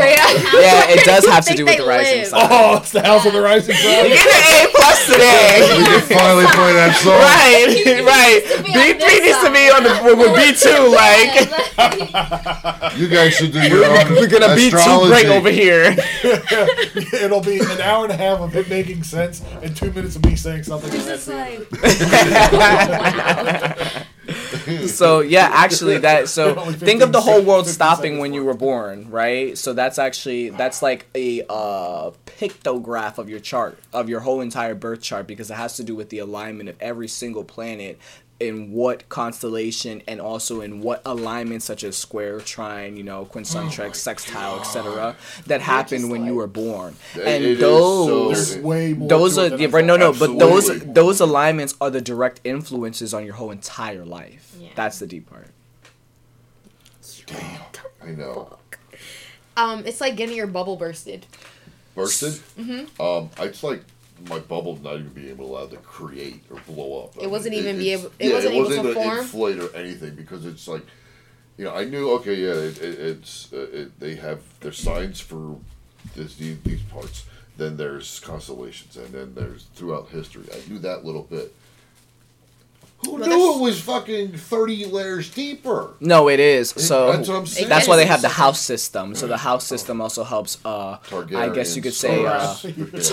[0.52, 0.62] Drea?
[0.62, 2.28] yeah, it does have to do with the rising live?
[2.28, 2.48] sun.
[2.52, 4.08] Oh, it's the house of the rising You sun.
[4.08, 5.58] get an A plus We today.
[5.68, 7.20] can finally play that song.
[7.20, 7.68] right,
[8.06, 8.42] right.
[8.46, 10.82] to B three needs to be on the with B two.
[11.02, 11.34] Like,
[12.98, 15.10] You guys should do your own we're gonna be too astrology.
[15.12, 15.96] great over here.
[17.24, 20.24] It'll be an hour and a half of it making sense and two minutes of
[20.26, 20.92] me saying something.
[20.94, 21.68] and that's it.
[24.88, 29.10] so yeah, actually, that so think of the whole world stopping when you were born,
[29.10, 29.58] right?
[29.58, 34.76] So that's actually that's like a uh, pictograph of your chart of your whole entire
[34.76, 38.00] birth chart because it has to do with the alignment of every single planet
[38.42, 43.96] in what constellation and also in what alignment such as square trine you know quincentric
[43.96, 45.16] sextile etc
[45.46, 49.08] that happened when you were born It- and it is those so- way more.
[49.08, 50.20] those are yeah, right, no thought.
[50.20, 50.94] no but those Absolutely.
[50.94, 54.70] those alignments are the direct influences on your whole entire life Yeah.
[54.76, 55.48] that's the deep part
[57.28, 57.62] damn
[58.04, 58.58] I know.
[59.56, 61.28] Um, it's like getting your bubble bursted.
[61.94, 62.34] Bursted.
[62.60, 63.02] Mm-hmm.
[63.02, 63.84] Um, it's like
[64.30, 67.18] my bubble not even being able allowed to create or blow up.
[67.22, 69.18] It wasn't even be it's- able- it wasn't able to able form?
[69.20, 70.84] inflate or anything because it's like,
[71.58, 75.20] you know, I knew okay, yeah, it, it, it's uh, it, they have their signs
[75.20, 75.58] for
[76.16, 77.26] this these, these parts.
[77.58, 80.46] Then there's constellations, and then there's throughout history.
[80.54, 81.54] I knew that little bit.
[83.06, 85.94] Who Well, knew it was fucking thirty layers deeper?
[86.00, 87.70] no it is so That's what I'm saying.
[87.70, 90.98] that's why they have the house system so the house system also helps uh
[91.36, 92.56] i guess you could say uh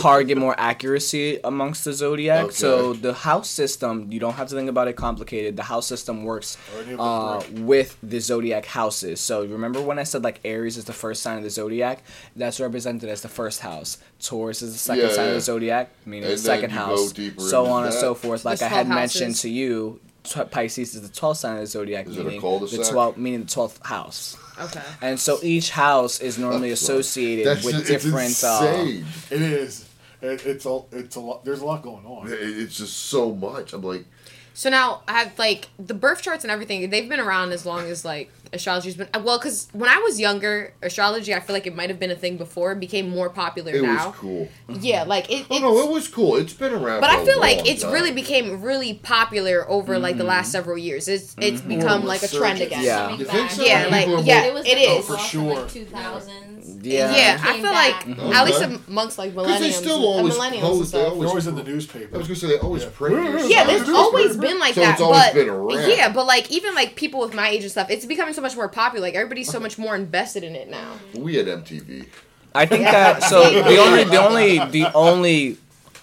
[0.00, 2.52] target more accuracy amongst the zodiac.
[2.52, 5.56] So the house system, you don't have to think about it complicated.
[5.56, 9.20] The house system works Already have a uh, with the zodiac houses.
[9.20, 12.02] So remember when I said like Aries is the first sign of the zodiac?
[12.36, 13.98] That's represented as the first house.
[14.22, 17.12] Taurus is the second Yeah, sign of the zodiac, meaning And the second house.
[17.14, 18.44] So into on and so forth.
[18.44, 19.42] Like I had 12 mentioned houses.
[19.42, 23.16] to you, tw- Pisces is the twelfth sign of the zodiac, Is meaning the twelfth,
[23.16, 24.36] meaning the twelfth house.
[24.60, 24.82] Okay.
[25.00, 28.42] And so each house is normally That's- associated That's with it's different.
[28.42, 29.04] Uh, insane.
[29.30, 29.84] It is.
[30.20, 30.80] It, it's a.
[30.90, 31.44] It's a lot.
[31.44, 32.26] There's a lot going on.
[32.26, 33.72] It- It's just so much.
[33.72, 34.04] I'm like,
[34.58, 36.90] So now I have like the birth charts and everything.
[36.90, 39.06] They've been around as long as like astrology's been.
[39.14, 42.10] Uh, well, because when I was younger, astrology I feel like it might have been
[42.10, 42.72] a thing before.
[42.72, 44.08] It became more popular it now.
[44.08, 44.48] was cool.
[44.68, 45.46] Yeah, like it.
[45.48, 46.34] Oh no, it was cool.
[46.34, 47.02] It's been around.
[47.02, 47.92] but for I a feel like it's time.
[47.92, 51.06] really became really popular over like the last several years.
[51.06, 52.82] It's it's become like a trend again.
[52.82, 53.16] Yeah.
[53.16, 53.64] Coming so?
[53.64, 55.08] Yeah, like yeah, It was it the is.
[55.08, 55.54] Oh, for sure.
[55.54, 56.80] like, 2000s.
[56.82, 57.14] Yeah.
[57.14, 58.06] Yeah, I feel back.
[58.06, 58.36] like Okay.
[58.36, 58.78] at least uh-huh.
[58.88, 60.80] amongst like Because millennials, they still and always millennials and post.
[60.80, 61.02] They stuff.
[61.02, 61.46] They're always always.
[61.46, 62.14] in the newspaper.
[62.14, 62.88] I was gonna say they always Yeah.
[62.94, 63.50] print.
[63.50, 63.66] Yeah, stuff.
[63.66, 65.88] there's always been like So that, it's always but been around.
[65.90, 68.56] yeah, but like even like people with my age and stuff, it's becoming so much
[68.56, 69.04] more popular.
[69.06, 70.92] Like everybody's so much more invested in it now.
[71.14, 72.06] We had MTV.
[72.54, 75.56] I think that so the only the only the only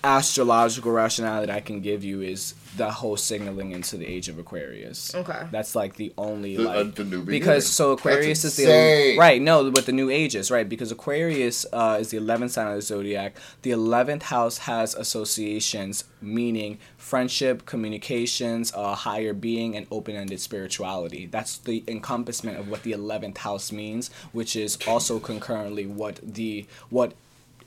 [0.03, 4.37] astrological rationale that I can give you is the whole signaling into the age of
[4.39, 5.13] Aquarius.
[5.15, 5.43] Okay.
[5.51, 8.71] That's like the only The- like uh, the new because so Aquarius That's is the
[8.71, 9.19] insane.
[9.19, 12.75] right no with the new ages right because Aquarius uh, is the eleventh sign of
[12.75, 13.35] the zodiac.
[13.61, 21.27] The eleventh house has associations meaning friendship, communications, uh, higher being, and open-ended spirituality.
[21.27, 26.65] That's the encompassment of what the eleventh house means, which is also concurrently what the
[26.89, 27.13] what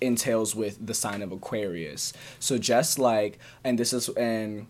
[0.01, 2.13] entails with the sign of Aquarius.
[2.39, 4.67] So just like and this is and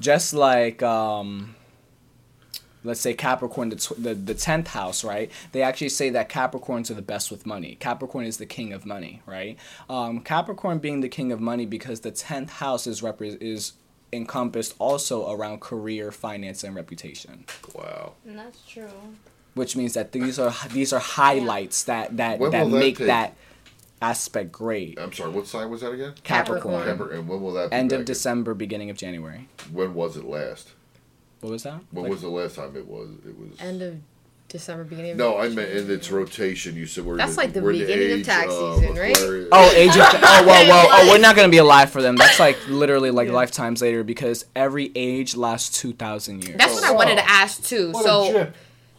[0.00, 1.54] just like um
[2.84, 5.30] let's say Capricorn, the, tw- the the tenth house, right?
[5.52, 7.76] They actually say that Capricorns are the best with money.
[7.80, 9.58] Capricorn is the king of money, right?
[9.90, 13.72] Um, Capricorn being the king of money because the tenth house is repre- is
[14.12, 17.44] encompassed also around career, finance, and reputation,
[17.74, 18.12] Wow.
[18.24, 18.88] And that's true.
[19.54, 23.08] which means that these are these are highlights that that When that that make take?
[23.08, 23.34] that
[24.02, 24.98] aspect great.
[24.98, 25.30] I'm sorry.
[25.30, 26.14] What sign was that again?
[26.24, 26.84] Capricorn.
[26.86, 27.18] Capricorn.
[27.18, 27.70] And when will that?
[27.70, 28.00] Be End back?
[28.00, 29.48] of December, beginning of January.
[29.72, 30.70] When was it last?
[31.40, 31.80] What was that?
[31.90, 33.08] When Like- was the last time it was?
[33.26, 33.60] It was.
[33.60, 33.94] End of
[34.48, 36.76] December, beginning of no, I meant in its rotation.
[36.76, 39.16] You said we're That's the, like the we're beginning of age tax season, right?
[39.16, 39.48] Aquarius.
[39.50, 42.14] Oh, age of oh well well oh we're not gonna be alive for them.
[42.16, 46.56] That's like literally like lifetimes later because every age lasts two thousand years.
[46.58, 47.90] That's what I wanted to ask too.
[47.90, 48.56] What so chip.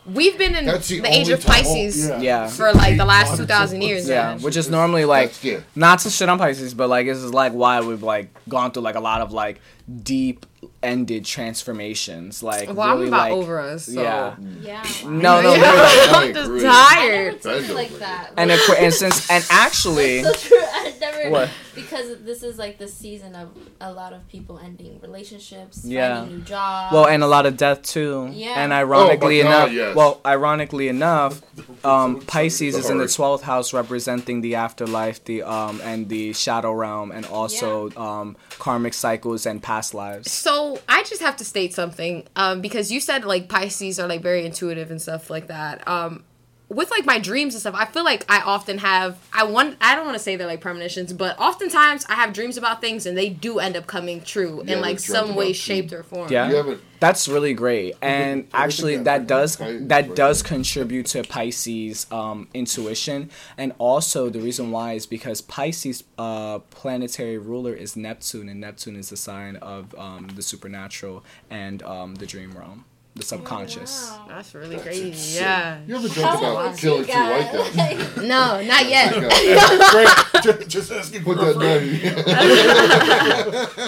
[0.08, 2.22] We've been in That's the, the age of time- oh, Pisces yeah.
[2.22, 2.48] yeah.
[2.48, 4.08] for like the last two thousand years.
[4.08, 4.38] yeah, Yeah.
[4.40, 5.34] which is normally like
[5.76, 8.84] not to shit on Pisces, but like this is like why we've like gone through
[8.84, 9.60] like a lot of like
[10.04, 10.46] deep
[10.84, 12.44] ended transformations.
[12.44, 13.86] Like Well, I'm about like over us.
[13.86, 14.02] So.
[14.02, 14.36] yeah.
[14.62, 14.84] Yeah.
[15.06, 15.62] No, no, Yeah.
[15.62, 15.76] literally.
[15.76, 16.60] I I'm just agree.
[16.66, 17.42] I never tired.
[17.42, 18.32] took it Bend like that.
[18.38, 20.58] And Aqu- and since and actually so true.
[20.74, 21.50] I never What?
[21.76, 23.50] because this is like the season of
[23.80, 26.20] a lot of people ending relationships, Yeah.
[26.22, 26.94] finding new jobs.
[26.94, 28.30] Well, and a lot of death too.
[28.34, 28.56] Yeah.
[28.62, 29.96] And ironically Oh my God, enough, yes.
[29.96, 31.42] well, ironically enough,
[31.86, 36.74] um, Pisces is in the twelfth house, representing the afterlife, the um, and the shadow
[36.74, 40.32] realm, and also um, karmic cycles and past lives.
[40.32, 44.22] So I just have to state something um, because you said like Pisces are like
[44.22, 45.88] very intuitive and stuff like that.
[45.88, 46.24] Um,
[46.69, 49.95] with like my dreams and stuff, I feel like I often have I want I
[49.95, 53.18] don't want to say they're like premonitions, but oftentimes I have dreams about things and
[53.18, 56.31] they do end up coming true Yeah, in like some way, about shape, or form.
[56.31, 56.49] Yeah.
[56.49, 56.80] You.
[56.99, 63.30] That's really great, and actually, that that does that does contribute to Pisces' um, intuition,
[63.56, 68.95] and also the reason why is because Pisces' uh, planetary ruler is Neptune, and Neptune
[68.95, 72.85] is the sign of um, the supernatural and um, the dream realm,
[73.18, 74.10] the subconscious.
[74.11, 74.26] Wow.
[74.30, 75.10] That's really crazy.
[75.10, 75.44] insane.
[75.44, 75.80] Yeah.
[75.88, 77.76] You ever How dreamt old about was killing you two white guys?
[77.76, 78.18] guys?
[78.27, 79.14] No, not yet.
[80.44, 81.56] Just, just asking for that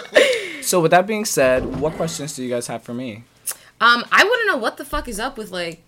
[0.08, 0.66] friend.
[0.66, 3.24] So, with that being said, what questions do you guys have for me?
[3.82, 5.84] Um, I want to know what the fuck is up with like,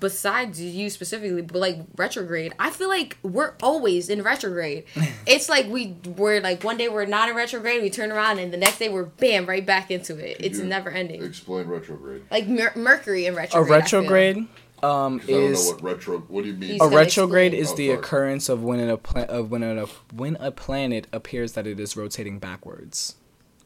[0.00, 2.52] besides you specifically, but like retrograde.
[2.58, 4.84] I feel like we're always in retrograde.
[5.26, 8.52] it's like we we're like one day we're not in retrograde, we turn around, and
[8.52, 10.36] the next day we're bam right back into it.
[10.40, 11.22] It's You never ending.
[11.22, 12.22] Explain retrograde.
[12.30, 13.82] Like Mer- Mercury in A retrograde.
[13.82, 14.00] I feel.
[14.00, 14.36] retrograde
[14.84, 16.18] um, 'Cause I don't know is what retro.
[16.18, 16.78] What do you mean?
[16.80, 17.62] A retrograde explain.
[17.62, 17.98] is Oh, the sorry.
[17.98, 21.96] occurrence of when a pla- of when a when a planet appears that it is
[21.96, 23.14] rotating backwards.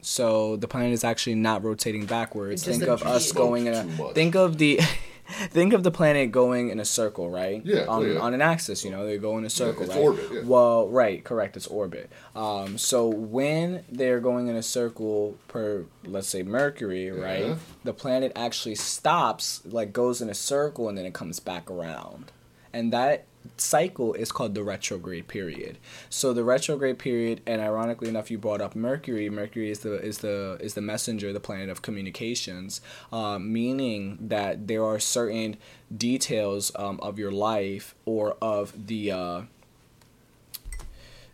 [0.02, 2.64] So the planet is actually not rotating backwards.
[2.64, 4.14] Think of us going in a much.
[4.14, 4.78] think of the
[5.50, 7.60] think of the planet going in a circle, right?
[7.64, 8.18] Yeah, On, yeah.
[8.18, 10.00] on an axis, you know, they go in a circle, it's right?
[10.00, 10.40] orbit, yeah.
[10.44, 12.10] Well, right, correct, it's orbit.
[12.34, 17.56] Um, so when they're going in a circle per let's say Mercury, right?
[17.84, 22.32] The planet actually stops, like goes in a circle and then it comes back around.
[22.72, 23.24] And that
[23.56, 25.78] cycle is called the retrograde period.
[26.10, 29.28] So the retrograde period, and ironically enough, you brought up Mercury.
[29.31, 32.81] Mercury is the is the is the messenger, the planet of communications,
[33.12, 35.56] uh, meaning that there are certain
[35.97, 39.43] details um, of your life or of the uh,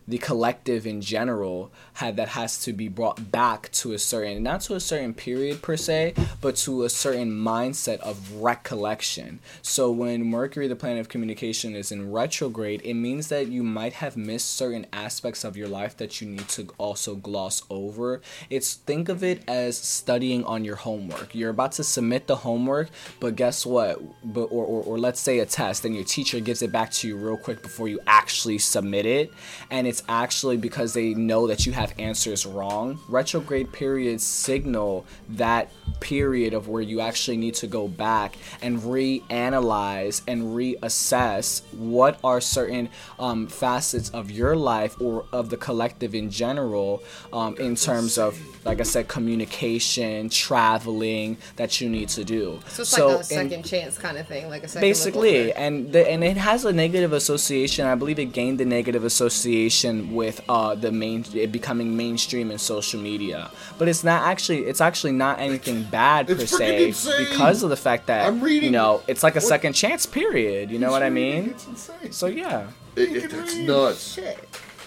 [0.07, 4.61] the collective in general had that has to be brought back to a certain not
[4.61, 9.39] to a certain period per se but to a certain mindset of recollection.
[9.61, 13.93] So when mercury the planet of communication is in retrograde it means that you might
[13.93, 18.21] have missed certain aspects of your life that you need to also gloss over.
[18.49, 21.33] It's think of it as studying on your homework.
[21.33, 22.89] You're about to submit the homework
[23.19, 24.01] but guess what?
[24.23, 27.07] But or, or, or let's say a test and your teacher gives it back to
[27.07, 29.31] you real quick before you actually submit it
[29.71, 32.99] and it's actually because they know that you have answers wrong.
[33.07, 40.21] Retrograde periods signal that period of where you actually need to go back and reanalyze
[40.27, 42.89] and reassess what are certain
[43.19, 48.37] um, facets of your life or of the collective in general um, in terms of
[48.65, 52.59] like i said communication traveling that you need to do.
[52.67, 54.87] So it's like a in- second chance kind of thing, like a second.
[54.87, 57.85] basically and the, and it has a negative association.
[57.85, 62.51] I believe it gained the negative association correlation with uh, the main it becoming mainstream
[62.51, 67.27] in social media, but it's not actually it's actually not anything bad per se insane.
[67.29, 70.05] because of the fact that I'm reading- you know it's like a what- second chance
[70.05, 70.71] period.
[70.71, 71.49] You know what I mean?
[71.51, 72.11] It's insane.
[72.11, 72.67] So yeah.
[72.95, 74.19] It, it, it's nuts.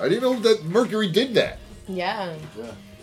[0.01, 1.59] I didn't know that Mercury did that.
[1.89, 2.35] Yeah.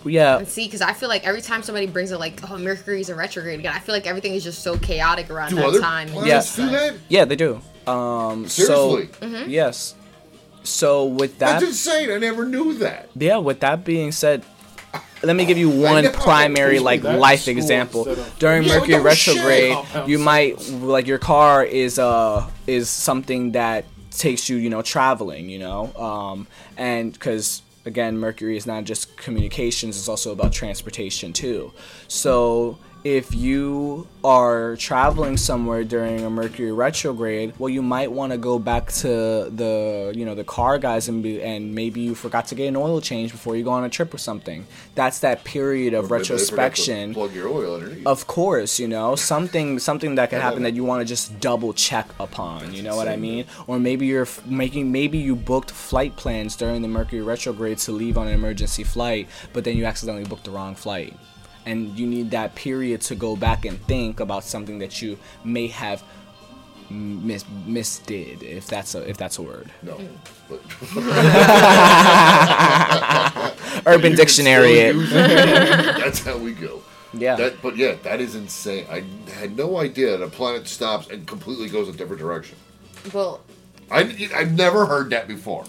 [0.06, 0.38] Yeah.
[0.38, 3.16] And see, because I feel like every time somebody brings it, like, oh, Mercury's a
[3.16, 6.08] retrograde again, I feel like everything is just so chaotic around Do that other time.
[6.10, 6.66] planets Yeah.
[6.66, 6.94] do that?
[7.10, 7.62] Yeah, they do.
[7.88, 9.10] Um, Seriously?
[9.20, 9.96] So, yes.
[10.64, 12.12] So with that, That's insane.
[12.12, 13.10] I never knew that.
[13.16, 13.38] yeah.
[13.38, 14.44] With that being said,
[15.24, 18.08] let me give you one primary like life example.
[18.08, 19.78] of- During Yeah, Mercury no retrograde,
[20.08, 25.50] you might like your car is uh is something that takes you you know traveling
[25.50, 26.46] you know um
[26.78, 31.74] and because again mercury is not just communications it's also about transportation too
[32.08, 38.38] so if you are traveling somewhere during a mercury retrograde well you might want to
[38.38, 42.48] go back to the you know the car guys and be, and maybe you forgot
[42.48, 44.66] to get an oil change before you go on a trip or something
[44.96, 48.08] that's that period of forgot retrospection Plug your oil underneath.
[48.08, 51.74] of course, you know, something something that could happen that you want to just double
[51.74, 53.46] check upon, you know what I mean?
[53.68, 57.92] Or maybe you're f- making maybe you booked flight plans during the Mercury retrograde to
[57.92, 61.14] leave on an emergency flight, but then you accidentally booked the wrong flight.
[61.66, 65.68] And you need that period to go back and think about something that you may
[65.68, 66.04] have
[66.90, 69.70] mis- misdid, if that's a if that's a word.
[69.82, 69.94] no.
[69.96, 70.10] Mm.
[70.50, 70.60] But
[73.86, 74.96] Urban you Dictionary still it.
[74.96, 75.16] use it.
[75.98, 76.82] That's how we go.
[77.14, 77.36] Yeah.
[77.36, 78.86] That, but yeah, that is insane.
[78.90, 82.58] I had no idea that a planet stops and completely goes a different direction.
[83.14, 83.42] Well,
[83.92, 85.66] I, I've never heard that before.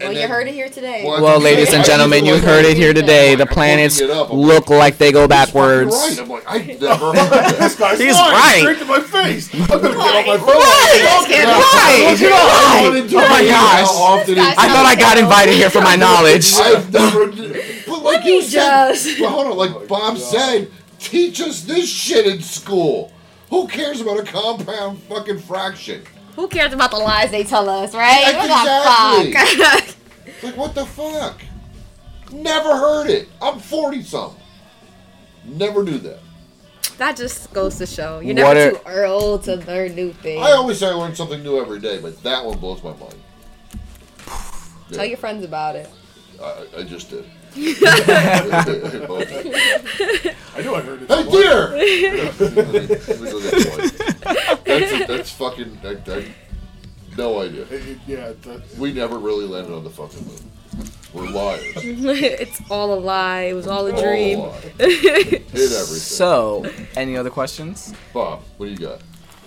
[0.00, 1.02] Well, you heard it here today.
[1.04, 3.34] Well, Well, ladies and gentlemen, you heard it here today.
[3.34, 4.30] The planets it up.
[4.30, 5.94] I'm look like they go He's backwards.
[5.94, 6.18] Right.
[6.20, 7.54] I'm like, I never heard.
[7.56, 8.58] This guy's He's lying right.
[8.60, 9.52] straight to my face.
[9.54, 10.46] I'm gonna get off my phone.
[10.48, 11.00] Right.
[12.32, 13.86] I wanted to Oh my gosh.
[13.88, 16.52] How often This it, guy I thought I got invited here for my knowledge.
[16.54, 17.26] I've never.
[17.86, 22.26] But like you said, just- hold on, like oh Bob said, teach us this shit
[22.26, 23.12] in school.
[23.50, 26.02] Who cares about a compound fucking fraction?
[26.36, 28.34] Who cares about the lies they tell us, right?
[29.26, 29.26] Exactly.
[29.26, 29.96] What the fuck?
[30.42, 31.42] Like what the fuck?
[32.32, 33.28] Never heard it.
[33.42, 34.40] I'm forty something.
[35.44, 36.20] Never knew that.
[36.96, 40.40] that just goes to show you're What never are- too old to learn new things.
[40.40, 43.16] I always say I learn something new every day, but that one blows my mind.
[44.92, 45.90] Tell your friends about it.
[46.42, 47.24] I, I just did.
[47.56, 47.58] I
[50.62, 51.10] knew I heard it.
[51.10, 51.76] Hey, dear!
[54.78, 55.78] That's, that's fucking.
[55.84, 56.24] I, I,
[57.16, 57.62] no idea.
[57.62, 60.38] It- it- yeah, that, We never really landed on the fucking moon.
[61.12, 61.62] We're liars.
[61.76, 63.42] it's all a lie.
[63.42, 64.38] It was all a All dream.
[64.40, 64.62] lies.
[64.78, 65.84] Hit everything.
[65.84, 66.64] So,
[66.96, 67.92] any other questions?
[68.14, 69.00] Bob, what do you got?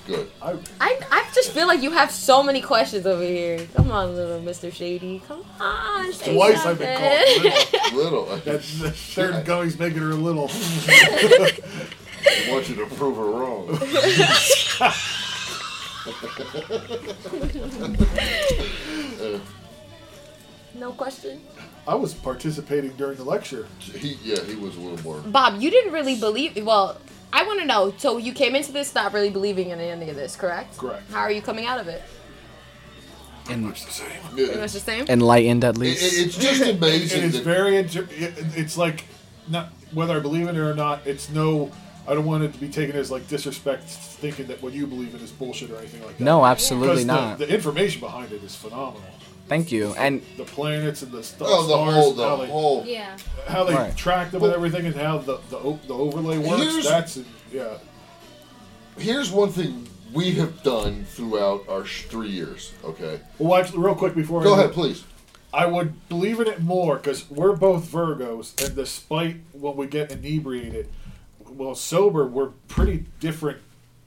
[0.06, 0.30] Good.
[0.42, 0.52] I,
[0.82, 3.66] I, I just feel like you have so many questions over here.
[3.76, 4.70] Come on, little Mr.
[4.74, 5.22] Shady.
[5.26, 6.12] Come on.
[6.12, 7.44] Say twice I've been called
[7.94, 7.98] little.
[7.98, 8.30] Little.
[8.34, 10.16] I That, that third guy's making her a
[12.26, 12.54] little.
[12.54, 13.80] want you to prove her wrong.
[20.76, 21.42] No question.
[21.88, 23.68] I was participating during the lecture.
[23.80, 25.20] He, yeah, he was a little more.
[25.22, 26.66] Bob, you didn't really believe.
[26.66, 26.98] Well,
[27.32, 27.94] I want to know.
[27.98, 30.78] So you came into this not really believing in any of this, correct?
[30.78, 31.10] Correct.
[31.12, 32.02] How are you coming out of it?
[33.50, 35.06] And En- Pretty It, much the same.
[35.10, 36.02] enlightened, at it, least.
[36.02, 37.24] it's just amazing.
[37.24, 37.78] is that- very.
[37.78, 39.04] Inter- it, it's like,
[39.48, 41.06] not whether I believe in it or not.
[41.06, 41.72] It's no.
[42.08, 45.16] I don't want it to be taken as like disrespect, thinking that what you believe
[45.16, 46.24] in is bullshit or anything like that.
[46.24, 47.38] no, absolutely not.
[47.40, 49.02] The, the information behind it is phenomenal.
[49.48, 49.94] Thank you.
[49.98, 52.84] And The planets and the st- oh, the stars, whole, the how they, whole.
[52.86, 53.18] Yeah.
[53.48, 53.96] how they Right.
[53.96, 56.62] track them and everything, and how the the, the overlay works.
[56.62, 57.20] Here's- That's
[57.52, 57.78] yeah.
[58.98, 62.72] Here's one thing we have done throughout our sh- three years.
[62.84, 65.04] Okay, Well, actually, real quick before go I ahead, please.
[65.54, 70.12] I would believe in it more because we're both Virgos, and despite when we get
[70.12, 70.90] inebriated,
[71.58, 73.60] well, sober, we're pretty different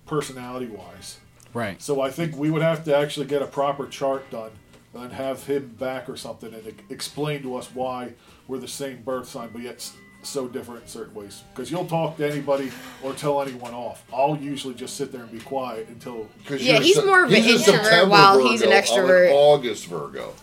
[0.07, 1.19] personality wise.
[1.55, 1.81] right.
[1.83, 4.51] So I think we would have to actually get a proper chart done
[4.95, 8.13] and have him back or something and e- explain to us why
[8.49, 9.91] we're the same birth sign, but yet
[10.23, 11.43] so different in certain ways.
[11.55, 12.71] Because you'll talk to anybody
[13.03, 14.05] or tell anyone off.
[14.13, 16.27] I'll usually just sit there and be quiet until.
[16.47, 19.27] 'Cause Yeah, you're he's more of an introvert September while he's an extrovert.
[19.27, 20.35] I'm an August Virgo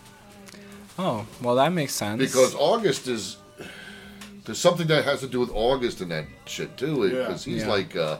[0.98, 2.18] Oh, well, that makes sense.
[2.20, 3.36] because August is
[4.44, 7.06] there's something that has to do with August and that shit too.
[7.08, 7.18] Yeah.
[7.20, 7.68] Because he's Yeah.
[7.68, 8.18] like, uh,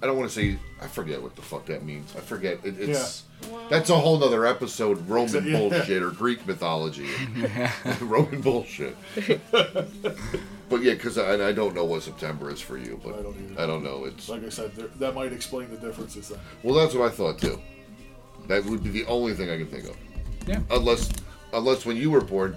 [0.00, 2.14] I don't want to say, I forget what the fuck that means.
[2.16, 2.58] I forget.
[2.64, 3.24] It, it's
[3.68, 5.58] that's a whole nother episode, Roman Yeah.
[5.58, 7.08] bullshit or Greek mythology,
[8.00, 8.96] Roman bullshit.
[9.50, 13.36] but yeah, because I, I don't know what September is for you, but I don't
[13.50, 13.60] either.
[13.60, 14.04] I don't know.
[14.04, 16.38] It's Like I said, there, that might explain the differences then.
[16.62, 17.60] well, that's what I thought too.
[18.46, 19.96] That would be the only thing I can think of.
[20.46, 20.60] Yeah.
[20.70, 21.10] Unless
[21.52, 22.56] unless when you were born,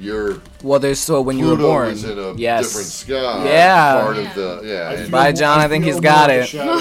[0.00, 1.88] your Well, there's so when you were born.
[1.90, 2.66] was in a yes.
[2.68, 3.44] different sky.
[3.44, 4.00] Yeah.
[4.02, 4.90] Part of the yeah.
[4.92, 5.60] and- Bye, John.
[5.60, 6.46] I think he's got it.
[6.48, 6.72] shadow.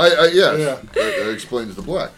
[0.00, 0.74] I, I, yes, Yeah.
[0.74, 2.10] that, that explains the black.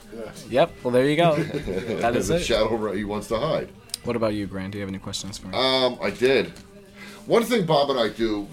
[0.48, 0.72] Yep.
[0.82, 1.34] Well, there you go.
[2.00, 2.42] That is the it.
[2.44, 3.68] shadow ri- he wants to hide.
[4.04, 4.72] What about you, Grant?
[4.72, 5.56] Do you have any questions for me?
[5.56, 6.52] Um, I did.
[7.26, 8.48] One thing Bob and I do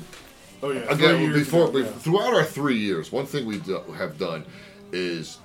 [0.61, 0.81] Oh yeah.
[0.89, 1.85] again years before ago, yeah.
[1.85, 4.45] throughout our three years, one thing we do, have done
[4.91, 5.37] is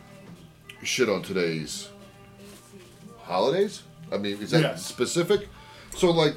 [0.82, 1.88] shit on today's
[3.32, 3.82] holidays.
[4.12, 4.84] I mean, is that Yes.
[4.86, 5.48] specific?
[5.96, 6.34] So like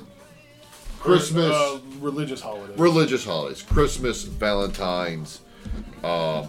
[0.99, 2.77] Christmas, Uh, religious holidays.
[2.79, 5.41] religious holidays, Christmas, Valentine's.
[6.03, 6.47] Um,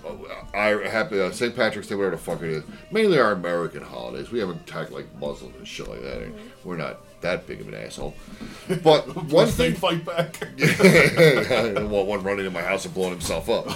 [0.55, 1.57] I happy uh, St.
[1.57, 2.63] Patrick's Day, whatever the fuck it is.
[2.91, 4.31] Mainly our American holidays.
[4.31, 6.31] We haven't tagged like Muslims and shit like that.
[6.65, 8.15] We're not that big of an asshole.
[8.85, 10.37] But one They thing fight back.
[10.61, 13.67] I don't want one running in my house and blowing himself up.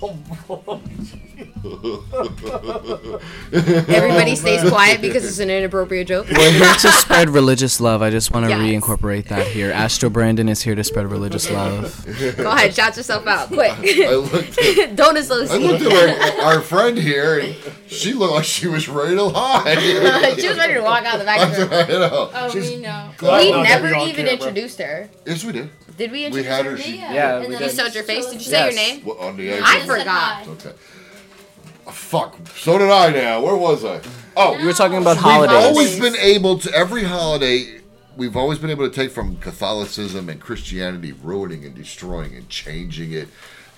[3.52, 6.26] Everybody stays oh, quiet because it's an inappropriate joke.
[6.30, 8.02] We're here to spread religious love.
[8.02, 8.60] I just want to Yes.
[8.60, 9.70] reincorporate that here.
[9.70, 12.04] Astro Brandon is here to spread religious love.
[12.36, 13.72] Go ahead, shout yourself out, quick.
[13.72, 15.60] I looked at, Don't I associate.
[15.60, 17.54] looked at our, our friend here, and
[17.86, 19.74] she looked like she was ready to lie.
[20.38, 21.68] she was ready to walk out the back door.
[21.72, 22.30] I know.
[22.34, 23.10] Oh, She's- we know.
[23.22, 24.32] We never even camera.
[24.32, 25.08] introduced her.
[25.26, 25.70] Yes, we did.
[26.00, 26.70] Did we We introduce had her?
[26.70, 26.76] her.
[26.78, 27.76] She, Yeah, we You did.
[27.76, 28.24] showed your face.
[28.24, 29.02] Did you say your name?
[29.04, 29.62] what, on the edge.
[29.62, 30.48] I forgot.
[30.48, 30.72] Okay.
[31.86, 32.38] Oh, fuck.
[32.56, 33.10] So did I.
[33.10, 34.00] Now, where was I?
[34.34, 35.54] Oh, You were talking about holidays.
[35.58, 37.82] We've always been able to every holiday.
[38.16, 43.12] We've always been able to take from Catholicism and Christianity, ruining and destroying and changing
[43.12, 43.28] it,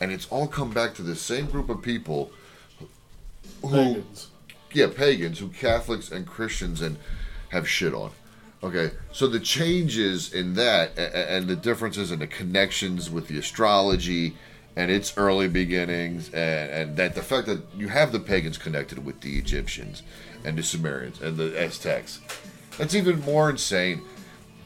[0.01, 2.31] and it's all come back to the same group of people
[3.63, 4.29] who, Pagans.
[4.73, 6.99] yeah, pagans who Catholics and Christians and
[7.49, 8.13] have shit on.
[8.65, 14.37] Okay, so the changes in that and the differences and the connections with the astrology
[14.77, 19.05] and its early beginnings, and, and that the fact that you have the pagans connected
[19.05, 20.03] with the Egyptians
[20.45, 22.21] and the Sumerians and the Aztecs,
[22.79, 24.01] that's even more insane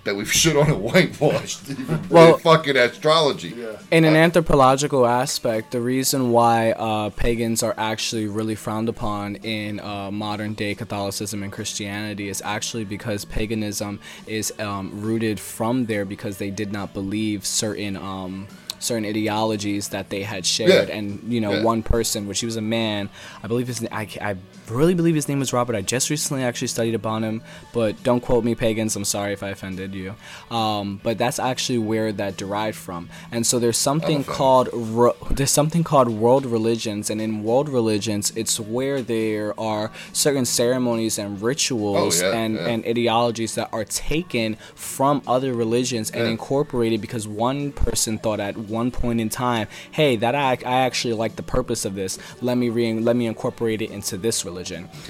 [0.07, 3.53] that we've shit on and whitewashed even Well- fucking astrology.
[3.57, 3.77] Yeah.
[3.91, 9.78] In an anthropological aspect, the reason why uh, pagans are actually really frowned upon in
[9.81, 16.05] uh, modern day Catholicism and Christianity is actually because paganism is um, rooted from there
[16.05, 17.97] because they did not believe certain.
[17.97, 20.95] Um, certain ideologies that they had shared Yeah.
[20.97, 21.62] and you know Yeah.
[21.65, 23.09] one person which he was a man
[23.43, 24.37] i believe his I, I
[24.69, 28.21] really believe his name was robert i just recently actually studied upon him but don't
[28.21, 30.15] quote me pagans i'm sorry if i offended you
[30.51, 35.51] um, but that's actually where that derived from and so there's something called ro- there's
[35.51, 41.41] something called world religions and in world religions it's where there are certain ceremonies and
[41.43, 42.67] rituals Oh, yeah, and, yeah.
[42.69, 46.31] and ideologies that are taken from other religions and Yeah.
[46.31, 51.15] incorporated because one person thought at one point in time, "Hey, that I, I actually
[51.15, 52.19] like the purpose of this.
[52.41, 54.56] Let me re- let me incorporate it into this religion."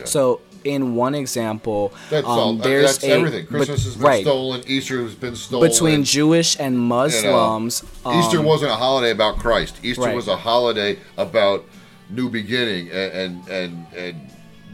[0.05, 2.55] So, in one example, That's um, all.
[2.55, 3.47] there's That's a- everything.
[3.51, 4.62] but- has been right stolen.
[4.66, 5.68] Easter has been stolen.
[5.70, 7.85] between Jewish and You know, Muslims.
[8.14, 9.77] Easter um, wasn't a holiday about Christ.
[9.82, 10.16] Easter Right.
[10.16, 11.64] was a holiday about
[12.10, 14.31] new beginning and, and and and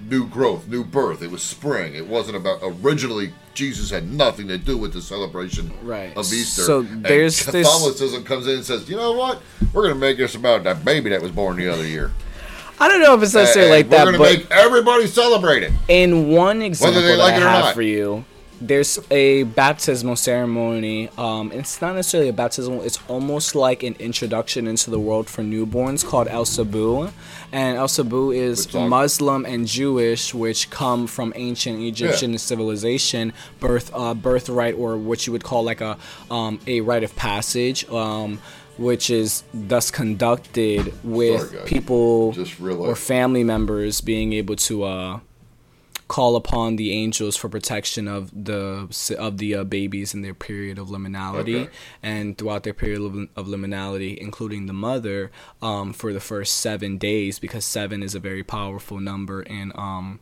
[0.09, 1.23] new growth, new birth.
[1.23, 1.94] It was spring.
[1.94, 3.32] It wasn't about originally.
[3.55, 6.16] Jesus had nothing to do with the celebration Right.
[6.16, 6.62] of Easter.
[6.62, 9.43] So And there's this- Catholicism comes in and says, you know what?
[9.74, 12.12] We're going to make this about that baby that was born the other year.
[12.83, 15.73] I don't know if it's necessarily like that, we're but make everybody celebrate it.
[15.87, 17.75] In one example they that like I it or have not.
[17.75, 18.25] for you,
[18.61, 21.09] there's a baptismal ceremony.
[21.17, 22.83] Um, it's not necessarily a baptismal.
[22.83, 27.11] It's almost like an introduction into the world for newborns called El Sabu,
[27.53, 28.89] and El Sabu is song.
[28.89, 35.33] Muslim and Jewish, which come from ancient Egyptian civilization, birth uh, birthright, or what you
[35.33, 35.97] would call like a
[36.33, 37.89] um, a rite of passage.
[37.89, 38.41] Um,
[38.83, 45.21] which is thus conducted with Sorry, people Just or family members being able to uh,
[46.09, 48.89] call upon the angels for protection of the
[49.19, 51.71] of the uh, babies in their period of liminality Okay.
[52.03, 55.31] and throughout their period of, of liminality including the mother
[55.63, 60.21] um, for the first seven days because seven is a very powerful number in um,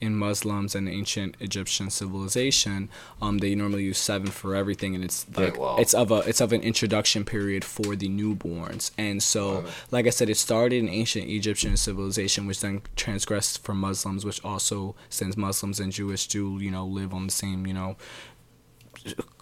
[0.00, 2.90] in Muslims and ancient Egyptian civilization,
[3.22, 5.76] um, they normally use seven for everything, and it's Yeah, like wow.
[5.78, 8.90] it's of a it's of an introduction period for the newborns.
[8.98, 13.74] And so, like I said, it started in ancient Egyptian civilization, which then transgressed for
[13.74, 17.72] Muslims, which also since Muslims and Jewish do you know live on the same you
[17.74, 17.96] know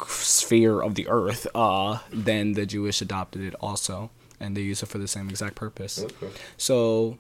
[0.06, 4.10] sphere of the earth, uh, then the Jewish adopted it also,
[4.40, 5.98] and they use it for the same exact purpose.
[6.04, 6.28] Okay.
[6.56, 7.18] So,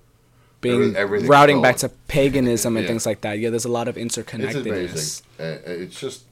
[0.64, 2.88] being Every- routing back to paganism and Yeah.
[2.88, 3.38] things like that.
[3.38, 4.66] Yeah, there's a lot of It's interconnectedness.
[4.66, 5.26] amazing.
[5.38, 6.24] Uh, it's just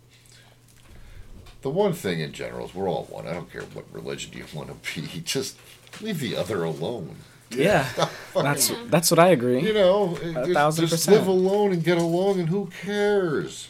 [1.62, 3.28] the one thing in general is we're all one.
[3.28, 5.20] I don't care what religion you want to be.
[5.24, 5.56] Just
[6.00, 7.14] leave the other alone.
[7.50, 7.86] Yeah,
[8.34, 9.60] that's that's what I agree.
[9.60, 11.18] You know, just, thousand just percent.
[11.18, 13.68] live alone and get along, and who cares?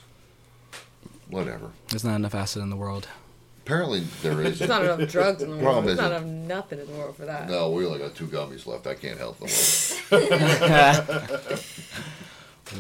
[1.29, 1.71] Whatever.
[1.89, 3.09] There's not enough acid in the world.
[3.65, 4.59] Apparently there is.
[4.59, 5.65] There's not enough drugs in the world.
[5.65, 7.49] Problem There's is not it- enough nothing in the world for that.
[7.49, 8.87] No, we only got two gummies left.
[8.87, 9.49] I can't help them.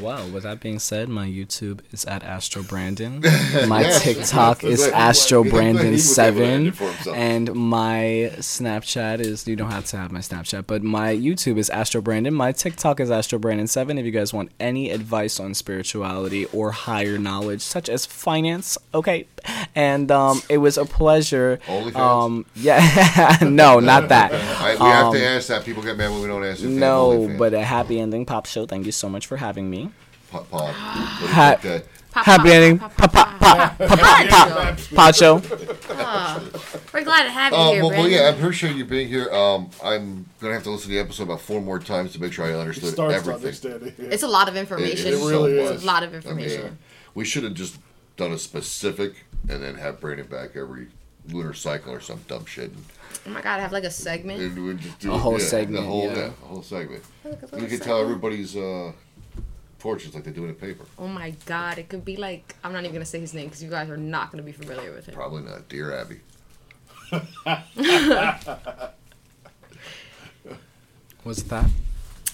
[0.01, 3.21] Well, with that being said, my YouTube is at Astro Brandon.
[3.69, 4.03] My Yes.
[4.03, 7.17] TikTok is Glad- Astro glad he was able to Brandon land seven, it for himself.
[7.17, 11.69] and my Snapchat is you don't have to have my Snapchat, but my YouTube is
[11.71, 12.33] Astro Brandon.
[12.35, 13.99] My TikTok is Astro Brandon seven.
[13.99, 19.27] If you guys want any advice on spirituality or higher knowledge, such as finance, okay.
[19.74, 21.59] And um, it was a pleasure.
[21.66, 21.97] OnlyFans?
[21.97, 24.32] Um, yeah, no, not that.
[24.60, 25.64] I, we have Um, to ask that.
[25.64, 26.66] People get mad when we don't answer.
[26.66, 28.66] No, but a happy ending pop show.
[28.66, 29.90] Thank you so much for having me.
[30.31, 30.74] Pod, pod.
[30.74, 33.78] What do you Ha- think, uh, Pop, Happy pop, ending pop, pop pop, pop pop.
[33.78, 35.36] pop pop pop pop pod show.
[36.93, 39.31] We're glad to have you Uh, here, well, well, yeah, I appreciate you being here.
[39.32, 42.32] Um, I'm gonna have to listen to the episode about four more times to make
[42.35, 43.35] sure I understood starts everything.
[43.43, 43.94] understand it.
[43.98, 45.09] It's a lot of information.
[45.09, 45.70] It really so is.
[45.70, 45.82] much.
[45.82, 46.66] A lot of I mean, information.
[46.66, 46.70] uh,
[47.14, 47.78] we should have just
[48.19, 49.14] done a specific
[49.48, 50.89] and then have Brandon back every
[51.28, 52.70] lunar cycle or some dumb shit.
[52.73, 52.85] And,
[53.27, 54.40] Oh my god, I have like a segment.
[54.40, 56.27] and we'd just do A whole yeah, segment, The whole, yeah.
[56.43, 57.05] a whole segment.
[57.24, 58.93] Look, a You little can tell everybody's uh,
[59.78, 60.85] fortunes like they do in a paper.
[60.98, 63.62] Oh my god, it could be like I'm not even gonna say his name because
[63.62, 65.14] you guys are not gonna be familiar with him.
[65.14, 65.69] Probably not.
[65.69, 66.20] Dear Abby.
[71.23, 71.66] What's that?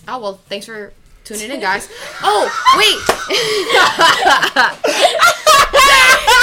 [0.06, 0.93] Oh well, thanks for
[1.24, 1.89] tuning in, guys.
[2.22, 2.48] Oh
[2.78, 2.98] wait,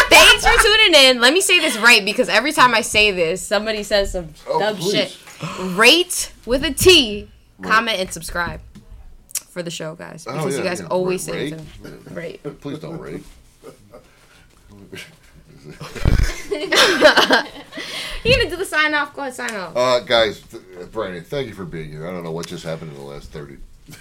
[0.10, 1.20] thanks for tuning in.
[1.22, 4.60] Let me say this right because every time I say this, somebody says some Oh,
[4.60, 4.92] dumb please.
[5.12, 5.18] shit.
[5.78, 7.30] Rate with a T,
[7.62, 8.62] comment and subscribe
[9.50, 10.26] for the show, guys.
[10.28, 10.88] Oh, Because you guys yeah.
[10.88, 11.54] always say rate?
[11.54, 11.62] it.
[12.12, 12.62] Rate.
[12.62, 13.24] Please don't rate.
[18.24, 19.14] You gonna do the sign off?
[19.16, 19.76] Go ahead, sign off.
[19.78, 22.08] Uh, guys, th- Brandon, thank you for being here.
[22.08, 23.58] I don't know what just happened in the last 30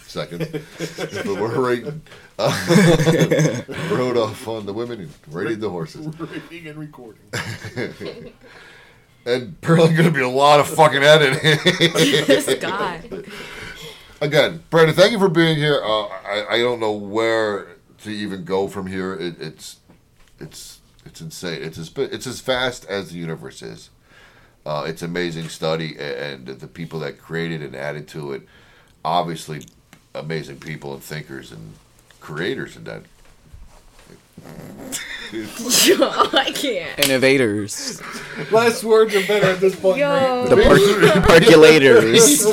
[0.07, 0.47] seconds,
[0.79, 2.03] but we're rating.
[2.39, 6.07] Uh, rode off on the women and rated the horses.
[6.51, 7.23] Reading and recording.
[9.27, 11.41] And apparently going to be a lot of fucking editing.
[12.27, 13.03] this guy.
[14.21, 15.81] Again, Brandon, thank you for being here.
[15.83, 19.15] Uh, I, I don't know where to even go from here.
[19.15, 19.79] It, it's
[20.39, 21.63] it's it's insane.
[21.63, 23.91] It's as bi- it's as vast as the universe is.
[24.67, 28.43] Uh, it's amazing study, a- and the people that created and added to it,
[29.05, 29.67] obviously,
[30.15, 31.75] amazing people and thinkers and
[32.21, 33.03] creators and that.
[36.35, 36.99] I can't.
[36.99, 38.01] Innovators,
[38.51, 39.99] Last words are better at this point.
[39.99, 40.47] Yo.
[40.49, 42.45] the per- percolators.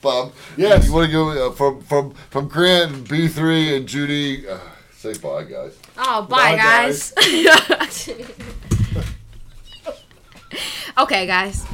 [0.00, 0.86] Bob, Yes.
[0.86, 4.46] you want to go uh, from from from Grant B three and Judy?
[4.46, 4.58] Uh,
[4.96, 5.76] say bye, guys.
[5.96, 7.12] Oh, bye, Bye, guys.
[10.98, 11.64] okay, guys.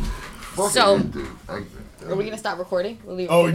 [0.65, 1.27] Fuck So- you, dude.
[1.49, 1.63] I-
[2.09, 2.99] Are we gonna stop recording?
[3.05, 3.49] We'll leave Oh, recording?